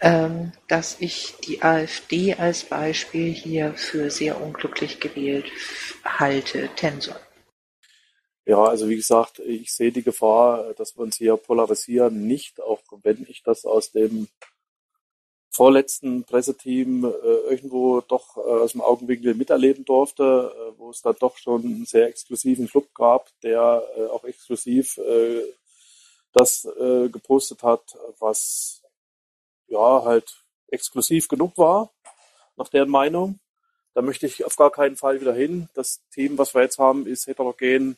ähm, 0.00 0.52
dass 0.68 1.00
ich 1.00 1.34
die 1.44 1.62
AfD 1.62 2.34
als 2.34 2.64
Beispiel 2.64 3.32
hier 3.32 3.72
für 3.74 4.10
sehr 4.10 4.40
unglücklich 4.40 5.00
gewählt 5.00 5.50
halte. 6.04 6.68
Tensor. 6.76 7.16
Ja, 8.46 8.64
also 8.64 8.88
wie 8.88 8.96
gesagt, 8.96 9.40
ich 9.40 9.74
sehe 9.74 9.92
die 9.92 10.02
Gefahr, 10.02 10.72
dass 10.74 10.96
wir 10.96 11.02
uns 11.02 11.16
hier 11.16 11.36
polarisieren, 11.36 12.26
nicht, 12.26 12.62
auch 12.62 12.80
wenn 13.02 13.26
ich 13.28 13.42
das 13.42 13.66
aus 13.66 13.92
dem 13.92 14.28
vorletzten 15.58 16.22
Presseteam 16.22 17.04
äh, 17.04 17.08
irgendwo 17.50 18.00
doch 18.00 18.36
äh, 18.36 18.40
aus 18.40 18.72
dem 18.72 18.80
Augenwinkel 18.80 19.34
miterleben 19.34 19.84
durfte, 19.84 20.52
äh, 20.54 20.78
wo 20.78 20.90
es 20.90 21.02
da 21.02 21.12
doch 21.12 21.36
schon 21.36 21.64
einen 21.64 21.84
sehr 21.84 22.06
exklusiven 22.06 22.68
Club 22.68 22.94
gab, 22.94 23.28
der 23.42 23.82
äh, 23.96 24.06
auch 24.06 24.22
exklusiv 24.22 24.98
äh, 24.98 25.42
das 26.32 26.64
äh, 26.64 27.08
gepostet 27.08 27.64
hat, 27.64 27.98
was 28.20 28.82
ja 29.66 30.04
halt 30.04 30.44
exklusiv 30.68 31.26
genug 31.26 31.58
war, 31.58 31.90
nach 32.56 32.68
deren 32.68 32.90
Meinung. 32.90 33.40
Da 33.94 34.02
möchte 34.02 34.26
ich 34.26 34.44
auf 34.44 34.54
gar 34.54 34.70
keinen 34.70 34.96
Fall 34.96 35.20
wieder 35.20 35.34
hin. 35.34 35.68
Das 35.74 36.00
Team, 36.12 36.38
was 36.38 36.54
wir 36.54 36.62
jetzt 36.62 36.78
haben, 36.78 37.04
ist 37.08 37.26
heterogen 37.26 37.96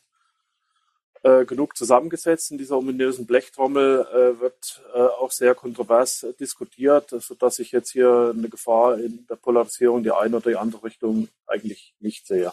äh, 1.22 1.44
genug 1.44 1.76
zusammengesetzt. 1.76 2.50
In 2.50 2.58
dieser 2.58 2.78
ominösen 2.78 3.26
Blechtrommel 3.26 4.06
äh, 4.06 4.40
wird 4.40 4.82
äh, 4.94 4.98
auch 4.98 5.30
sehr 5.30 5.54
kontrovers 5.54 6.26
diskutiert, 6.38 7.10
sodass 7.10 7.58
ich 7.58 7.72
jetzt 7.72 7.90
hier 7.90 8.32
eine 8.34 8.48
Gefahr 8.48 8.98
in 8.98 9.26
der 9.28 9.36
Polarisierung 9.36 10.02
die 10.02 10.12
eine 10.12 10.36
oder 10.36 10.50
die 10.50 10.56
andere 10.56 10.84
Richtung 10.84 11.28
eigentlich 11.46 11.94
nicht 12.00 12.26
sehe. 12.26 12.52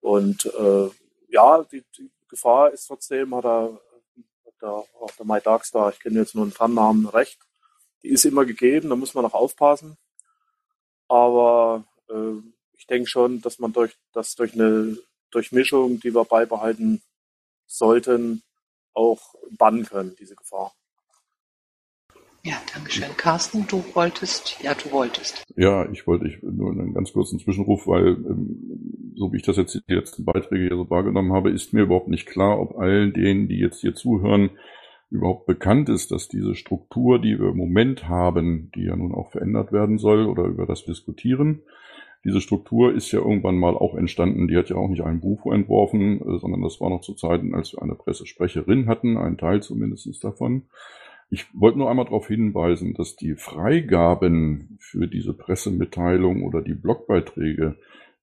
Und 0.00 0.46
äh, 0.46 0.88
ja, 1.28 1.64
die, 1.64 1.84
die 1.96 2.10
Gefahr 2.28 2.72
ist 2.72 2.86
trotzdem, 2.86 3.34
hat 3.34 3.44
er, 3.44 3.80
hat 4.46 4.62
auch 4.62 5.10
der 5.18 5.26
Mai 5.26 5.40
Darkstar, 5.40 5.90
ich 5.90 6.00
kenne 6.00 6.20
jetzt 6.20 6.34
nur 6.34 6.44
einen 6.44 6.54
Tarnnamen, 6.54 7.06
recht. 7.06 7.40
Die 8.02 8.08
ist 8.08 8.24
immer 8.24 8.44
gegeben, 8.44 8.90
da 8.90 8.96
muss 8.96 9.14
man 9.14 9.24
auch 9.24 9.34
aufpassen. 9.34 9.96
Aber 11.08 11.84
äh, 12.08 12.40
ich 12.76 12.86
denke 12.86 13.08
schon, 13.08 13.40
dass 13.40 13.58
man 13.58 13.72
durch 13.72 13.96
das 14.12 14.36
durch 14.36 14.54
eine 14.54 14.96
Durchmischung, 15.30 15.98
die 16.00 16.14
wir 16.14 16.24
beibehalten 16.24 17.02
sollten, 17.68 18.42
auch 18.94 19.34
bannen 19.56 19.84
können, 19.84 20.16
diese 20.18 20.34
Gefahr. 20.34 20.72
Ja, 22.44 22.56
danke 22.72 22.90
schön. 22.90 23.16
Carsten, 23.16 23.66
du 23.68 23.84
wolltest, 23.94 24.62
ja, 24.62 24.74
du 24.74 24.90
wolltest. 24.90 25.44
Ja, 25.56 25.88
ich 25.90 26.06
wollte 26.06 26.26
ich 26.26 26.42
nur 26.42 26.72
einen 26.72 26.94
ganz 26.94 27.12
kurzen 27.12 27.38
Zwischenruf, 27.38 27.86
weil 27.86 28.08
ähm, 28.08 29.12
so 29.16 29.32
wie 29.32 29.36
ich 29.36 29.42
das 29.42 29.56
jetzt 29.56 29.74
die 29.88 29.94
letzten 29.94 30.24
Beiträge 30.24 30.68
hier 30.68 30.76
so 30.76 30.88
wahrgenommen 30.88 31.32
habe, 31.32 31.50
ist 31.50 31.72
mir 31.72 31.82
überhaupt 31.82 32.08
nicht 32.08 32.26
klar, 32.26 32.60
ob 32.60 32.78
allen 32.78 33.12
denen, 33.12 33.48
die 33.48 33.58
jetzt 33.58 33.80
hier 33.80 33.94
zuhören, 33.94 34.50
überhaupt 35.10 35.46
bekannt 35.46 35.88
ist, 35.88 36.10
dass 36.10 36.28
diese 36.28 36.54
Struktur, 36.54 37.18
die 37.18 37.38
wir 37.38 37.48
im 37.48 37.56
Moment 37.56 38.08
haben, 38.08 38.70
die 38.74 38.84
ja 38.84 38.96
nun 38.96 39.14
auch 39.14 39.30
verändert 39.30 39.72
werden 39.72 39.98
soll 39.98 40.26
oder 40.26 40.44
über 40.44 40.66
das 40.66 40.84
diskutieren, 40.84 41.62
diese 42.24 42.40
Struktur 42.40 42.94
ist 42.94 43.12
ja 43.12 43.20
irgendwann 43.20 43.56
mal 43.56 43.74
auch 43.74 43.94
entstanden. 43.94 44.48
Die 44.48 44.56
hat 44.56 44.70
ja 44.70 44.76
auch 44.76 44.88
nicht 44.88 45.02
ein 45.02 45.20
Buch 45.20 45.52
entworfen, 45.52 46.20
äh, 46.20 46.38
sondern 46.38 46.62
das 46.62 46.80
war 46.80 46.90
noch 46.90 47.00
zu 47.00 47.14
Zeiten, 47.14 47.54
als 47.54 47.72
wir 47.72 47.82
eine 47.82 47.94
Pressesprecherin 47.94 48.86
hatten, 48.88 49.16
einen 49.16 49.38
Teil 49.38 49.62
zumindest 49.62 50.22
davon. 50.22 50.64
Ich 51.30 51.46
wollte 51.52 51.78
nur 51.78 51.90
einmal 51.90 52.06
darauf 52.06 52.26
hinweisen, 52.26 52.94
dass 52.94 53.14
die 53.14 53.34
Freigaben 53.34 54.78
für 54.80 55.06
diese 55.06 55.34
Pressemitteilung 55.34 56.42
oder 56.42 56.62
die 56.62 56.74
Blogbeiträge, 56.74 57.76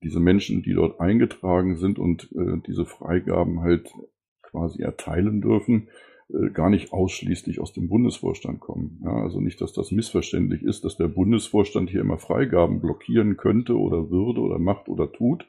diese 0.03 0.19
Menschen, 0.19 0.63
die 0.63 0.73
dort 0.73 0.99
eingetragen 0.99 1.77
sind 1.77 1.99
und 1.99 2.31
äh, 2.35 2.59
diese 2.67 2.85
Freigaben 2.85 3.61
halt 3.61 3.89
quasi 4.41 4.81
erteilen 4.81 5.41
dürfen, 5.41 5.89
gar 6.53 6.69
nicht 6.69 6.91
ausschließlich 6.91 7.59
aus 7.59 7.71
dem 7.73 7.87
Bundesvorstand 7.87 8.59
kommen. 8.59 8.99
Ja, 9.03 9.11
also 9.11 9.39
nicht, 9.39 9.61
dass 9.61 9.73
das 9.73 9.91
missverständlich 9.91 10.63
ist, 10.63 10.83
dass 10.83 10.97
der 10.97 11.07
Bundesvorstand 11.07 11.89
hier 11.89 12.01
immer 12.01 12.17
Freigaben 12.17 12.81
blockieren 12.81 13.37
könnte 13.37 13.77
oder 13.77 14.09
würde 14.09 14.41
oder 14.41 14.57
macht 14.57 14.89
oder 14.89 15.11
tut. 15.11 15.47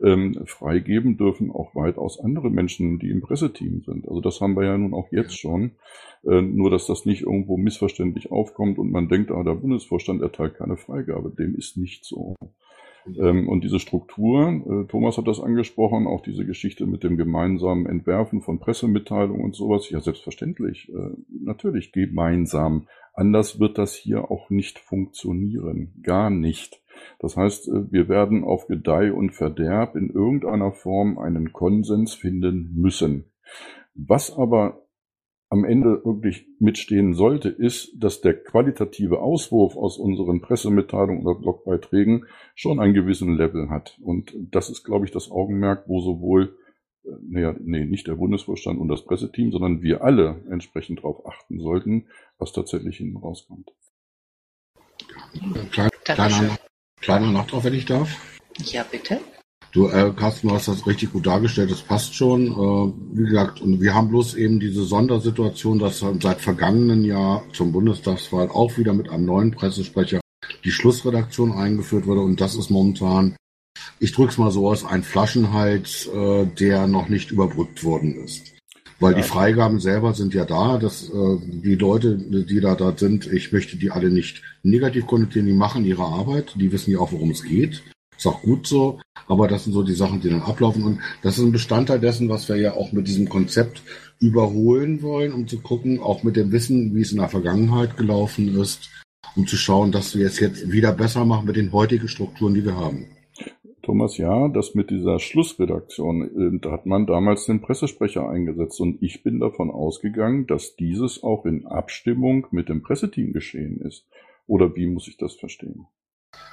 Ähm, 0.00 0.42
freigeben 0.46 1.16
dürfen 1.16 1.50
auch 1.50 1.74
weitaus 1.74 2.20
andere 2.20 2.50
Menschen, 2.50 2.98
die 2.98 3.10
im 3.10 3.20
Presseteam 3.20 3.82
sind. 3.82 4.06
Also 4.06 4.20
das 4.20 4.40
haben 4.40 4.56
wir 4.56 4.64
ja 4.64 4.78
nun 4.78 4.94
auch 4.94 5.10
jetzt 5.10 5.38
schon. 5.38 5.72
Äh, 6.24 6.42
nur, 6.42 6.70
dass 6.70 6.86
das 6.86 7.04
nicht 7.04 7.22
irgendwo 7.22 7.56
missverständlich 7.56 8.30
aufkommt 8.30 8.78
und 8.78 8.90
man 8.90 9.08
denkt, 9.08 9.30
ah, 9.30 9.42
der 9.42 9.54
Bundesvorstand 9.54 10.22
erteilt 10.22 10.54
keine 10.54 10.76
Freigabe. 10.76 11.30
Dem 11.30 11.54
ist 11.54 11.76
nicht 11.76 12.04
so. 12.04 12.34
Ähm, 13.06 13.48
und 13.48 13.64
diese 13.64 13.78
Struktur, 13.78 14.48
äh, 14.48 14.86
Thomas 14.88 15.18
hat 15.18 15.28
das 15.28 15.40
angesprochen, 15.40 16.06
auch 16.06 16.22
diese 16.22 16.44
Geschichte 16.44 16.86
mit 16.86 17.04
dem 17.04 17.16
gemeinsamen 17.16 17.86
Entwerfen 17.86 18.40
von 18.40 18.58
Pressemitteilungen 18.58 19.42
und 19.42 19.54
sowas, 19.54 19.88
ja 19.90 20.00
selbstverständlich, 20.00 20.90
äh, 20.90 21.10
natürlich 21.28 21.92
gemeinsam. 21.92 22.86
Anders 23.14 23.58
wird 23.58 23.78
das 23.78 23.94
hier 23.94 24.30
auch 24.30 24.50
nicht 24.50 24.78
funktionieren, 24.78 25.94
gar 26.02 26.30
nicht. 26.30 26.80
Das 27.18 27.36
heißt, 27.36 27.68
äh, 27.68 27.92
wir 27.92 28.08
werden 28.08 28.44
auf 28.44 28.66
Gedeih 28.66 29.12
und 29.12 29.30
Verderb 29.32 29.96
in 29.96 30.10
irgendeiner 30.10 30.72
Form 30.72 31.18
einen 31.18 31.52
Konsens 31.52 32.14
finden 32.14 32.72
müssen. 32.74 33.24
Was 33.94 34.36
aber 34.36 34.82
am 35.50 35.64
Ende 35.64 36.04
wirklich 36.04 36.46
mitstehen 36.58 37.14
sollte, 37.14 37.48
ist, 37.48 37.92
dass 37.96 38.20
der 38.20 38.34
qualitative 38.34 39.20
Auswurf 39.20 39.76
aus 39.76 39.98
unseren 39.98 40.40
Pressemitteilungen 40.40 41.24
oder 41.26 41.38
Blogbeiträgen 41.38 42.26
schon 42.54 42.80
einen 42.80 42.94
gewissen 42.94 43.36
Level 43.36 43.70
hat. 43.70 43.98
Und 44.02 44.34
das 44.36 44.68
ist, 44.68 44.84
glaube 44.84 45.06
ich, 45.06 45.10
das 45.10 45.30
Augenmerk, 45.30 45.88
wo 45.88 46.00
sowohl, 46.00 46.58
äh, 47.04 47.10
naja, 47.28 47.54
nee, 47.60 47.86
nicht 47.86 48.06
der 48.06 48.16
Bundesvorstand 48.16 48.78
und 48.78 48.88
das 48.88 49.04
Presseteam, 49.04 49.50
sondern 49.50 49.82
wir 49.82 50.04
alle 50.04 50.44
entsprechend 50.50 50.98
darauf 50.98 51.26
achten 51.26 51.58
sollten, 51.60 52.08
was 52.38 52.52
tatsächlich 52.52 52.98
hinten 52.98 53.16
rauskommt. 53.16 53.70
Kleiner, 55.70 55.90
kleiner, 56.04 56.58
kleiner 57.00 57.32
Nachtrag, 57.32 57.64
wenn 57.64 57.74
ich 57.74 57.86
darf. 57.86 58.10
Ja, 58.58 58.84
bitte. 58.90 59.20
Du, 59.72 59.88
äh, 59.88 60.12
Carsten, 60.16 60.48
du 60.48 60.54
hast 60.54 60.68
das 60.68 60.86
richtig 60.86 61.12
gut 61.12 61.26
dargestellt, 61.26 61.70
das 61.70 61.82
passt 61.82 62.14
schon. 62.14 62.46
Äh, 62.46 63.18
wie 63.18 63.24
gesagt, 63.24 63.60
und 63.60 63.80
wir 63.80 63.94
haben 63.94 64.08
bloß 64.08 64.34
eben 64.34 64.60
diese 64.60 64.82
Sondersituation, 64.84 65.78
dass 65.78 66.02
seit 66.20 66.40
vergangenen 66.40 67.04
Jahr 67.04 67.44
zum 67.52 67.72
Bundestagswahl 67.72 68.48
auch 68.48 68.78
wieder 68.78 68.94
mit 68.94 69.10
einem 69.10 69.26
neuen 69.26 69.50
Pressesprecher 69.50 70.20
die 70.64 70.70
Schlussredaktion 70.70 71.52
eingeführt 71.52 72.06
wurde 72.06 72.22
und 72.22 72.40
das 72.40 72.54
ist 72.54 72.70
momentan, 72.70 73.36
ich 74.00 74.12
drück's 74.12 74.38
mal 74.38 74.50
so 74.50 74.68
aus, 74.68 74.84
ein 74.84 75.02
Flaschenhals, 75.02 76.06
äh, 76.06 76.46
der 76.46 76.86
noch 76.86 77.08
nicht 77.08 77.30
überbrückt 77.30 77.84
worden 77.84 78.14
ist. 78.24 78.54
Weil 79.00 79.12
ja. 79.12 79.18
die 79.18 79.28
Freigaben 79.28 79.80
selber 79.80 80.14
sind 80.14 80.34
ja 80.34 80.44
da, 80.44 80.78
dass 80.78 81.10
äh, 81.10 81.38
die 81.42 81.74
Leute, 81.74 82.16
die 82.16 82.60
da 82.60 82.74
da 82.74 82.96
sind, 82.96 83.30
ich 83.30 83.52
möchte 83.52 83.76
die 83.76 83.90
alle 83.90 84.10
nicht 84.10 84.42
negativ 84.62 85.06
konnotieren, 85.06 85.46
die 85.46 85.52
machen 85.52 85.84
ihre 85.84 86.04
Arbeit, 86.04 86.54
die 86.56 86.72
wissen 86.72 86.90
ja 86.90 86.98
auch, 86.98 87.12
worum 87.12 87.30
es 87.30 87.44
geht. 87.44 87.82
Ist 88.18 88.26
auch 88.26 88.42
gut 88.42 88.66
so, 88.66 88.98
aber 89.28 89.46
das 89.46 89.62
sind 89.62 89.74
so 89.74 89.84
die 89.84 89.94
Sachen, 89.94 90.20
die 90.20 90.28
dann 90.28 90.42
ablaufen. 90.42 90.82
Und 90.82 90.98
das 91.22 91.38
ist 91.38 91.44
ein 91.44 91.52
Bestandteil 91.52 92.00
dessen, 92.00 92.28
was 92.28 92.48
wir 92.48 92.56
ja 92.56 92.74
auch 92.74 92.90
mit 92.90 93.06
diesem 93.06 93.28
Konzept 93.28 93.82
überholen 94.18 95.02
wollen, 95.02 95.32
um 95.32 95.46
zu 95.46 95.60
gucken, 95.60 96.00
auch 96.00 96.24
mit 96.24 96.34
dem 96.34 96.50
Wissen, 96.50 96.96
wie 96.96 97.02
es 97.02 97.12
in 97.12 97.18
der 97.18 97.28
Vergangenheit 97.28 97.96
gelaufen 97.96 98.60
ist, 98.60 98.90
um 99.36 99.46
zu 99.46 99.56
schauen, 99.56 99.92
dass 99.92 100.16
wir 100.16 100.26
es 100.26 100.40
jetzt 100.40 100.72
wieder 100.72 100.92
besser 100.92 101.24
machen 101.24 101.46
mit 101.46 101.54
den 101.54 101.70
heutigen 101.70 102.08
Strukturen, 102.08 102.54
die 102.54 102.64
wir 102.64 102.76
haben. 102.76 103.06
Thomas, 103.82 104.18
ja, 104.18 104.48
das 104.48 104.74
mit 104.74 104.90
dieser 104.90 105.20
Schlussredaktion, 105.20 106.56
äh, 106.56 106.58
da 106.60 106.72
hat 106.72 106.86
man 106.86 107.06
damals 107.06 107.46
den 107.46 107.60
Pressesprecher 107.60 108.28
eingesetzt 108.28 108.80
und 108.80 109.00
ich 109.00 109.22
bin 109.22 109.38
davon 109.38 109.70
ausgegangen, 109.70 110.48
dass 110.48 110.74
dieses 110.74 111.22
auch 111.22 111.46
in 111.46 111.66
Abstimmung 111.66 112.48
mit 112.50 112.68
dem 112.68 112.82
Presseteam 112.82 113.32
geschehen 113.32 113.80
ist. 113.80 114.08
Oder 114.48 114.74
wie 114.74 114.88
muss 114.88 115.06
ich 115.06 115.16
das 115.16 115.36
verstehen? 115.36 115.86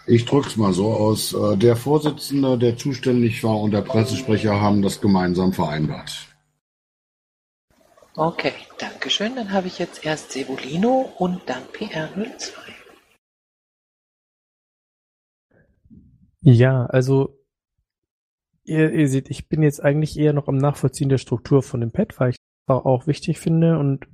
Ich 0.07 0.25
drück's 0.25 0.55
mal 0.55 0.73
so 0.73 0.93
aus. 0.93 1.33
Äh, 1.33 1.57
der 1.57 1.75
Vorsitzende, 1.75 2.57
der 2.57 2.77
zuständig 2.77 3.43
war 3.43 3.59
und 3.59 3.71
der 3.71 3.81
Pressesprecher 3.81 4.61
haben 4.61 4.81
das 4.81 5.01
gemeinsam 5.01 5.51
vereinbart. 5.51 6.27
Okay, 8.15 8.53
danke 8.77 9.09
schön. 9.09 9.35
Dann 9.35 9.51
habe 9.51 9.67
ich 9.67 9.79
jetzt 9.79 10.05
erst 10.05 10.31
Sevolino 10.31 11.11
und 11.17 11.41
dann 11.47 11.63
PR02. 11.73 12.53
Ja, 16.41 16.85
also 16.85 17.39
ihr, 18.63 18.91
ihr 18.93 19.09
seht, 19.09 19.29
ich 19.31 19.49
bin 19.49 19.63
jetzt 19.63 19.83
eigentlich 19.83 20.17
eher 20.17 20.33
noch 20.33 20.47
am 20.47 20.57
Nachvollziehen 20.57 21.09
der 21.09 21.17
Struktur 21.17 21.63
von 21.63 21.81
dem 21.81 21.91
Pad, 21.91 22.19
weil 22.19 22.29
ich 22.31 22.37
das 22.67 22.85
auch 22.85 23.07
wichtig 23.07 23.39
finde 23.39 23.79
und 23.79 24.05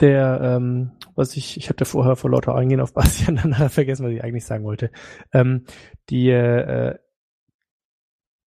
der, 0.00 0.40
ähm, 0.42 0.92
was 1.14 1.36
ich, 1.36 1.56
ich 1.56 1.68
hatte 1.68 1.84
vorher 1.84 2.16
vor 2.16 2.30
lauter 2.30 2.54
Eingehen 2.54 2.80
auf 2.80 2.94
Bastian 2.94 3.36
dann 3.42 3.68
vergessen, 3.68 4.06
was 4.06 4.12
ich 4.12 4.24
eigentlich 4.24 4.46
sagen 4.46 4.64
wollte. 4.64 4.90
Ähm, 5.32 5.64
die, 6.08 6.30
äh, 6.30 6.98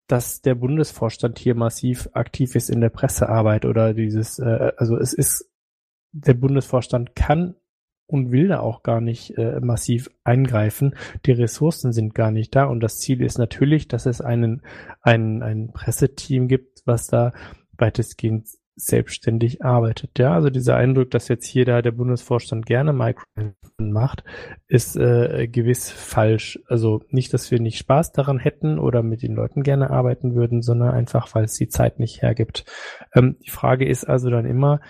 dass 0.07 0.43
der 0.43 0.55
Bundesvorstand 0.55 1.39
hier 1.39 1.55
massiv 1.55 2.09
aktiv 2.13 2.55
ist 2.55 2.71
in 2.71 2.81
der 2.81 2.91
Pressearbeit 2.91 3.65
oder 3.65 3.95
dieses, 3.95 4.39
äh, 4.39 4.73
also 4.77 4.97
es 4.97 5.13
ist, 5.13 5.51
der 6.13 6.35
Bundesvorstand 6.35 7.17
kann 7.17 7.55
und 8.07 8.31
will 8.31 8.49
da 8.49 8.61
auch 8.61 8.83
gar 8.83 9.01
nicht 9.01 9.39
äh, 9.39 9.59
massiv 9.61 10.11
eingreifen. 10.23 10.95
Die 11.25 11.33
Ressourcen 11.33 11.93
sind 11.93 12.15
gar 12.15 12.31
nicht 12.31 12.55
da 12.55 12.65
und 12.65 12.81
das 12.81 12.99
Ziel 12.99 13.23
ist 13.23 13.39
natürlich, 13.39 13.89
dass 13.89 14.05
es 14.05 14.21
einen, 14.21 14.63
ein, 15.01 15.43
ein 15.43 15.73
Presseteam 15.73 16.49
gibt, 16.49 16.83
was 16.85 17.07
da 17.07 17.33
weitestgehend 17.79 18.49
selbstständig 18.75 19.64
arbeitet. 19.64 20.18
Ja, 20.18 20.35
also 20.35 20.51
dieser 20.51 20.77
Eindruck, 20.77 21.11
dass 21.11 21.29
jetzt 21.29 21.47
hier 21.47 21.64
da 21.64 21.83
der 21.83 21.93
Bundesvorstand 21.93 22.66
gerne 22.66 22.93
Micro 22.93 23.25
macht, 23.79 24.25
ist 24.66 24.97
äh, 24.97 25.49
gewiss 25.49 25.91
falsch. 25.91 26.59
Also 26.66 27.03
nicht, 27.11 27.35
dass 27.35 27.51
wir 27.51 27.61
nicht 27.61 27.79
Spaß 27.79 28.12
daran 28.12 28.39
hätten 28.39 28.79
oder 28.79 29.03
mit 29.03 29.23
den 29.23 29.35
Leuten 29.35 29.62
gerne 29.62 29.91
arbeiten 29.91 30.35
würden, 30.35 30.62
sondern 30.62 30.91
einfach, 30.91 31.35
weil 31.35 31.45
es 31.45 31.55
die 31.55 31.68
Zeit 31.68 31.99
nicht 31.99 32.23
hergibt. 32.23 32.64
Ähm, 33.14 33.37
die 33.45 33.51
Frage 33.51 33.87
ist 33.87 34.05
also 34.05 34.31
dann 34.31 34.47
immer, 34.47 34.81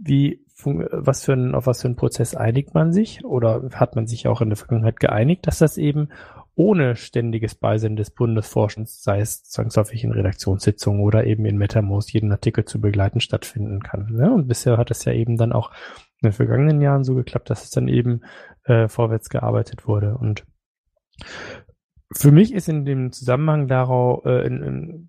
wie 0.00 0.44
was 0.64 1.24
für 1.24 1.32
ein, 1.32 1.54
auf 1.54 1.66
was 1.66 1.82
für 1.82 1.88
einen 1.88 1.96
Prozess 1.96 2.34
einigt 2.34 2.74
man 2.74 2.92
sich 2.92 3.24
oder 3.24 3.68
hat 3.74 3.96
man 3.96 4.06
sich 4.06 4.28
auch 4.28 4.40
in 4.40 4.48
der 4.48 4.56
Vergangenheit 4.56 5.00
geeinigt, 5.00 5.46
dass 5.46 5.58
das 5.58 5.76
eben 5.76 6.08
ohne 6.54 6.96
ständiges 6.96 7.54
Beisein 7.54 7.96
des 7.96 8.10
Bundesforschens, 8.10 9.02
sei 9.02 9.20
es 9.20 9.44
zwangsläufig 9.44 10.04
in 10.04 10.12
Redaktionssitzungen 10.12 11.00
oder 11.00 11.24
eben 11.24 11.46
in 11.46 11.56
MetaMost 11.56 12.12
jeden 12.12 12.30
Artikel 12.30 12.64
zu 12.64 12.80
begleiten, 12.80 13.20
stattfinden 13.20 13.82
kann. 13.82 14.12
Ne? 14.12 14.32
Und 14.32 14.48
bisher 14.48 14.76
hat 14.76 14.90
es 14.90 15.04
ja 15.04 15.12
eben 15.12 15.36
dann 15.38 15.52
auch 15.52 15.70
in 16.20 16.28
den 16.28 16.32
vergangenen 16.32 16.80
Jahren 16.80 17.04
so 17.04 17.14
geklappt, 17.14 17.48
dass 17.48 17.64
es 17.64 17.70
dann 17.70 17.88
eben 17.88 18.20
äh, 18.64 18.88
vorwärts 18.88 19.30
gearbeitet 19.30 19.86
wurde. 19.86 20.16
Und 20.16 20.44
für 22.12 22.30
mich 22.30 22.52
ist 22.52 22.68
in 22.68 22.84
dem 22.84 23.12
Zusammenhang 23.12 23.66
darauf, 23.66 24.24
äh, 24.26 24.46
in, 24.46 24.62
in, 24.62 25.08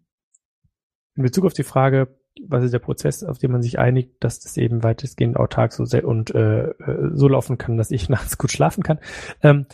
in 1.15 1.23
Bezug 1.23 1.45
auf 1.45 1.53
die 1.53 1.63
Frage, 1.63 2.17
was 2.47 2.63
ist 2.63 2.73
der 2.73 2.79
Prozess, 2.79 3.23
auf 3.23 3.37
den 3.37 3.51
man 3.51 3.61
sich 3.61 3.77
einigt, 3.77 4.23
dass 4.23 4.39
das 4.39 4.57
eben 4.57 4.81
weitestgehend 4.81 5.37
autark 5.37 5.71
so 5.71 5.85
sehr 5.85 6.07
und 6.07 6.33
äh, 6.33 6.69
äh 6.69 7.09
so 7.13 7.27
laufen 7.27 7.57
kann, 7.57 7.77
dass 7.77 7.91
ich 7.91 8.09
nachts 8.09 8.37
gut 8.37 8.51
schlafen 8.51 8.83
kann. 8.83 8.99
Ähm, 9.41 9.67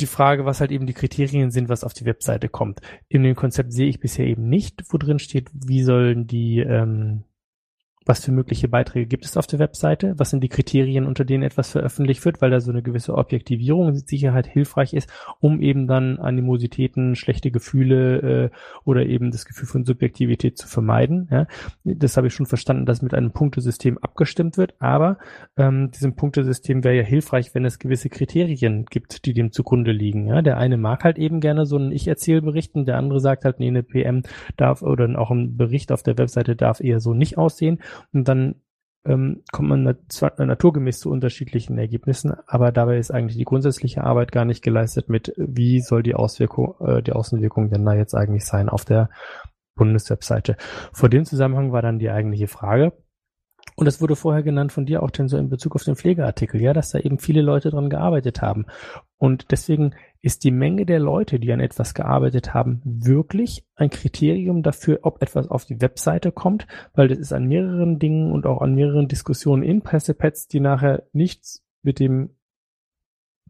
die 0.00 0.06
Frage, 0.06 0.44
was 0.44 0.60
halt 0.60 0.70
eben 0.70 0.86
die 0.86 0.94
Kriterien 0.94 1.50
sind, 1.50 1.68
was 1.68 1.84
auf 1.84 1.92
die 1.92 2.04
Webseite 2.04 2.48
kommt. 2.48 2.80
In 3.08 3.22
dem 3.22 3.34
Konzept 3.34 3.72
sehe 3.72 3.88
ich 3.88 4.00
bisher 4.00 4.26
eben 4.26 4.48
nicht, 4.48 4.84
wo 4.90 4.98
drin 4.98 5.18
steht, 5.18 5.50
wie 5.52 5.82
sollen 5.82 6.26
die 6.26 6.60
ähm, 6.60 7.24
was 8.08 8.24
für 8.24 8.32
mögliche 8.32 8.68
Beiträge 8.68 9.06
gibt 9.06 9.26
es 9.26 9.36
auf 9.36 9.46
der 9.46 9.58
Webseite? 9.58 10.14
Was 10.16 10.30
sind 10.30 10.42
die 10.42 10.48
Kriterien, 10.48 11.04
unter 11.04 11.26
denen 11.26 11.42
etwas 11.42 11.70
veröffentlicht 11.70 12.24
wird, 12.24 12.40
weil 12.40 12.50
da 12.50 12.58
so 12.58 12.70
eine 12.70 12.82
gewisse 12.82 13.14
Objektivierung 13.14 13.92
mit 13.92 14.08
Sicherheit 14.08 14.46
hilfreich 14.46 14.94
ist, 14.94 15.10
um 15.40 15.60
eben 15.60 15.86
dann 15.86 16.18
Animositäten, 16.18 17.16
schlechte 17.16 17.50
Gefühle 17.50 18.50
äh, 18.50 18.50
oder 18.84 19.04
eben 19.04 19.30
das 19.30 19.44
Gefühl 19.44 19.68
von 19.68 19.84
Subjektivität 19.84 20.56
zu 20.56 20.66
vermeiden. 20.66 21.28
Ja? 21.30 21.46
Das 21.84 22.16
habe 22.16 22.28
ich 22.28 22.34
schon 22.34 22.46
verstanden, 22.46 22.86
dass 22.86 23.02
mit 23.02 23.12
einem 23.12 23.32
Punktesystem 23.32 23.98
abgestimmt 23.98 24.56
wird, 24.56 24.74
aber 24.78 25.18
ähm, 25.58 25.90
diesem 25.90 26.16
Punktesystem 26.16 26.84
wäre 26.84 26.96
ja 26.96 27.02
hilfreich, 27.02 27.54
wenn 27.54 27.66
es 27.66 27.78
gewisse 27.78 28.08
Kriterien 28.08 28.86
gibt, 28.86 29.26
die 29.26 29.34
dem 29.34 29.52
zugrunde 29.52 29.92
liegen. 29.92 30.28
Ja? 30.28 30.40
Der 30.40 30.56
eine 30.56 30.78
mag 30.78 31.04
halt 31.04 31.18
eben 31.18 31.40
gerne 31.40 31.66
so 31.66 31.76
einen 31.76 31.92
Ich-Erzähl-Bericht 31.92 32.74
und 32.74 32.86
der 32.86 32.96
andere 32.96 33.20
sagt 33.20 33.44
halt, 33.44 33.60
nee, 33.60 33.68
eine 33.68 33.82
PM 33.82 34.22
darf 34.56 34.80
oder 34.80 35.06
auch 35.18 35.30
ein 35.30 35.58
Bericht 35.58 35.92
auf 35.92 36.02
der 36.02 36.16
Webseite 36.16 36.56
darf 36.56 36.80
eher 36.80 37.00
so 37.00 37.12
nicht 37.12 37.36
aussehen. 37.36 37.80
Und 38.12 38.28
dann 38.28 38.56
ähm, 39.04 39.42
kommt 39.52 39.68
man 39.68 39.82
nat 39.82 40.38
naturgemäß 40.38 41.00
zu 41.00 41.10
unterschiedlichen 41.10 41.78
Ergebnissen, 41.78 42.34
aber 42.46 42.72
dabei 42.72 42.98
ist 42.98 43.10
eigentlich 43.10 43.36
die 43.36 43.44
grundsätzliche 43.44 44.04
Arbeit 44.04 44.32
gar 44.32 44.44
nicht 44.44 44.62
geleistet 44.62 45.08
mit, 45.08 45.32
wie 45.36 45.80
soll 45.80 46.02
die 46.02 46.14
Auswirkung, 46.14 46.74
äh, 46.80 47.02
die 47.02 47.12
Außenwirkung 47.12 47.70
denn 47.70 47.84
da 47.84 47.94
jetzt 47.94 48.14
eigentlich 48.14 48.44
sein 48.44 48.68
auf 48.68 48.84
der 48.84 49.08
Bundeswebseite. 49.76 50.56
Vor 50.92 51.08
dem 51.08 51.24
Zusammenhang 51.24 51.72
war 51.72 51.82
dann 51.82 51.98
die 51.98 52.10
eigentliche 52.10 52.48
Frage, 52.48 52.92
und 53.76 53.84
das 53.84 54.00
wurde 54.00 54.16
vorher 54.16 54.42
genannt 54.42 54.72
von 54.72 54.86
dir 54.86 55.04
auch 55.04 55.10
denn 55.12 55.28
so 55.28 55.36
in 55.36 55.50
Bezug 55.50 55.76
auf 55.76 55.84
den 55.84 55.94
Pflegeartikel, 55.94 56.60
ja, 56.60 56.72
dass 56.72 56.90
da 56.90 56.98
eben 56.98 57.20
viele 57.20 57.42
Leute 57.42 57.70
dran 57.70 57.90
gearbeitet 57.90 58.42
haben. 58.42 58.66
Und 59.18 59.52
deswegen 59.52 59.94
ist 60.20 60.44
die 60.44 60.50
Menge 60.50 60.84
der 60.84 60.98
Leute, 60.98 61.38
die 61.38 61.52
an 61.52 61.60
etwas 61.60 61.94
gearbeitet 61.94 62.52
haben, 62.54 62.80
wirklich 62.84 63.64
ein 63.76 63.90
Kriterium 63.90 64.62
dafür, 64.62 65.00
ob 65.02 65.22
etwas 65.22 65.48
auf 65.48 65.64
die 65.64 65.80
Webseite 65.80 66.32
kommt, 66.32 66.66
weil 66.94 67.08
das 67.08 67.18
ist 67.18 67.32
an 67.32 67.46
mehreren 67.46 67.98
Dingen 67.98 68.32
und 68.32 68.46
auch 68.46 68.60
an 68.60 68.74
mehreren 68.74 69.08
Diskussionen 69.08 69.62
in 69.62 69.82
Pressepads, 69.82 70.48
die 70.48 70.60
nachher 70.60 71.04
nichts 71.12 71.64
mit 71.82 72.00
dem 72.00 72.30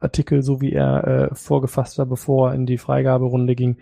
Artikel, 0.01 0.43
so 0.43 0.61
wie 0.61 0.73
er 0.73 1.07
äh, 1.07 1.35
vorgefasst 1.35 1.99
war, 1.99 2.07
bevor 2.07 2.51
er 2.51 2.55
in 2.55 2.67
die 2.67 2.79
Freigaberunde 2.79 3.55
ging, 3.55 3.79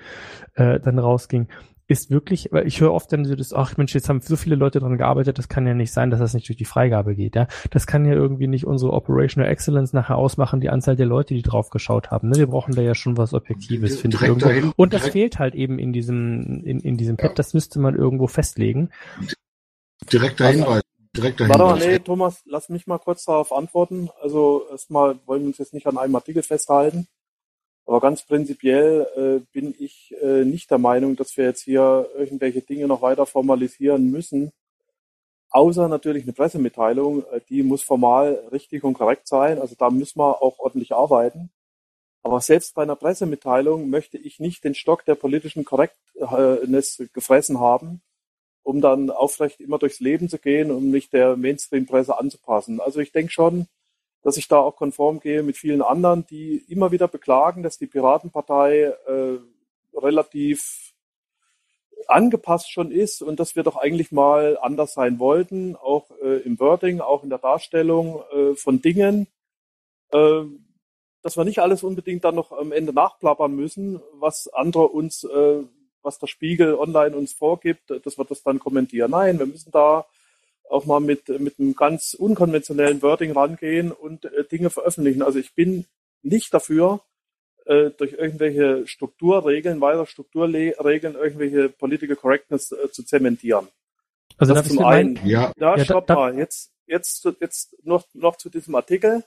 äh, 0.54 0.80
dann 0.80 0.98
rausging 0.98 1.48
ist 1.88 2.10
wirklich, 2.10 2.48
weil 2.50 2.66
ich 2.66 2.80
höre 2.80 2.92
oft 2.92 3.12
dann 3.12 3.24
so 3.24 3.36
das, 3.36 3.52
ach 3.52 3.76
Mensch, 3.76 3.94
jetzt 3.94 4.08
haben 4.08 4.20
so 4.20 4.36
viele 4.36 4.56
Leute 4.56 4.80
dran 4.80 4.98
gearbeitet, 4.98 5.38
das 5.38 5.48
kann 5.48 5.66
ja 5.66 5.74
nicht 5.74 5.92
sein, 5.92 6.10
dass 6.10 6.18
das 6.18 6.34
nicht 6.34 6.48
durch 6.48 6.56
die 6.56 6.64
Freigabe 6.64 7.14
geht, 7.14 7.36
ja. 7.36 7.46
Das 7.70 7.86
kann 7.86 8.04
ja 8.04 8.12
irgendwie 8.12 8.48
nicht 8.48 8.66
unsere 8.66 8.92
Operational 8.92 9.50
Excellence 9.50 9.92
nachher 9.92 10.16
ausmachen, 10.16 10.60
die 10.60 10.68
Anzahl 10.68 10.96
der 10.96 11.06
Leute, 11.06 11.34
die 11.34 11.42
drauf 11.42 11.70
geschaut 11.70 12.10
haben. 12.10 12.30
Ne? 12.30 12.36
Wir 12.36 12.48
brauchen 12.48 12.74
da 12.74 12.82
ja 12.82 12.94
schon 12.94 13.16
was 13.16 13.34
Objektives, 13.34 14.00
finde 14.00 14.16
ich 14.16 14.22
irgendwo. 14.22 14.48
Dahin, 14.48 14.72
Und 14.74 14.92
das 14.92 15.08
fehlt 15.08 15.38
halt 15.38 15.54
eben 15.54 15.78
in 15.78 15.92
diesem, 15.92 16.62
in, 16.64 16.80
in 16.80 16.96
diesem 16.96 17.16
Pad, 17.16 17.38
das 17.38 17.54
müsste 17.54 17.78
man 17.78 17.94
irgendwo 17.94 18.26
festlegen. 18.26 18.90
Direkter 20.12 20.48
Hinweis. 20.48 20.82
Direkter 21.16 21.48
Warte 21.48 21.64
mal, 21.64 21.78
nee, 21.78 21.98
Thomas, 21.98 22.42
lass 22.44 22.68
mich 22.68 22.86
mal 22.86 22.98
kurz 22.98 23.24
darauf 23.24 23.52
antworten. 23.52 24.10
Also 24.20 24.66
erstmal 24.70 25.18
wollen 25.24 25.42
wir 25.42 25.48
uns 25.48 25.58
jetzt 25.58 25.72
nicht 25.72 25.86
an 25.86 25.96
einem 25.96 26.14
Artikel 26.14 26.42
festhalten. 26.42 27.06
Aber 27.86 28.00
ganz 28.00 28.24
prinzipiell 28.24 29.06
äh, 29.16 29.46
bin 29.52 29.74
ich 29.78 30.12
äh, 30.20 30.44
nicht 30.44 30.70
der 30.72 30.78
Meinung, 30.78 31.14
dass 31.14 31.36
wir 31.36 31.44
jetzt 31.44 31.62
hier 31.62 32.10
irgendwelche 32.16 32.60
Dinge 32.60 32.88
noch 32.88 33.00
weiter 33.00 33.26
formalisieren 33.26 34.10
müssen. 34.10 34.50
Außer 35.50 35.86
natürlich 35.86 36.24
eine 36.24 36.32
Pressemitteilung, 36.32 37.24
äh, 37.30 37.40
die 37.48 37.62
muss 37.62 37.84
formal 37.84 38.42
richtig 38.50 38.82
und 38.82 38.94
korrekt 38.94 39.28
sein. 39.28 39.60
Also 39.60 39.76
da 39.78 39.90
müssen 39.90 40.18
wir 40.18 40.42
auch 40.42 40.58
ordentlich 40.58 40.94
arbeiten. 40.94 41.50
Aber 42.24 42.40
selbst 42.40 42.74
bei 42.74 42.82
einer 42.82 42.96
Pressemitteilung 42.96 43.88
möchte 43.88 44.18
ich 44.18 44.40
nicht 44.40 44.64
den 44.64 44.74
Stock 44.74 45.04
der 45.04 45.14
politischen 45.14 45.64
Korrektness 45.64 47.04
gefressen 47.12 47.60
haben, 47.60 48.02
um 48.64 48.80
dann 48.80 49.10
aufrecht 49.10 49.60
immer 49.60 49.78
durchs 49.78 50.00
Leben 50.00 50.28
zu 50.28 50.38
gehen 50.38 50.72
und 50.72 50.90
mich 50.90 51.08
der 51.08 51.36
Mainstream-Presse 51.36 52.18
anzupassen. 52.18 52.80
Also 52.80 52.98
ich 52.98 53.12
denke 53.12 53.30
schon, 53.30 53.68
dass 54.26 54.36
ich 54.36 54.48
da 54.48 54.58
auch 54.58 54.74
konform 54.74 55.20
gehe 55.20 55.44
mit 55.44 55.56
vielen 55.56 55.82
anderen, 55.82 56.26
die 56.26 56.56
immer 56.66 56.90
wieder 56.90 57.06
beklagen, 57.06 57.62
dass 57.62 57.78
die 57.78 57.86
Piratenpartei 57.86 58.92
äh, 59.06 59.38
relativ 59.96 60.94
angepasst 62.08 62.72
schon 62.72 62.90
ist 62.90 63.22
und 63.22 63.38
dass 63.38 63.54
wir 63.54 63.62
doch 63.62 63.76
eigentlich 63.76 64.10
mal 64.10 64.58
anders 64.60 64.94
sein 64.94 65.20
wollten, 65.20 65.76
auch 65.76 66.10
äh, 66.20 66.38
im 66.38 66.58
Wording, 66.58 67.00
auch 67.00 67.22
in 67.22 67.28
der 67.28 67.38
Darstellung 67.38 68.24
äh, 68.32 68.56
von 68.56 68.82
Dingen, 68.82 69.28
äh, 70.10 70.42
dass 71.22 71.36
wir 71.36 71.44
nicht 71.44 71.60
alles 71.60 71.84
unbedingt 71.84 72.24
dann 72.24 72.34
noch 72.34 72.50
am 72.50 72.72
Ende 72.72 72.92
nachplappern 72.92 73.54
müssen, 73.54 74.02
was 74.14 74.48
andere 74.52 74.88
uns, 74.88 75.22
äh, 75.22 75.62
was 76.02 76.18
der 76.18 76.26
Spiegel 76.26 76.74
online 76.74 77.16
uns 77.16 77.32
vorgibt, 77.32 77.90
dass 78.04 78.18
wir 78.18 78.24
das 78.24 78.42
dann 78.42 78.58
kommentieren. 78.58 79.12
Nein, 79.12 79.38
wir 79.38 79.46
müssen 79.46 79.70
da 79.70 80.04
auch 80.70 80.86
mal 80.86 81.00
mit, 81.00 81.28
mit 81.40 81.58
einem 81.58 81.74
ganz 81.74 82.14
unkonventionellen 82.14 83.02
Wording 83.02 83.32
rangehen 83.32 83.92
und 83.92 84.24
äh, 84.24 84.44
Dinge 84.44 84.70
veröffentlichen. 84.70 85.22
Also 85.22 85.38
ich 85.38 85.54
bin 85.54 85.86
nicht 86.22 86.52
dafür, 86.52 87.00
äh, 87.66 87.90
durch 87.90 88.12
irgendwelche 88.12 88.86
Strukturregeln, 88.86 89.80
weitere 89.80 90.06
Strukturregeln, 90.06 91.14
irgendwelche 91.14 91.68
Political 91.68 92.16
Correctness 92.16 92.72
äh, 92.72 92.90
zu 92.90 93.04
zementieren. 93.04 93.68
Also 94.38 94.54
das 94.54 94.68
zum 94.68 94.84
einen. 94.84 95.18
Ja, 95.24 95.52
ja, 95.56 95.76
ja 95.76 95.84
stopp 95.84 96.06
da, 96.06 96.14
da, 96.14 96.20
mal. 96.20 96.38
Jetzt, 96.38 96.72
jetzt, 96.86 97.28
jetzt 97.40 97.76
noch, 97.84 98.04
noch 98.12 98.36
zu 98.36 98.50
diesem 98.50 98.74
Artikel. 98.74 99.24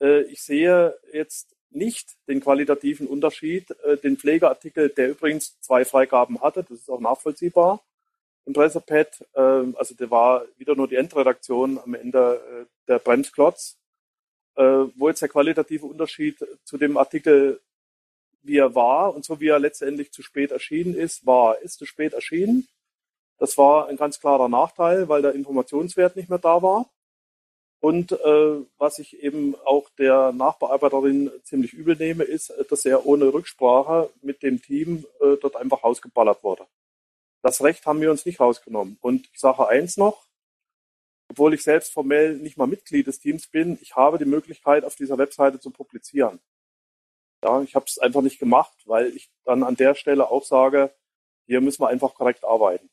Äh, 0.00 0.22
ich 0.22 0.42
sehe 0.42 0.94
jetzt 1.12 1.54
nicht 1.70 2.16
den 2.28 2.40
qualitativen 2.40 3.06
Unterschied. 3.06 3.70
Äh, 3.84 3.96
den 3.98 4.16
Pflegeartikel, 4.16 4.88
der 4.90 5.10
übrigens 5.10 5.58
zwei 5.60 5.84
Freigaben 5.84 6.40
hatte, 6.40 6.64
das 6.64 6.80
ist 6.80 6.90
auch 6.90 7.00
nachvollziehbar 7.00 7.82
im 8.46 8.52
Pressepad. 8.52 9.26
Äh, 9.34 9.40
also 9.76 9.94
der 9.94 10.10
war 10.10 10.44
wieder 10.56 10.74
nur 10.74 10.88
die 10.88 10.96
Endredaktion 10.96 11.78
am 11.78 11.94
Ende 11.94 12.40
äh, 12.62 12.66
der 12.88 12.98
Bremsklotz. 12.98 13.78
Äh, 14.56 14.86
wo 14.96 15.08
jetzt 15.08 15.22
der 15.22 15.28
qualitative 15.28 15.86
Unterschied 15.86 16.36
zu 16.64 16.76
dem 16.76 16.96
Artikel, 16.96 17.60
wie 18.42 18.58
er 18.58 18.74
war 18.74 19.14
und 19.14 19.24
so 19.24 19.40
wie 19.40 19.48
er 19.48 19.58
letztendlich 19.58 20.12
zu 20.12 20.22
spät 20.22 20.50
erschienen 20.50 20.94
ist, 20.94 21.24
war, 21.26 21.58
ist 21.60 21.78
zu 21.78 21.86
spät 21.86 22.14
erschienen. 22.14 22.68
Das 23.38 23.56
war 23.56 23.88
ein 23.88 23.96
ganz 23.96 24.20
klarer 24.20 24.48
Nachteil, 24.48 25.08
weil 25.08 25.22
der 25.22 25.34
Informationswert 25.34 26.16
nicht 26.16 26.28
mehr 26.28 26.38
da 26.38 26.62
war. 26.62 26.90
Und 27.80 28.12
äh, 28.12 28.60
was 28.76 28.98
ich 28.98 29.22
eben 29.22 29.54
auch 29.64 29.88
der 29.98 30.32
Nachbearbeiterin 30.32 31.30
ziemlich 31.44 31.72
übel 31.72 31.96
nehme, 31.96 32.24
ist, 32.24 32.52
dass 32.68 32.84
er 32.84 33.06
ohne 33.06 33.32
Rücksprache 33.32 34.10
mit 34.20 34.42
dem 34.42 34.60
Team 34.60 35.06
äh, 35.20 35.36
dort 35.40 35.56
einfach 35.56 35.82
rausgeballert 35.82 36.44
wurde. 36.44 36.66
Das 37.42 37.62
Recht 37.62 37.86
haben 37.86 38.00
wir 38.00 38.10
uns 38.10 38.26
nicht 38.26 38.40
rausgenommen. 38.40 38.98
Und 39.00 39.28
ich 39.32 39.40
sage 39.40 39.66
eins 39.68 39.96
noch, 39.96 40.26
obwohl 41.30 41.54
ich 41.54 41.62
selbst 41.62 41.92
formell 41.92 42.36
nicht 42.36 42.56
mal 42.56 42.66
Mitglied 42.66 43.06
des 43.06 43.20
Teams 43.20 43.46
bin, 43.46 43.78
ich 43.80 43.94
habe 43.94 44.18
die 44.18 44.24
Möglichkeit, 44.24 44.84
auf 44.84 44.96
dieser 44.96 45.16
Webseite 45.16 45.60
zu 45.60 45.70
publizieren. 45.70 46.40
Ja, 47.42 47.62
ich 47.62 47.74
habe 47.74 47.86
es 47.86 47.98
einfach 47.98 48.20
nicht 48.20 48.38
gemacht, 48.38 48.76
weil 48.84 49.06
ich 49.16 49.30
dann 49.44 49.62
an 49.62 49.76
der 49.76 49.94
Stelle 49.94 50.30
auch 50.30 50.44
sage, 50.44 50.92
hier 51.46 51.60
müssen 51.60 51.82
wir 51.82 51.88
einfach 51.88 52.14
korrekt 52.14 52.44
arbeiten. 52.44 52.90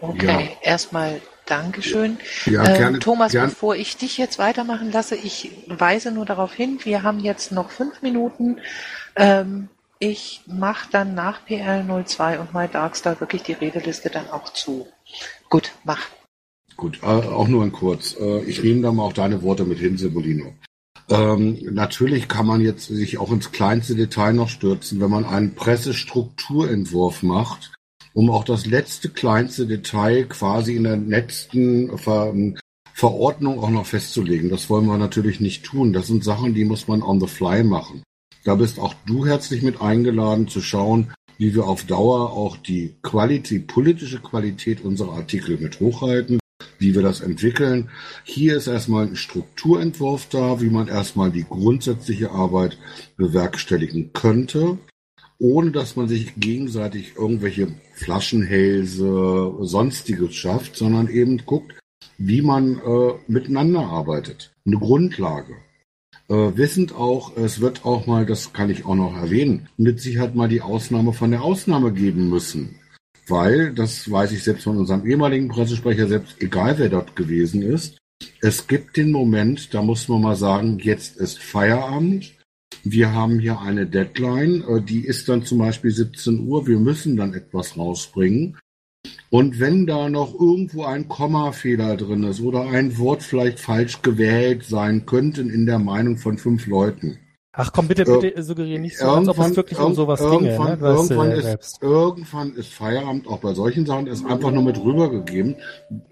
Okay, 0.00 0.26
ja. 0.26 0.70
erstmal 0.70 1.22
Dankeschön. 1.46 2.18
Ja, 2.46 2.66
ähm, 2.66 2.76
gerne, 2.76 2.98
Thomas, 2.98 3.32
gerne. 3.32 3.48
bevor 3.48 3.76
ich 3.76 3.96
dich 3.96 4.18
jetzt 4.18 4.38
weitermachen 4.38 4.90
lasse, 4.92 5.14
ich 5.14 5.50
weise 5.66 6.10
nur 6.10 6.24
darauf 6.24 6.52
hin, 6.54 6.80
wir 6.84 7.02
haben 7.02 7.20
jetzt 7.20 7.52
noch 7.52 7.70
fünf 7.70 8.02
Minuten. 8.02 8.60
Ähm, 9.16 9.68
ich 10.04 10.42
mache 10.46 10.88
dann 10.90 11.14
nach 11.14 11.46
PL02 11.46 12.38
und 12.38 12.54
MyDarkstar 12.54 13.20
wirklich 13.20 13.42
die 13.42 13.52
Redeliste 13.52 14.10
dann 14.10 14.28
auch 14.30 14.52
zu. 14.52 14.86
Gut, 15.48 15.72
mach. 15.84 16.06
Gut, 16.76 17.00
äh, 17.02 17.06
auch 17.06 17.48
nur 17.48 17.62
ein 17.62 17.72
kurz. 17.72 18.16
Äh, 18.18 18.44
ich 18.44 18.62
nehme 18.62 18.82
da 18.82 18.92
mal 18.92 19.04
auch 19.04 19.12
deine 19.12 19.42
Worte 19.42 19.64
mit 19.64 19.78
hin, 19.78 19.96
Sebolino. 19.96 20.54
Ähm, 21.08 21.58
natürlich 21.70 22.28
kann 22.28 22.46
man 22.46 22.60
jetzt 22.60 22.86
sich 22.86 23.18
auch 23.18 23.30
ins 23.30 23.52
kleinste 23.52 23.94
Detail 23.94 24.32
noch 24.32 24.48
stürzen, 24.48 25.00
wenn 25.00 25.10
man 25.10 25.24
einen 25.24 25.54
Pressestrukturentwurf 25.54 27.22
macht 27.22 27.74
um 28.14 28.30
auch 28.30 28.44
das 28.44 28.64
letzte 28.64 29.10
kleinste 29.10 29.66
Detail 29.66 30.24
quasi 30.24 30.76
in 30.76 30.84
der 30.84 30.96
letzten 30.96 31.98
Ver 31.98 32.32
Verordnung 32.96 33.58
auch 33.58 33.70
noch 33.70 33.86
festzulegen. 33.86 34.50
Das 34.50 34.70
wollen 34.70 34.86
wir 34.86 34.96
natürlich 34.96 35.40
nicht 35.40 35.64
tun. 35.64 35.92
Das 35.92 36.06
sind 36.06 36.22
Sachen, 36.22 36.54
die 36.54 36.64
muss 36.64 36.86
man 36.86 37.02
on 37.02 37.20
the 37.20 37.26
fly 37.26 37.64
machen. 37.64 38.04
Da 38.44 38.54
bist 38.54 38.78
auch 38.78 38.94
du 39.06 39.26
herzlich 39.26 39.62
mit 39.62 39.80
eingeladen 39.80 40.48
zu 40.48 40.60
schauen, 40.60 41.12
wie 41.38 41.54
wir 41.54 41.66
auf 41.66 41.84
Dauer 41.84 42.32
auch 42.32 42.56
die 42.56 42.94
Qualität, 43.02 43.66
politische 43.66 44.20
Qualität 44.20 44.84
unserer 44.84 45.14
Artikel 45.14 45.58
mit 45.58 45.80
hochhalten, 45.80 46.38
wie 46.78 46.94
wir 46.94 47.02
das 47.02 47.20
entwickeln. 47.20 47.90
Hier 48.22 48.56
ist 48.56 48.66
erstmal 48.66 49.06
ein 49.06 49.16
Strukturentwurf 49.16 50.28
da, 50.28 50.60
wie 50.60 50.70
man 50.70 50.88
erstmal 50.88 51.30
die 51.32 51.44
grundsätzliche 51.44 52.30
Arbeit 52.30 52.78
bewerkstelligen 53.16 54.12
könnte 54.12 54.78
ohne 55.38 55.72
dass 55.72 55.96
man 55.96 56.08
sich 56.08 56.34
gegenseitig 56.36 57.16
irgendwelche 57.16 57.68
Flaschenhälse, 57.94 59.54
sonstiges 59.60 60.34
schafft, 60.34 60.76
sondern 60.76 61.08
eben 61.08 61.44
guckt, 61.44 61.78
wie 62.18 62.42
man 62.42 62.78
äh, 62.78 63.12
miteinander 63.26 63.80
arbeitet. 63.80 64.52
Eine 64.66 64.78
Grundlage. 64.78 65.56
Äh, 66.28 66.56
wissend 66.56 66.94
auch, 66.94 67.36
es 67.36 67.60
wird 67.60 67.84
auch 67.84 68.06
mal, 68.06 68.24
das 68.24 68.52
kann 68.52 68.70
ich 68.70 68.84
auch 68.86 68.94
noch 68.94 69.16
erwähnen, 69.16 69.68
mit 69.76 70.00
Sicherheit 70.00 70.34
mal 70.34 70.48
die 70.48 70.62
Ausnahme 70.62 71.12
von 71.12 71.30
der 71.30 71.42
Ausnahme 71.42 71.92
geben 71.92 72.28
müssen. 72.28 72.76
Weil, 73.26 73.72
das 73.74 74.10
weiß 74.10 74.32
ich 74.32 74.42
selbst 74.42 74.64
von 74.64 74.76
unserem 74.76 75.06
ehemaligen 75.06 75.48
Pressesprecher, 75.48 76.08
selbst 76.08 76.40
egal 76.40 76.78
wer 76.78 76.88
dort 76.88 77.16
gewesen 77.16 77.62
ist, 77.62 77.98
es 78.40 78.66
gibt 78.66 78.96
den 78.96 79.12
Moment, 79.12 79.74
da 79.74 79.82
muss 79.82 80.08
man 80.08 80.22
mal 80.22 80.36
sagen, 80.36 80.78
jetzt 80.78 81.16
ist 81.16 81.38
Feierabend, 81.38 82.34
wir 82.82 83.12
haben 83.12 83.38
hier 83.38 83.60
eine 83.60 83.86
Deadline, 83.86 84.62
äh, 84.68 84.82
die 84.82 85.06
ist 85.06 85.28
dann 85.28 85.44
zum 85.44 85.58
Beispiel 85.58 85.90
17 85.90 86.46
Uhr. 86.46 86.66
Wir 86.66 86.78
müssen 86.78 87.16
dann 87.16 87.32
etwas 87.32 87.78
rausbringen. 87.78 88.58
Und 89.34 89.58
wenn 89.58 89.84
da 89.84 90.08
noch 90.08 90.32
irgendwo 90.32 90.84
ein 90.84 91.08
Kommafehler 91.08 91.96
drin 91.96 92.22
ist 92.22 92.40
oder 92.40 92.68
ein 92.68 92.96
Wort 92.98 93.20
vielleicht 93.20 93.58
falsch 93.58 94.00
gewählt 94.00 94.64
sein 94.64 95.06
könnte 95.06 95.40
in 95.40 95.66
der 95.66 95.80
Meinung 95.80 96.18
von 96.18 96.38
fünf 96.38 96.68
Leuten. 96.68 97.18
Ach 97.52 97.72
komm, 97.72 97.88
bitte, 97.88 98.04
bitte 98.04 98.36
äh, 98.36 98.42
suggeriere 98.44 98.78
nicht 98.78 98.96
so, 98.96 99.08
als 99.08 99.26
ob 99.26 99.36
es 99.40 99.56
wirklich 99.56 99.80
um 99.80 99.92
sowas 99.92 100.20
ginge. 100.20 100.56
Ne? 100.56 100.78
Irgendwann, 100.80 101.32
ist, 101.32 101.82
irgendwann 101.82 102.54
ist 102.54 102.72
Feierabend, 102.72 103.26
auch 103.26 103.40
bei 103.40 103.54
solchen 103.54 103.86
Sachen, 103.86 104.06
ist 104.06 104.24
einfach 104.24 104.52
nur 104.52 104.62
mit 104.62 104.78
rübergegeben, 104.78 105.56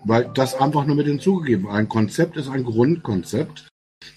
weil 0.04 0.28
das 0.34 0.56
einfach 0.56 0.84
nur 0.84 0.96
mit 0.96 1.06
hinzugegeben. 1.06 1.68
Ein 1.68 1.88
Konzept 1.88 2.36
ist 2.36 2.48
ein 2.48 2.64
Grundkonzept 2.64 3.68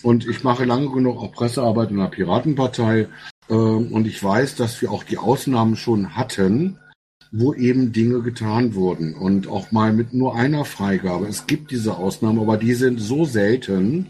und 0.02 0.28
ich 0.28 0.44
mache 0.44 0.66
lange 0.66 0.90
genug 0.90 1.18
auch 1.18 1.32
Pressearbeit 1.32 1.92
in 1.92 1.98
der 1.98 2.08
Piratenpartei. 2.08 3.08
Äh, 3.50 3.54
und 3.54 4.08
ich 4.08 4.24
weiß, 4.24 4.56
dass 4.56 4.82
wir 4.82 4.92
auch 4.92 5.04
die 5.04 5.20
Ausnahmen 5.20 5.76
schon 5.76 6.16
hatten, 6.16 6.80
wo 7.32 7.54
eben 7.54 7.92
Dinge 7.92 8.22
getan 8.22 8.76
wurden. 8.76 9.14
Und 9.14 9.48
auch 9.48 9.72
mal 9.72 9.94
mit 9.94 10.14
nur 10.14 10.36
einer 10.36 10.66
Freigabe. 10.66 11.28
Es 11.28 11.48
gibt 11.48 11.72
diese 11.72 11.98
Ausnahmen, 11.98 12.40
aber 12.40 12.58
die 12.58 12.74
sind 12.74 13.00
so 13.00 13.26
selten, 13.26 14.08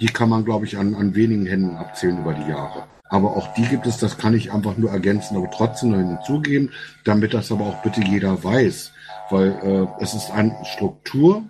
die 0.00 0.06
kann 0.06 0.28
man, 0.28 0.44
glaube 0.44 0.66
ich, 0.66 0.76
an, 0.76 0.94
an 0.94 1.14
wenigen 1.14 1.46
Händen 1.46 1.76
abzählen 1.76 2.18
über 2.18 2.34
die 2.34 2.50
Jahre. 2.50 2.84
Aber 3.08 3.36
auch 3.36 3.52
die 3.54 3.62
gibt 3.62 3.86
es, 3.86 3.98
das 3.98 4.18
kann 4.18 4.34
ich 4.34 4.52
einfach 4.52 4.76
nur 4.76 4.90
ergänzen, 4.90 5.36
aber 5.36 5.50
trotzdem 5.50 5.90
noch 5.90 5.98
hinzugeben, 5.98 6.72
damit 7.04 7.34
das 7.34 7.52
aber 7.52 7.66
auch 7.66 7.82
bitte 7.82 8.02
jeder 8.02 8.42
weiß. 8.42 8.92
Weil 9.30 9.50
äh, 9.62 10.02
es 10.02 10.14
ist 10.14 10.30
eine 10.30 10.56
Struktur, 10.64 11.44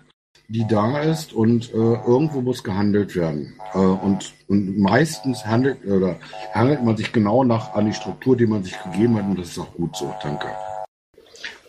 die 0.47 0.67
da 0.67 0.99
ist 0.99 1.33
und 1.33 1.73
äh, 1.73 1.77
irgendwo 1.77 2.41
muss 2.41 2.63
gehandelt 2.63 3.15
werden. 3.15 3.55
Äh, 3.73 3.79
und, 3.79 4.33
und 4.47 4.77
meistens 4.77 5.45
handelt 5.45 5.85
oder 5.85 6.17
handelt 6.53 6.83
man 6.83 6.97
sich 6.97 7.11
genau 7.11 7.43
nach 7.43 7.73
an 7.73 7.87
die 7.87 7.93
Struktur, 7.93 8.37
die 8.37 8.45
man 8.45 8.63
sich 8.63 8.75
gegeben 8.83 9.15
hat 9.15 9.25
und 9.25 9.39
das 9.39 9.49
ist 9.49 9.59
auch 9.59 9.73
gut 9.73 9.95
so. 9.95 10.13
Danke. 10.21 10.47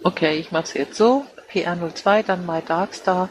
Okay, 0.07 0.39
ich 0.39 0.53
mache 0.53 0.63
es 0.63 0.75
jetzt 0.75 0.95
so. 0.95 1.27
PR02, 1.51 2.23
dann 2.23 2.47
My 2.47 2.63
Darkstar, 2.63 3.29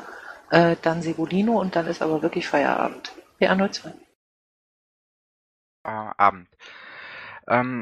äh, 0.49 0.75
dann 0.81 1.01
Sebulino 1.01 1.57
und 1.57 1.77
dann 1.77 1.87
ist 1.87 2.01
aber 2.01 2.21
wirklich 2.21 2.49
Feierabend. 2.49 3.13
PR02. 3.39 3.93
Äh, 5.85 5.89
Abend. 6.17 6.49
Ähm, 7.47 7.81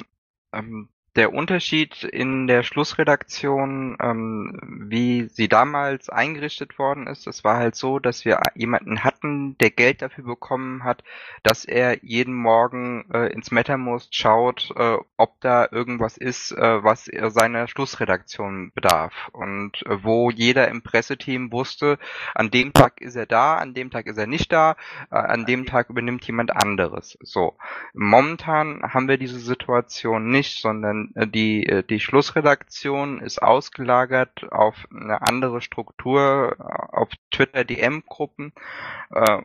ähm, 0.54 0.90
der 1.16 1.34
Unterschied 1.34 2.04
in 2.04 2.48
der 2.48 2.64
Schlussredaktion, 2.64 3.98
ähm, 4.02 4.60
wie 4.90 5.28
sie 5.30 5.48
damals 5.48 6.10
eingerichtet 6.10 6.80
worden 6.80 7.06
ist, 7.06 7.28
es 7.28 7.44
war 7.44 7.58
halt 7.58 7.76
so, 7.76 8.00
dass 8.00 8.26
wir 8.26 8.40
jemanden 8.56 9.04
hatten, 9.04 9.56
der 9.60 9.70
Geld 9.70 10.02
dafür 10.02 10.24
bekommen 10.24 10.84
hat, 10.84 11.04
dass 11.44 11.66
er 11.66 12.04
jeden 12.04 12.34
Morgen 12.34 13.06
äh, 13.14 13.32
ins 13.32 13.52
Mattermost 13.52 14.16
schaut, 14.16 14.72
äh, 14.76 14.98
ob 15.18 15.40
da 15.42 15.68
irgendwas 15.72 16.18
ist, 16.18 16.52
äh, 16.52 16.84
was 16.84 17.06
seiner 17.06 17.68
Schlussredaktion 17.68 18.72
bedarf. 18.74 19.14
Und 19.34 19.86
äh, 19.86 20.04
wo 20.04 20.32
jeder 20.32 20.68
im 20.68 20.82
Presseteam 20.82 21.52
wusste, 21.52 22.00
an 22.34 22.50
dem 22.50 22.74
Tag 22.74 23.02
ist 23.02 23.16
er 23.16 23.28
da, 23.28 23.56
an 23.56 23.76
dem 23.76 23.92
Tag 23.92 24.08
ist 24.08 24.18
er 24.18 24.28
nicht 24.28 24.52
da, 24.52 24.76
äh, 25.12 25.16
an 25.16 25.46
dem 25.46 25.68
Tag 25.68 25.92
übernimmt 25.92 26.26
jemand 26.26 26.56
anderes. 26.56 27.18
So. 27.22 27.56
Momentan 27.94 28.82
haben 28.82 29.08
wir 29.08 29.18
diese 29.18 29.40
Situation 29.40 30.30
nicht, 30.30 30.60
sondern 30.60 31.03
äh, 31.16 31.28
die, 31.28 31.66
äh, 31.66 31.84
die 31.84 32.00
Schlussredaktion 32.00 33.20
ist 33.20 33.42
ausgelagert 33.42 34.52
auf 34.52 34.88
eine 34.92 35.22
andere 35.22 35.62
Struktur, 35.62 36.56
äh, 36.60 36.96
auf 36.96 37.10
Twitter-DM-Gruppen 37.32 38.54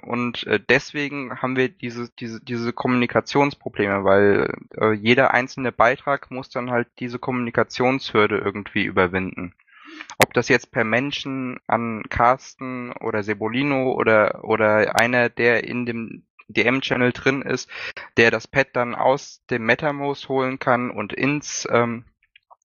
und 0.02 0.46
deswegen 0.68 1.42
haben 1.42 1.56
wir 1.56 1.68
diese, 1.68 2.10
diese, 2.18 2.42
diese 2.42 2.72
Kommunikationsprobleme, 2.72 4.04
weil 4.04 4.52
jeder 5.00 5.34
einzelne 5.34 5.72
Beitrag 5.72 6.30
muss 6.30 6.48
dann 6.48 6.70
halt 6.70 6.88
diese 6.98 7.18
Kommunikationshürde 7.18 8.38
irgendwie 8.38 8.84
überwinden. 8.84 9.54
Ob 10.18 10.32
das 10.34 10.48
jetzt 10.48 10.70
per 10.70 10.84
Menschen 10.84 11.58
an 11.66 12.02
Carsten 12.08 12.92
oder 12.92 13.22
Sebolino 13.22 13.92
oder, 13.92 14.44
oder 14.44 14.98
einer, 15.00 15.28
der 15.28 15.64
in 15.64 15.86
dem 15.86 16.22
DM-Channel 16.48 17.12
drin 17.12 17.42
ist, 17.42 17.70
der 18.16 18.30
das 18.30 18.46
Pad 18.46 18.68
dann 18.72 18.94
aus 18.94 19.44
dem 19.50 19.64
MetaMost 19.64 20.28
holen 20.28 20.58
kann 20.58 20.90
und 20.90 21.12
ins 21.12 21.68
ähm, 21.70 22.04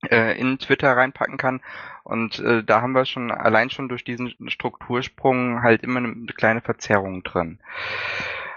äh, 0.09 0.37
in 0.39 0.59
Twitter 0.59 0.95
reinpacken 0.95 1.37
kann. 1.37 1.61
Und 2.03 2.39
äh, 2.39 2.63
da 2.63 2.81
haben 2.81 2.93
wir 2.93 3.05
schon 3.05 3.31
allein 3.31 3.69
schon 3.69 3.87
durch 3.87 4.03
diesen 4.03 4.33
Struktursprung 4.47 5.63
halt 5.63 5.83
immer 5.83 5.99
eine 5.99 6.25
kleine 6.35 6.61
Verzerrung 6.61 7.23
drin. 7.23 7.59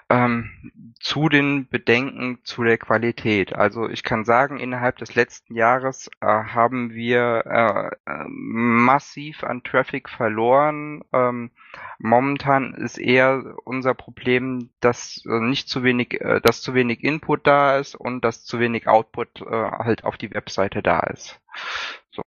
Ähm, 0.09 0.86
zu 0.99 1.28
den 1.28 1.68
Bedenken 1.68 2.38
zu 2.42 2.64
der 2.64 2.78
Qualität. 2.78 3.55
Also 3.55 3.88
ich 3.88 4.03
kann 4.03 4.24
sagen, 4.24 4.59
innerhalb 4.59 4.97
des 4.97 5.14
letzten 5.14 5.55
Jahres 5.55 6.11
äh, 6.20 6.26
haben 6.26 6.92
wir 6.94 7.44
äh, 7.47 8.11
äh 8.11 8.24
massiv 8.26 9.44
an 9.44 9.62
Traffic 9.62 10.09
verloren. 10.09 11.05
Ähm, 11.12 11.51
momentan 11.99 12.74
ist 12.74 12.99
eher 12.99 13.57
unser 13.64 13.94
Problem, 13.94 14.70
dass 14.80 15.22
äh, 15.26 15.40
nicht 15.40 15.68
zu 15.68 15.82
wenig, 15.82 16.20
äh, 16.20 16.40
dass 16.40 16.62
zu 16.62 16.74
wenig 16.74 17.05
Input 17.05 17.47
da 17.47 17.78
ist 17.78 17.94
und 17.94 18.24
dass 18.24 18.44
zu 18.44 18.59
wenig 18.59 18.88
Output 18.88 19.42
äh, 19.42 19.44
halt 19.51 20.05
auf 20.05 20.16
die 20.16 20.32
Webseite 20.32 20.82
da 20.82 21.01
ist. 21.01 21.38
So, 22.11 22.22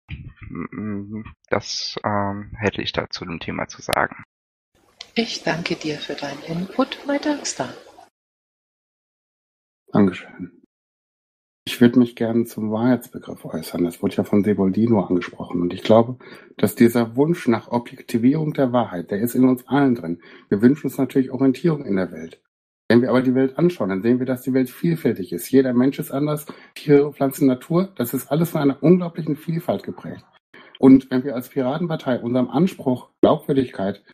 das 1.49 1.97
ähm, 2.05 2.53
hätte 2.59 2.83
ich 2.83 2.93
da 2.93 3.09
zu 3.11 3.25
dem 3.25 3.39
Thema 3.39 3.69
zu 3.69 3.81
sagen. 3.81 4.25
Ich 5.15 5.45
danke 5.45 5.77
dir 5.77 5.99
für 5.99 6.15
deinen 6.15 6.43
Input, 6.43 6.99
mein 7.07 7.21
Darkstar. 7.21 7.73
Dankeschön. 9.97 10.53
Ich 11.67 11.81
würde 11.81 11.99
mich 11.99 12.15
gerne 12.15 12.45
zum 12.45 12.71
Wahrheitsbegriff 12.71 13.45
äußern. 13.45 13.85
Das 13.85 14.03
wurde 14.03 14.17
ja 14.17 14.25
von 14.25 14.45
Seboldino 14.45 15.01
angesprochen. 15.01 15.61
Und 15.63 15.73
ich 15.73 15.83
glaube, 15.83 16.17
dass 16.57 16.75
dieser 16.75 17.17
Wunsch 17.17 17.49
nach 17.49 17.69
Objektivierung 17.69 18.53
der 18.53 18.73
Wahrheit, 18.73 19.11
der 19.11 19.19
ist 19.19 19.35
in 19.35 19.49
uns 19.49 19.67
allen 19.67 19.95
drin. 19.95 20.23
Wir 20.49 20.63
wünschen 20.63 20.87
uns 20.87 20.99
natürlich 20.99 21.33
Orientierung 21.33 21.85
in 21.85 21.97
der 21.97 22.13
Welt. 22.13 22.41
Wenn 22.89 23.03
wir 23.03 23.09
aber 23.09 23.23
die 23.23 23.35
Welt 23.35 23.59
anschauen, 23.59 23.89
dann 23.89 24.03
sehen 24.03 24.19
wir, 24.21 24.27
dass 24.27 24.43
die 24.43 24.53
Welt 24.53 24.71
vielfältig 24.71 25.33
ist. 25.33 25.51
Jeder 25.51 25.73
Mensch 25.73 25.99
ist 25.99 26.13
anders, 26.13 26.47
Tiere, 26.75 27.13
Pflanzen, 27.13 27.47
Natur. 27.47 27.93
Das 27.97 28.15
ist 28.15 28.31
alles 28.31 28.51
von 28.51 28.61
einer 28.61 28.81
unglaublichen 28.83 29.35
Vielfalt 29.35 29.83
geprägt. 29.83 30.25
Und 30.79 31.11
wenn 31.11 31.25
wir 31.25 31.35
als 31.35 31.49
Piratenpartei 31.49 32.21
unserem 32.21 32.49
Anspruch 32.49 33.11
Glaubwürdigkeit 33.23 34.05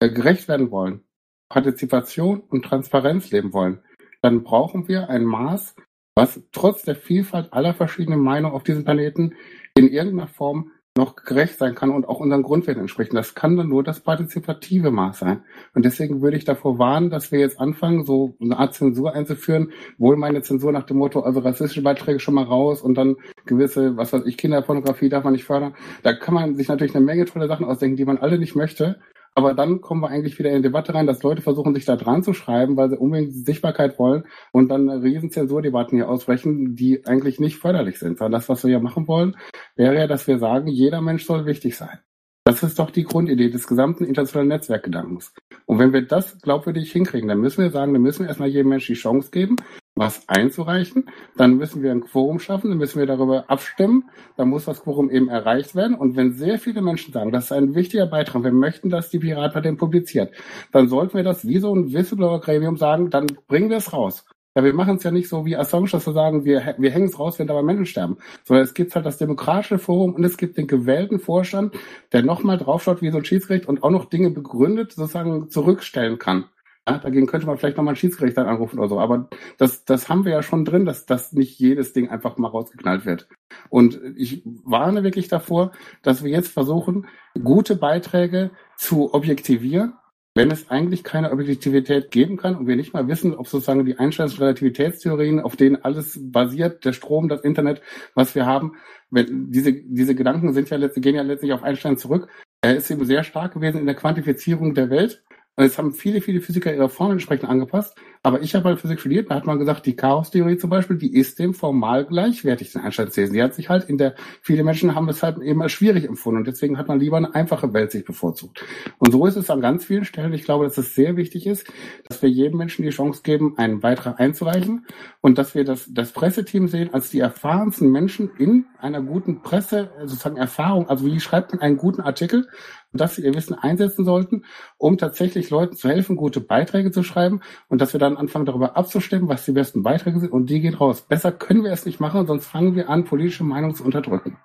äh, 0.00 0.08
gerecht 0.08 0.48
werden 0.48 0.70
wollen, 0.70 1.02
Partizipation 1.50 2.40
und 2.40 2.64
Transparenz 2.64 3.30
leben 3.32 3.52
wollen, 3.52 3.82
dann 4.22 4.44
brauchen 4.44 4.88
wir 4.88 5.10
ein 5.10 5.24
Maß, 5.24 5.74
was 6.14 6.40
trotz 6.52 6.82
der 6.84 6.94
Vielfalt 6.94 7.52
aller 7.52 7.74
verschiedenen 7.74 8.20
Meinungen 8.20 8.54
auf 8.54 8.62
diesem 8.62 8.84
Planeten 8.84 9.34
in 9.74 9.88
irgendeiner 9.88 10.28
Form 10.28 10.70
noch 10.94 11.16
gerecht 11.16 11.58
sein 11.58 11.74
kann 11.74 11.90
und 11.90 12.06
auch 12.06 12.20
unseren 12.20 12.42
Grundwerten 12.42 12.82
entsprechen. 12.82 13.16
Das 13.16 13.34
kann 13.34 13.56
dann 13.56 13.68
nur 13.68 13.82
das 13.82 14.00
partizipative 14.00 14.90
Maß 14.90 15.20
sein. 15.20 15.42
Und 15.74 15.86
deswegen 15.86 16.20
würde 16.20 16.36
ich 16.36 16.44
davor 16.44 16.78
warnen, 16.78 17.08
dass 17.08 17.32
wir 17.32 17.40
jetzt 17.40 17.58
anfangen, 17.58 18.04
so 18.04 18.36
eine 18.40 18.58
Art 18.58 18.74
Zensur 18.74 19.14
einzuführen. 19.14 19.72
Wohl 19.96 20.16
meine 20.16 20.42
Zensur 20.42 20.70
nach 20.70 20.82
dem 20.82 20.98
Motto, 20.98 21.20
also 21.20 21.40
rassistische 21.40 21.82
Beiträge 21.82 22.20
schon 22.20 22.34
mal 22.34 22.44
raus 22.44 22.82
und 22.82 22.94
dann 22.94 23.16
gewisse, 23.46 23.96
was 23.96 24.12
weiß 24.12 24.26
ich, 24.26 24.36
Kinderpornografie 24.36 25.08
darf 25.08 25.24
man 25.24 25.32
nicht 25.32 25.44
fördern. 25.44 25.74
Da 26.02 26.12
kann 26.12 26.34
man 26.34 26.56
sich 26.56 26.68
natürlich 26.68 26.94
eine 26.94 27.06
Menge 27.06 27.24
tolle 27.24 27.48
Sachen 27.48 27.64
ausdenken, 27.64 27.96
die 27.96 28.04
man 28.04 28.18
alle 28.18 28.38
nicht 28.38 28.54
möchte. 28.54 29.00
Aber 29.34 29.54
dann 29.54 29.80
kommen 29.80 30.02
wir 30.02 30.08
eigentlich 30.08 30.38
wieder 30.38 30.50
in 30.50 30.56
die 30.56 30.62
Debatte 30.62 30.94
rein, 30.94 31.06
dass 31.06 31.22
Leute 31.22 31.40
versuchen, 31.40 31.74
sich 31.74 31.84
da 31.84 31.96
dran 31.96 32.22
zu 32.22 32.34
schreiben, 32.34 32.76
weil 32.76 32.90
sie 32.90 32.98
unbedingt 32.98 33.32
Sichtbarkeit 33.32 33.98
wollen 33.98 34.24
und 34.52 34.68
dann 34.68 34.88
riesen 34.90 35.30
Zensurdebatten 35.30 35.96
hier 35.96 36.08
ausbrechen, 36.08 36.76
die 36.76 37.06
eigentlich 37.06 37.40
nicht 37.40 37.56
förderlich 37.56 37.98
sind. 37.98 38.20
Weil 38.20 38.30
das, 38.30 38.48
was 38.48 38.64
wir 38.64 38.70
ja 38.70 38.80
machen 38.80 39.08
wollen, 39.08 39.36
wäre 39.74 39.94
ja, 39.94 40.06
dass 40.06 40.26
wir 40.26 40.38
sagen, 40.38 40.68
jeder 40.68 41.00
Mensch 41.00 41.24
soll 41.24 41.46
wichtig 41.46 41.76
sein. 41.76 41.98
Das 42.44 42.62
ist 42.62 42.78
doch 42.78 42.90
die 42.90 43.04
Grundidee 43.04 43.50
des 43.50 43.68
gesamten 43.68 44.04
internationalen 44.04 44.48
Netzwerkgedankens. 44.48 45.32
Und 45.64 45.78
wenn 45.78 45.92
wir 45.92 46.02
das 46.02 46.40
glaubwürdig 46.40 46.90
hinkriegen, 46.90 47.28
dann 47.28 47.40
müssen 47.40 47.62
wir 47.62 47.70
sagen, 47.70 47.92
dann 47.92 48.02
müssen 48.02 48.22
wir 48.22 48.28
erstmal 48.28 48.48
jedem 48.48 48.70
Menschen 48.70 48.94
die 48.94 49.00
Chance 49.00 49.30
geben, 49.30 49.56
was 49.94 50.28
einzureichen. 50.28 51.10
Dann 51.36 51.56
müssen 51.56 51.82
wir 51.82 51.92
ein 51.92 52.02
Quorum 52.02 52.38
schaffen, 52.38 52.70
dann 52.70 52.78
müssen 52.78 52.98
wir 52.98 53.06
darüber 53.06 53.50
abstimmen. 53.50 54.10
Dann 54.36 54.48
muss 54.48 54.64
das 54.64 54.82
Quorum 54.82 55.10
eben 55.10 55.28
erreicht 55.28 55.74
werden. 55.74 55.96
Und 55.96 56.16
wenn 56.16 56.32
sehr 56.32 56.58
viele 56.58 56.82
Menschen 56.82 57.12
sagen, 57.12 57.32
das 57.32 57.44
ist 57.44 57.52
ein 57.52 57.74
wichtiger 57.74 58.06
Beitrag, 58.06 58.42
wir 58.42 58.52
möchten, 58.52 58.90
dass 58.90 59.10
die 59.10 59.18
Piratpartei 59.18 59.72
publiziert, 59.72 60.32
dann 60.72 60.88
sollten 60.88 61.14
wir 61.14 61.24
das 61.24 61.46
wie 61.46 61.58
so 61.58 61.74
ein 61.74 61.92
Whistleblower-Gremium 61.92 62.76
sagen, 62.76 63.10
dann 63.10 63.26
bringen 63.46 63.70
wir 63.70 63.78
es 63.78 63.92
raus. 63.92 64.24
Ja, 64.54 64.62
wir 64.64 64.74
machen 64.74 64.96
es 64.96 65.02
ja 65.02 65.10
nicht 65.10 65.30
so 65.30 65.46
wie 65.46 65.56
Assange, 65.56 65.88
dass 65.90 66.06
wir 66.06 66.12
sagen, 66.12 66.44
wir, 66.44 66.74
wir 66.76 66.90
hängen 66.90 67.06
es 67.06 67.18
raus, 67.18 67.38
wenn 67.38 67.46
dabei 67.46 67.62
Menschen 67.62 67.86
sterben. 67.86 68.18
Sondern 68.44 68.64
es 68.64 68.74
gibt 68.74 68.94
halt 68.94 69.06
das 69.06 69.16
demokratische 69.16 69.78
Forum 69.78 70.14
und 70.14 70.24
es 70.24 70.36
gibt 70.36 70.58
den 70.58 70.66
gewählten 70.66 71.18
Vorstand, 71.20 71.74
der 72.12 72.22
nochmal 72.22 72.58
draufschaut 72.58 73.00
wie 73.00 73.10
so 73.10 73.16
ein 73.16 73.24
Schiedsgericht 73.24 73.66
und 73.66 73.82
auch 73.82 73.90
noch 73.90 74.10
Dinge 74.10 74.30
begründet 74.30 74.92
sozusagen 74.92 75.48
zurückstellen 75.48 76.18
kann. 76.18 76.44
Ja, 76.88 76.98
dagegen 76.98 77.26
könnte 77.26 77.46
man 77.46 77.58
vielleicht 77.58 77.76
nochmal 77.76 77.94
ein 77.94 77.96
Schiedsgericht 77.96 78.36
dann 78.36 78.48
anrufen 78.48 78.78
oder 78.78 78.88
so. 78.88 78.98
Aber 78.98 79.28
das, 79.56 79.84
das 79.84 80.08
haben 80.08 80.24
wir 80.24 80.32
ja 80.32 80.42
schon 80.42 80.64
drin, 80.64 80.84
dass, 80.84 81.06
dass 81.06 81.32
nicht 81.32 81.58
jedes 81.60 81.92
Ding 81.92 82.10
einfach 82.10 82.38
mal 82.38 82.48
rausgeknallt 82.48 83.06
wird. 83.06 83.28
Und 83.68 84.00
ich 84.16 84.42
warne 84.44 85.04
wirklich 85.04 85.28
davor, 85.28 85.72
dass 86.02 86.24
wir 86.24 86.30
jetzt 86.30 86.52
versuchen, 86.52 87.06
gute 87.42 87.76
Beiträge 87.76 88.50
zu 88.76 89.14
objektivieren 89.14 89.94
wenn 90.34 90.50
es 90.50 90.70
eigentlich 90.70 91.04
keine 91.04 91.30
Objektivität 91.30 92.10
geben 92.10 92.36
kann 92.36 92.56
und 92.56 92.66
wir 92.66 92.76
nicht 92.76 92.94
mal 92.94 93.06
wissen, 93.06 93.34
ob 93.34 93.48
sozusagen 93.48 93.84
die 93.84 93.98
Einsteins-Relativitätstheorien, 93.98 95.40
auf 95.40 95.56
denen 95.56 95.84
alles 95.84 96.18
basiert, 96.20 96.84
der 96.84 96.94
Strom, 96.94 97.28
das 97.28 97.42
Internet, 97.42 97.82
was 98.14 98.34
wir 98.34 98.46
haben, 98.46 98.72
wenn 99.10 99.50
diese, 99.50 99.74
diese 99.74 100.14
Gedanken 100.14 100.54
sind 100.54 100.70
ja 100.70 100.78
gehen 100.78 101.14
ja 101.14 101.22
letztlich 101.22 101.52
auf 101.52 101.62
Einstein 101.62 101.98
zurück. 101.98 102.28
Er 102.62 102.76
ist 102.76 102.90
eben 102.90 103.04
sehr 103.04 103.24
stark 103.24 103.54
gewesen 103.54 103.80
in 103.80 103.86
der 103.86 103.94
Quantifizierung 103.94 104.74
der 104.74 104.88
Welt 104.88 105.22
und 105.56 105.64
jetzt 105.64 105.78
haben 105.78 105.92
viele, 105.92 106.20
viele 106.20 106.40
Physiker 106.40 106.74
ihre 106.74 106.88
Formeln 106.88 107.18
entsprechend 107.18 107.48
angepasst. 107.48 107.96
Aber 108.24 108.40
ich 108.40 108.54
habe 108.54 108.68
halt 108.68 108.80
Physik 108.80 109.00
studiert, 109.00 109.30
da 109.30 109.34
hat 109.34 109.46
man 109.46 109.58
gesagt, 109.58 109.84
die 109.84 109.96
Chaostheorie 109.96 110.56
zum 110.56 110.70
Beispiel, 110.70 110.96
die 110.96 111.12
ist 111.12 111.40
dem 111.40 111.54
formal 111.54 112.04
gleichwertig, 112.04 112.72
den 112.72 112.82
Einsteinsthesen. 112.82 113.34
Die 113.34 113.42
hat 113.42 113.54
sich 113.54 113.68
halt 113.68 113.88
in 113.88 113.98
der, 113.98 114.14
viele 114.40 114.62
Menschen 114.62 114.94
haben 114.94 115.08
es 115.08 115.24
halt 115.24 115.38
eben 115.38 115.60
als 115.60 115.72
schwierig 115.72 116.04
empfunden 116.04 116.38
und 116.38 116.46
deswegen 116.46 116.78
hat 116.78 116.86
man 116.86 117.00
lieber 117.00 117.16
eine 117.16 117.34
einfache 117.34 117.72
Welt 117.74 117.90
sich 117.90 118.04
bevorzugt. 118.04 118.64
Und 118.98 119.10
so 119.10 119.26
ist 119.26 119.36
es 119.36 119.50
an 119.50 119.60
ganz 119.60 119.84
vielen 119.84 120.04
Stellen. 120.04 120.32
Ich 120.34 120.44
glaube, 120.44 120.64
dass 120.64 120.78
es 120.78 120.94
sehr 120.94 121.16
wichtig 121.16 121.46
ist, 121.48 121.66
dass 122.08 122.22
wir 122.22 122.30
jedem 122.30 122.58
Menschen 122.58 122.84
die 122.84 122.90
Chance 122.90 123.22
geben, 123.24 123.54
einen 123.56 123.80
Beitrag 123.80 124.20
einzureichen 124.20 124.86
und 125.20 125.36
dass 125.36 125.56
wir 125.56 125.64
das, 125.64 125.88
das 125.92 126.12
Presseteam 126.12 126.68
sehen 126.68 126.94
als 126.94 127.10
die 127.10 127.18
erfahrensten 127.18 127.90
Menschen 127.90 128.30
in 128.38 128.66
einer 128.78 129.02
guten 129.02 129.42
Presse, 129.42 129.90
sozusagen 130.04 130.36
Erfahrung. 130.36 130.88
Also 130.88 131.06
wie 131.06 131.18
schreibt 131.18 131.52
man 131.52 131.60
einen 131.60 131.76
guten 131.76 132.00
Artikel? 132.00 132.46
dass 132.92 133.16
sie 133.16 133.24
ihr 133.24 133.34
Wissen 133.34 133.54
einsetzen 133.54 134.04
sollten, 134.04 134.44
um 134.76 134.98
tatsächlich 134.98 135.50
Leuten 135.50 135.76
zu 135.76 135.88
helfen, 135.88 136.16
gute 136.16 136.40
Beiträge 136.40 136.90
zu 136.90 137.02
schreiben 137.02 137.40
und 137.68 137.80
dass 137.80 137.92
wir 137.92 138.00
dann 138.00 138.11
anfangen, 138.16 138.46
darüber 138.46 138.76
abzustimmen, 138.76 139.28
was 139.28 139.44
die 139.44 139.52
besten 139.52 139.82
Beiträge 139.82 140.20
sind 140.20 140.32
und 140.32 140.46
die 140.46 140.60
gehen 140.60 140.74
raus. 140.74 141.02
Besser 141.02 141.32
können 141.32 141.64
wir 141.64 141.72
es 141.72 141.86
nicht 141.86 142.00
machen, 142.00 142.26
sonst 142.26 142.46
fangen 142.46 142.74
wir 142.74 142.88
an, 142.88 143.04
politische 143.04 143.44
Meinung 143.44 143.74
zu 143.74 143.84
unterdrücken. 143.84 144.38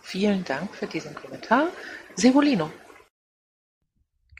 Vielen 0.00 0.44
Dank 0.44 0.74
für 0.74 0.86
diesen 0.86 1.14
Kommentar. 1.14 1.68
Sevolino. 2.14 2.70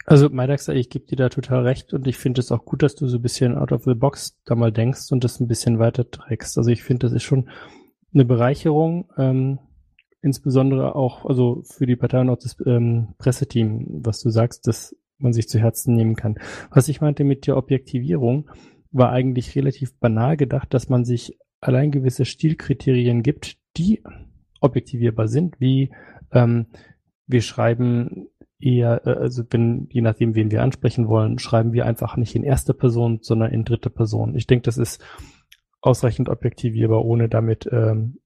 Also, 0.04 0.30
Maidaxa, 0.30 0.72
ich 0.72 0.88
gebe 0.88 1.04
dir 1.04 1.16
da 1.16 1.28
total 1.28 1.64
recht 1.64 1.92
und 1.92 2.06
ich 2.06 2.16
finde 2.16 2.40
es 2.40 2.50
auch 2.50 2.64
gut, 2.64 2.82
dass 2.82 2.94
du 2.94 3.06
so 3.06 3.18
ein 3.18 3.22
bisschen 3.22 3.56
out 3.56 3.72
of 3.72 3.84
the 3.84 3.94
box 3.94 4.38
da 4.46 4.54
mal 4.54 4.72
denkst 4.72 5.12
und 5.12 5.22
das 5.22 5.38
ein 5.38 5.48
bisschen 5.48 5.78
weiter 5.78 6.10
trägst. 6.10 6.56
Also 6.56 6.70
ich 6.70 6.82
finde, 6.82 7.06
das 7.06 7.12
ist 7.12 7.24
schon 7.24 7.50
eine 8.14 8.24
Bereicherung. 8.24 9.10
Ähm, 9.18 9.58
insbesondere 10.22 10.96
auch, 10.96 11.26
also 11.26 11.62
für 11.64 11.86
die 11.86 11.96
Partei 11.96 12.20
und 12.20 12.30
auch 12.30 12.38
das 12.38 12.56
ähm, 12.66 13.14
Presseteam, 13.18 13.86
was 14.02 14.20
du 14.20 14.30
sagst, 14.30 14.66
dass 14.66 14.96
man 15.18 15.32
sich 15.32 15.48
zu 15.48 15.58
Herzen 15.58 15.94
nehmen 15.94 16.16
kann. 16.16 16.38
Was 16.70 16.88
ich 16.88 17.00
meinte 17.00 17.24
mit 17.24 17.46
der 17.46 17.56
Objektivierung, 17.56 18.50
war 18.90 19.10
eigentlich 19.10 19.54
relativ 19.54 19.98
banal 19.98 20.36
gedacht, 20.36 20.72
dass 20.72 20.88
man 20.88 21.04
sich 21.04 21.38
allein 21.60 21.90
gewisse 21.90 22.24
Stilkriterien 22.24 23.22
gibt, 23.22 23.58
die 23.76 24.02
objektivierbar 24.60 25.28
sind, 25.28 25.60
wie 25.60 25.90
ähm, 26.32 26.66
wir 27.26 27.42
schreiben 27.42 28.28
eher, 28.58 29.06
äh, 29.06 29.10
also 29.10 29.44
wenn, 29.50 29.88
je 29.90 30.00
nachdem, 30.00 30.34
wen 30.34 30.50
wir 30.50 30.62
ansprechen 30.62 31.08
wollen, 31.08 31.38
schreiben 31.38 31.72
wir 31.72 31.86
einfach 31.86 32.16
nicht 32.16 32.34
in 32.34 32.44
erster 32.44 32.74
Person, 32.74 33.20
sondern 33.22 33.52
in 33.52 33.64
dritter 33.64 33.90
Person. 33.90 34.34
Ich 34.34 34.46
denke, 34.46 34.62
das 34.62 34.78
ist 34.78 35.02
ausreichend 35.80 36.28
objektivierbar, 36.28 37.04
ohne 37.04 37.28
damit 37.28 37.68
ähm, 37.70 38.18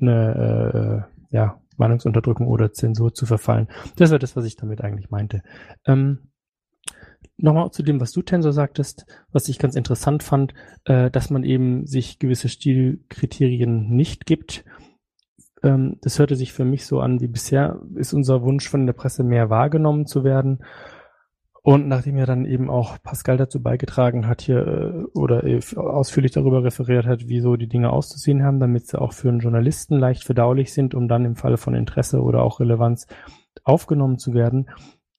eine 0.00 1.06
äh, 1.30 1.34
ja, 1.34 1.60
Meinungsunterdrückung 1.78 2.46
oder 2.46 2.72
Zensur 2.72 3.14
zu 3.14 3.26
verfallen. 3.26 3.68
Das 3.96 4.10
war 4.10 4.18
das, 4.18 4.36
was 4.36 4.44
ich 4.44 4.56
damit 4.56 4.82
eigentlich 4.82 5.10
meinte. 5.10 5.42
Ähm, 5.86 6.30
Nochmal 7.40 7.70
zu 7.70 7.84
dem, 7.84 8.00
was 8.00 8.10
du, 8.10 8.22
Tensor, 8.22 8.52
sagtest, 8.52 9.06
was 9.30 9.48
ich 9.48 9.60
ganz 9.60 9.76
interessant 9.76 10.24
fand, 10.24 10.54
äh, 10.84 11.08
dass 11.08 11.30
man 11.30 11.44
eben 11.44 11.86
sich 11.86 12.18
gewisse 12.18 12.48
Stilkriterien 12.48 13.90
nicht 13.90 14.26
gibt. 14.26 14.64
Ähm, 15.62 15.98
das 16.02 16.18
hörte 16.18 16.34
sich 16.34 16.52
für 16.52 16.64
mich 16.64 16.84
so 16.84 16.98
an, 16.98 17.20
wie 17.20 17.28
bisher 17.28 17.80
ist 17.94 18.12
unser 18.12 18.42
Wunsch 18.42 18.68
von 18.68 18.86
der 18.86 18.92
Presse 18.92 19.22
mehr 19.22 19.50
wahrgenommen 19.50 20.06
zu 20.06 20.24
werden. 20.24 20.64
Und 21.62 21.88
nachdem 21.88 22.16
ja 22.16 22.24
dann 22.24 22.44
eben 22.44 22.70
auch 22.70 23.02
Pascal 23.02 23.36
dazu 23.36 23.62
beigetragen 23.62 24.26
hat 24.26 24.42
hier 24.42 24.66
äh, 24.66 25.18
oder 25.18 25.44
äh, 25.44 25.60
ausführlich 25.76 26.32
darüber 26.32 26.64
referiert 26.64 27.06
hat, 27.06 27.28
wie 27.28 27.40
so 27.40 27.56
die 27.56 27.68
Dinge 27.68 27.90
auszusehen 27.90 28.42
haben, 28.42 28.60
damit 28.60 28.86
sie 28.86 29.00
auch 29.00 29.12
für 29.12 29.28
einen 29.28 29.40
Journalisten 29.40 29.98
leicht 29.98 30.24
verdaulich 30.24 30.72
sind, 30.72 30.94
um 30.94 31.08
dann 31.08 31.24
im 31.24 31.36
Falle 31.36 31.56
von 31.56 31.74
Interesse 31.74 32.22
oder 32.22 32.42
auch 32.42 32.60
Relevanz 32.60 33.06
aufgenommen 33.64 34.18
zu 34.18 34.34
werden, 34.34 34.70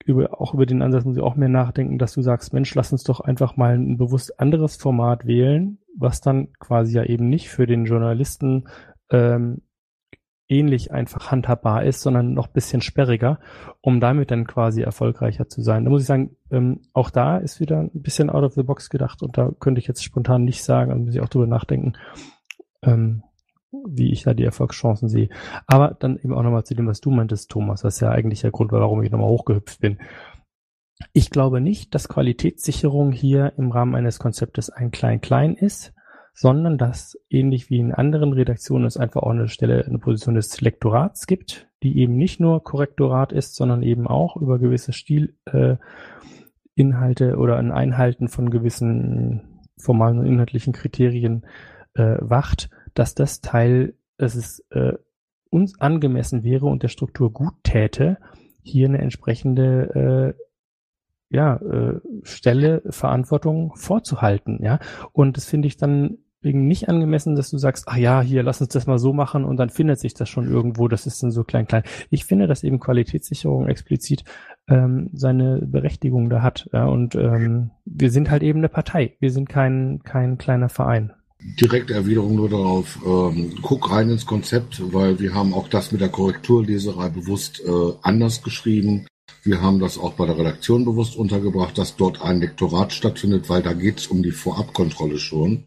über, 0.05 0.41
auch 0.41 0.53
über 0.53 0.65
den 0.65 0.81
Ansatz 0.81 1.05
muss 1.05 1.17
ich 1.17 1.23
auch 1.23 1.35
mehr 1.35 1.49
nachdenken, 1.49 1.97
dass 1.97 2.13
du 2.13 2.21
sagst, 2.21 2.53
Mensch, 2.53 2.73
lass 2.73 2.91
uns 2.91 3.03
doch 3.03 3.19
einfach 3.19 3.57
mal 3.57 3.75
ein 3.77 3.97
bewusst 3.97 4.39
anderes 4.39 4.75
Format 4.75 5.25
wählen, 5.25 5.77
was 5.95 6.21
dann 6.21 6.53
quasi 6.59 6.95
ja 6.95 7.03
eben 7.03 7.29
nicht 7.29 7.49
für 7.49 7.67
den 7.67 7.85
Journalisten 7.85 8.67
ähm, 9.11 9.61
ähnlich 10.49 10.91
einfach 10.91 11.31
handhabbar 11.31 11.83
ist, 11.83 12.01
sondern 12.01 12.33
noch 12.33 12.47
bisschen 12.47 12.81
sperriger, 12.81 13.39
um 13.81 13.99
damit 13.99 14.31
dann 14.31 14.47
quasi 14.47 14.81
erfolgreicher 14.81 15.47
zu 15.47 15.61
sein. 15.61 15.85
Da 15.85 15.91
muss 15.91 16.01
ich 16.01 16.07
sagen, 16.07 16.35
ähm, 16.51 16.81
auch 16.93 17.11
da 17.11 17.37
ist 17.37 17.59
wieder 17.59 17.79
ein 17.79 18.01
bisschen 18.01 18.29
out 18.29 18.43
of 18.43 18.53
the 18.53 18.63
box 18.63 18.89
gedacht 18.89 19.21
und 19.21 19.37
da 19.37 19.51
könnte 19.59 19.79
ich 19.79 19.87
jetzt 19.87 20.03
spontan 20.03 20.43
nicht 20.43 20.63
sagen, 20.63 20.89
da 20.89 20.97
muss 20.97 21.13
ich 21.13 21.21
auch 21.21 21.29
drüber 21.29 21.47
nachdenken, 21.47 21.93
ähm, 22.81 23.23
wie 23.71 24.11
ich 24.11 24.23
da 24.23 24.33
die 24.33 24.43
Erfolgschancen 24.43 25.07
sehe. 25.07 25.29
Aber 25.67 25.95
dann 25.99 26.17
eben 26.17 26.33
auch 26.33 26.43
nochmal 26.43 26.65
zu 26.65 26.73
dem, 26.73 26.87
was 26.87 27.01
du 27.01 27.11
meintest, 27.11 27.51
Thomas. 27.51 27.83
Ist 27.83 27.99
ja 27.99 28.09
eigentlich 28.09 28.41
der 28.41 28.51
Grund, 28.51 28.71
warum 28.71 29.03
ich 29.03 29.11
nochmal 29.11 29.29
hochgehüpft 29.29 29.79
bin. 29.79 29.99
Ich 31.13 31.29
glaube 31.29 31.61
nicht, 31.61 31.93
dass 31.95 32.09
Qualitätssicherung 32.09 33.11
hier 33.11 33.53
im 33.57 33.71
Rahmen 33.71 33.95
eines 33.95 34.19
Konzeptes 34.19 34.69
ein 34.69 34.91
Klein-Klein 34.91 35.53
ist, 35.55 35.93
sondern 36.39 36.77
dass 36.77 37.19
ähnlich 37.29 37.69
wie 37.69 37.79
in 37.79 37.93
anderen 37.93 38.31
Redaktionen 38.31 38.85
es 38.85 38.95
einfach 38.95 39.23
auch 39.23 39.31
eine 39.31 39.49
Stelle, 39.49 39.83
eine 39.85 39.99
Position 39.99 40.35
des 40.35 40.61
Lektorats 40.61 41.27
gibt, 41.27 41.67
die 41.83 41.97
eben 41.99 42.15
nicht 42.15 42.39
nur 42.39 42.63
Korrektorat 42.63 43.33
ist, 43.33 43.55
sondern 43.55 43.83
eben 43.83 44.07
auch 44.07 44.37
über 44.37 44.57
gewisse 44.57 44.93
Stilinhalte 44.93 45.81
äh, 46.77 47.33
oder 47.33 47.57
ein 47.57 47.73
Einhalten 47.73 48.29
von 48.29 48.51
gewissen 48.51 49.59
formalen 49.75 50.19
und 50.19 50.27
inhaltlichen 50.27 50.71
Kriterien 50.71 51.45
äh, 51.95 52.15
wacht, 52.21 52.69
dass 52.93 53.15
das 53.15 53.41
Teil, 53.41 53.95
dass 54.15 54.35
es 54.35 54.65
äh, 54.69 54.93
uns 55.49 55.77
angemessen 55.81 56.45
wäre 56.45 56.67
und 56.67 56.83
der 56.83 56.87
Struktur 56.87 57.33
gut 57.33 57.55
täte, 57.63 58.17
hier 58.63 58.87
eine 58.87 58.99
entsprechende 58.99 60.35
äh, 60.39 61.35
ja, 61.35 61.57
äh, 61.57 61.99
Stelle, 62.23 62.81
Verantwortung 62.89 63.75
vorzuhalten, 63.75 64.63
ja. 64.63 64.79
Und 65.11 65.35
das 65.35 65.45
finde 65.45 65.67
ich 65.67 65.75
dann 65.75 66.19
deswegen 66.39 66.67
nicht 66.67 66.87
angemessen, 66.87 67.35
dass 67.35 67.49
du 67.49 67.57
sagst, 67.57 67.85
ach 67.87 67.97
ja, 67.97 68.21
hier, 68.21 68.43
lass 68.43 68.61
uns 68.61 68.69
das 68.69 68.87
mal 68.87 68.99
so 68.99 69.13
machen 69.13 69.43
und 69.43 69.57
dann 69.57 69.69
findet 69.69 69.99
sich 69.99 70.13
das 70.13 70.29
schon 70.29 70.49
irgendwo, 70.49 70.87
das 70.87 71.05
ist 71.05 71.21
dann 71.21 71.31
so 71.31 71.43
klein, 71.43 71.67
klein. 71.67 71.83
Ich 72.09 72.25
finde, 72.25 72.47
dass 72.47 72.63
eben 72.63 72.79
Qualitätssicherung 72.79 73.67
explizit 73.67 74.23
ähm, 74.67 75.09
seine 75.13 75.61
Berechtigung 75.65 76.29
da 76.29 76.41
hat. 76.41 76.69
Ja, 76.71 76.85
und 76.85 77.15
ähm, 77.15 77.71
wir 77.85 78.11
sind 78.11 78.29
halt 78.29 78.43
eben 78.43 78.59
eine 78.59 78.69
Partei. 78.69 79.17
Wir 79.19 79.31
sind 79.31 79.49
kein, 79.49 80.01
kein 80.03 80.37
kleiner 80.37 80.69
Verein. 80.69 81.11
Direkte 81.59 81.93
Erwiderung 81.93 82.35
nur 82.35 82.49
darauf, 82.49 82.99
ähm, 83.05 83.53
guck 83.61 83.91
rein 83.91 84.09
ins 84.09 84.25
Konzept, 84.25 84.81
weil 84.93 85.19
wir 85.19 85.33
haben 85.33 85.53
auch 85.53 85.69
das 85.69 85.91
mit 85.91 86.01
der 86.01 86.09
Korrekturleserei 86.09 87.09
bewusst 87.09 87.61
äh, 87.65 87.93
anders 88.01 88.43
geschrieben. 88.43 89.07
Wir 89.43 89.61
haben 89.61 89.79
das 89.79 89.97
auch 89.97 90.13
bei 90.13 90.25
der 90.25 90.37
Redaktion 90.37 90.83
bewusst 90.83 91.15
untergebracht, 91.15 91.77
dass 91.77 91.95
dort 91.95 92.21
ein 92.21 92.41
Lektorat 92.41 92.91
stattfindet, 92.91 93.49
weil 93.49 93.61
da 93.61 93.71
geht 93.73 93.99
es 93.99 94.07
um 94.07 94.21
die 94.21 94.31
Vorabkontrolle 94.31 95.17
schon 95.17 95.63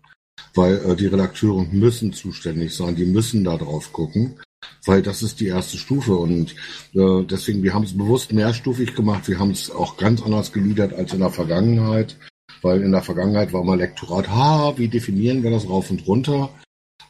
weil 0.54 0.76
äh, 0.76 0.96
die 0.96 1.06
Redakteure 1.06 1.64
müssen 1.70 2.12
zuständig 2.12 2.74
sein, 2.74 2.96
die 2.96 3.06
müssen 3.06 3.44
da 3.44 3.56
drauf 3.56 3.92
gucken, 3.92 4.40
weil 4.84 5.02
das 5.02 5.22
ist 5.22 5.40
die 5.40 5.46
erste 5.46 5.76
Stufe 5.76 6.14
und 6.16 6.54
äh, 6.94 7.24
deswegen, 7.24 7.62
wir 7.62 7.74
haben 7.74 7.84
es 7.84 7.96
bewusst 7.96 8.32
mehrstufig 8.32 8.94
gemacht, 8.94 9.28
wir 9.28 9.38
haben 9.38 9.50
es 9.50 9.70
auch 9.70 9.96
ganz 9.96 10.22
anders 10.22 10.52
geliefert 10.52 10.92
als 10.92 11.12
in 11.12 11.20
der 11.20 11.30
Vergangenheit, 11.30 12.16
weil 12.62 12.82
in 12.82 12.92
der 12.92 13.02
Vergangenheit 13.02 13.52
war 13.52 13.64
mal 13.64 13.78
Lektorat, 13.78 14.28
ha, 14.28 14.74
wie 14.76 14.88
definieren 14.88 15.42
wir 15.42 15.50
das 15.50 15.68
rauf 15.68 15.90
und 15.90 16.06
runter? 16.06 16.50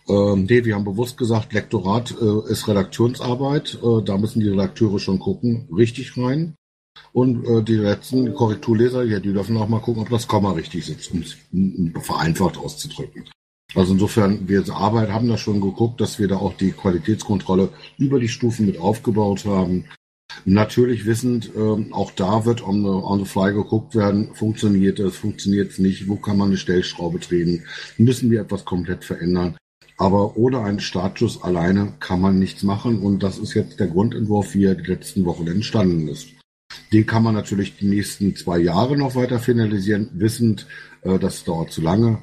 Ähm, 0.09 0.47
nee, 0.49 0.64
wir 0.64 0.75
haben 0.75 0.85
bewusst 0.85 1.16
gesagt, 1.16 1.53
Lektorat 1.53 2.14
äh, 2.20 2.51
ist 2.51 2.66
Redaktionsarbeit, 2.66 3.79
äh, 3.83 4.03
da 4.05 4.18
müssen 4.18 4.41
die 4.41 4.49
Redakteure 4.49 4.99
schon 4.99 5.18
gucken, 5.18 5.68
richtig 5.75 6.16
rein. 6.16 6.55
Und 7.12 7.47
äh, 7.47 7.62
die 7.62 7.76
letzten 7.76 8.34
Korrekturleser, 8.34 9.05
ja, 9.05 9.20
die 9.20 9.32
dürfen 9.32 9.57
auch 9.57 9.68
mal 9.68 9.80
gucken, 9.80 10.03
ob 10.03 10.11
das 10.11 10.26
Komma 10.26 10.53
richtig 10.53 10.86
sitzt, 10.86 11.12
um 11.12 11.20
es 11.20 11.36
vereinfacht 12.05 12.57
auszudrücken. 12.57 13.28
Also 13.74 13.95
insofern, 13.95 14.49
wir 14.49 14.64
Arbeit 14.70 15.11
haben 15.11 15.28
da 15.28 15.38
schon 15.38 15.61
geguckt, 15.61 16.01
dass 16.01 16.18
wir 16.18 16.28
da 16.28 16.36
auch 16.36 16.55
die 16.55 16.72
Qualitätskontrolle 16.72 17.70
über 17.99 18.20
die 18.20 18.28
Stufen 18.28 18.66
mit 18.66 18.78
aufgebaut 18.78 19.45
haben. 19.45 19.86
Natürlich 20.45 21.07
wissend, 21.07 21.51
äh, 21.55 21.93
auch 21.93 22.11
da 22.12 22.45
wird 22.45 22.66
on 22.66 22.82
the, 22.82 22.88
on 22.88 23.20
the 23.20 23.26
fly 23.26 23.53
geguckt 23.53 23.95
werden, 23.95 24.34
funktioniert 24.34 24.99
es, 24.99 25.16
funktioniert 25.16 25.70
es 25.72 25.78
nicht, 25.78 26.09
wo 26.09 26.16
kann 26.16 26.38
man 26.38 26.49
eine 26.49 26.57
Stellschraube 26.57 27.18
drehen, 27.18 27.64
müssen 27.99 28.30
wir 28.30 28.40
etwas 28.40 28.64
komplett 28.64 29.05
verändern. 29.05 29.57
Aber 29.99 30.36
ohne 30.36 30.61
einen 30.61 30.80
Startschuss 30.80 31.43
alleine 31.43 31.93
kann 32.01 32.20
man 32.20 32.38
nichts 32.38 32.62
machen 32.62 33.03
und 33.03 33.22
das 33.22 33.38
ist 33.38 33.55
jetzt 33.55 33.78
der 33.78 33.88
Grundentwurf, 33.88 34.55
wie 34.55 34.64
er 34.64 34.74
die 34.74 34.90
letzten 34.90 35.24
Wochen 35.26 35.47
entstanden 35.47 36.09
ist. 36.09 36.28
Den 36.93 37.07
kann 37.07 37.23
man 37.23 37.35
natürlich 37.35 37.77
die 37.77 37.87
nächsten 37.87 38.37
zwei 38.37 38.59
Jahre 38.59 38.97
noch 38.97 39.14
weiter 39.14 39.39
finalisieren, 39.39 40.11
wissend, 40.14 40.66
äh, 41.03 41.18
das 41.18 41.45
dauert 41.45 41.73
zu 41.73 41.81
lange. 41.81 42.18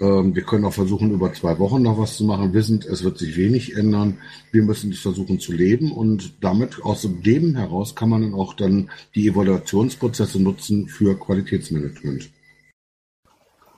Ähm, 0.00 0.34
wir 0.34 0.42
können 0.42 0.64
auch 0.64 0.72
versuchen, 0.72 1.12
über 1.12 1.32
zwei 1.32 1.58
Wochen 1.58 1.82
noch 1.82 1.98
was 1.98 2.16
zu 2.16 2.24
machen, 2.24 2.52
wissend, 2.52 2.84
es 2.84 3.04
wird 3.04 3.18
sich 3.18 3.36
wenig 3.36 3.76
ändern. 3.76 4.18
Wir 4.50 4.62
müssen 4.62 4.90
es 4.90 5.00
versuchen 5.00 5.38
zu 5.38 5.52
leben 5.52 5.92
und 5.92 6.42
damit 6.42 6.82
aus 6.82 7.02
dem 7.02 7.56
heraus 7.56 7.94
kann 7.94 8.08
man 8.08 8.22
dann 8.22 8.34
auch 8.34 8.54
dann 8.54 8.90
die 9.14 9.28
Evaluationsprozesse 9.28 10.42
nutzen 10.42 10.88
für 10.88 11.18
Qualitätsmanagement. 11.18 12.30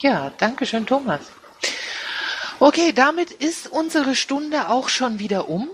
Ja, 0.00 0.32
danke 0.38 0.66
schön, 0.66 0.86
Thomas. 0.86 1.20
Okay, 2.58 2.92
damit 2.94 3.30
ist 3.30 3.70
unsere 3.70 4.14
Stunde 4.14 4.70
auch 4.70 4.88
schon 4.88 5.18
wieder 5.18 5.48
um. 5.48 5.68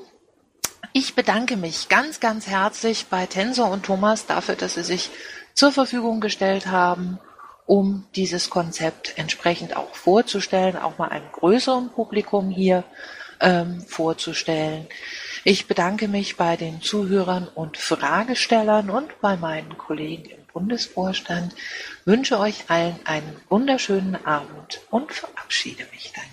Ich 0.95 1.15
bedanke 1.15 1.57
mich 1.57 1.89
ganz, 1.89 2.21
ganz 2.21 2.47
herzlich 2.47 3.07
bei 3.07 3.25
Tensor 3.25 3.71
und 3.71 3.87
Thomas 3.87 4.27
dafür, 4.27 4.57
dass 4.57 4.75
sie 4.75 4.83
sich 4.83 5.09
zur 5.55 5.73
Verfügung 5.73 6.21
gestellt 6.21 6.67
haben, 6.67 7.19
um 7.65 8.07
dieses 8.15 8.51
Konzept 8.51 9.15
entsprechend 9.17 9.75
auch 9.75 9.95
vorzustellen, 9.95 10.77
auch 10.77 10.99
mal 10.99 11.09
einem 11.09 11.33
größeren 11.33 11.89
Publikum 11.89 12.51
hier 12.51 12.85
ähm, 13.41 13.81
vorzustellen. 13.81 14.87
Ich 15.45 15.67
bedanke 15.67 16.09
mich 16.09 16.37
bei 16.37 16.59
den 16.59 16.83
Zuhörern 16.83 17.49
und 17.49 17.79
Fragestellern 17.79 18.91
und 18.91 19.19
bei 19.23 19.39
meinen 19.39 19.79
Kollegen 19.79 20.27
im 20.27 20.45
Bundesvorstand, 20.53 21.55
wünsche 22.05 22.39
euch 22.39 22.69
allen 22.69 23.01
einen 23.07 23.41
wunderschönen 23.49 24.27
Abend 24.27 24.81
und 24.91 25.11
verabschiede 25.11 25.87
mich 25.91 26.13
dann. 26.15 26.32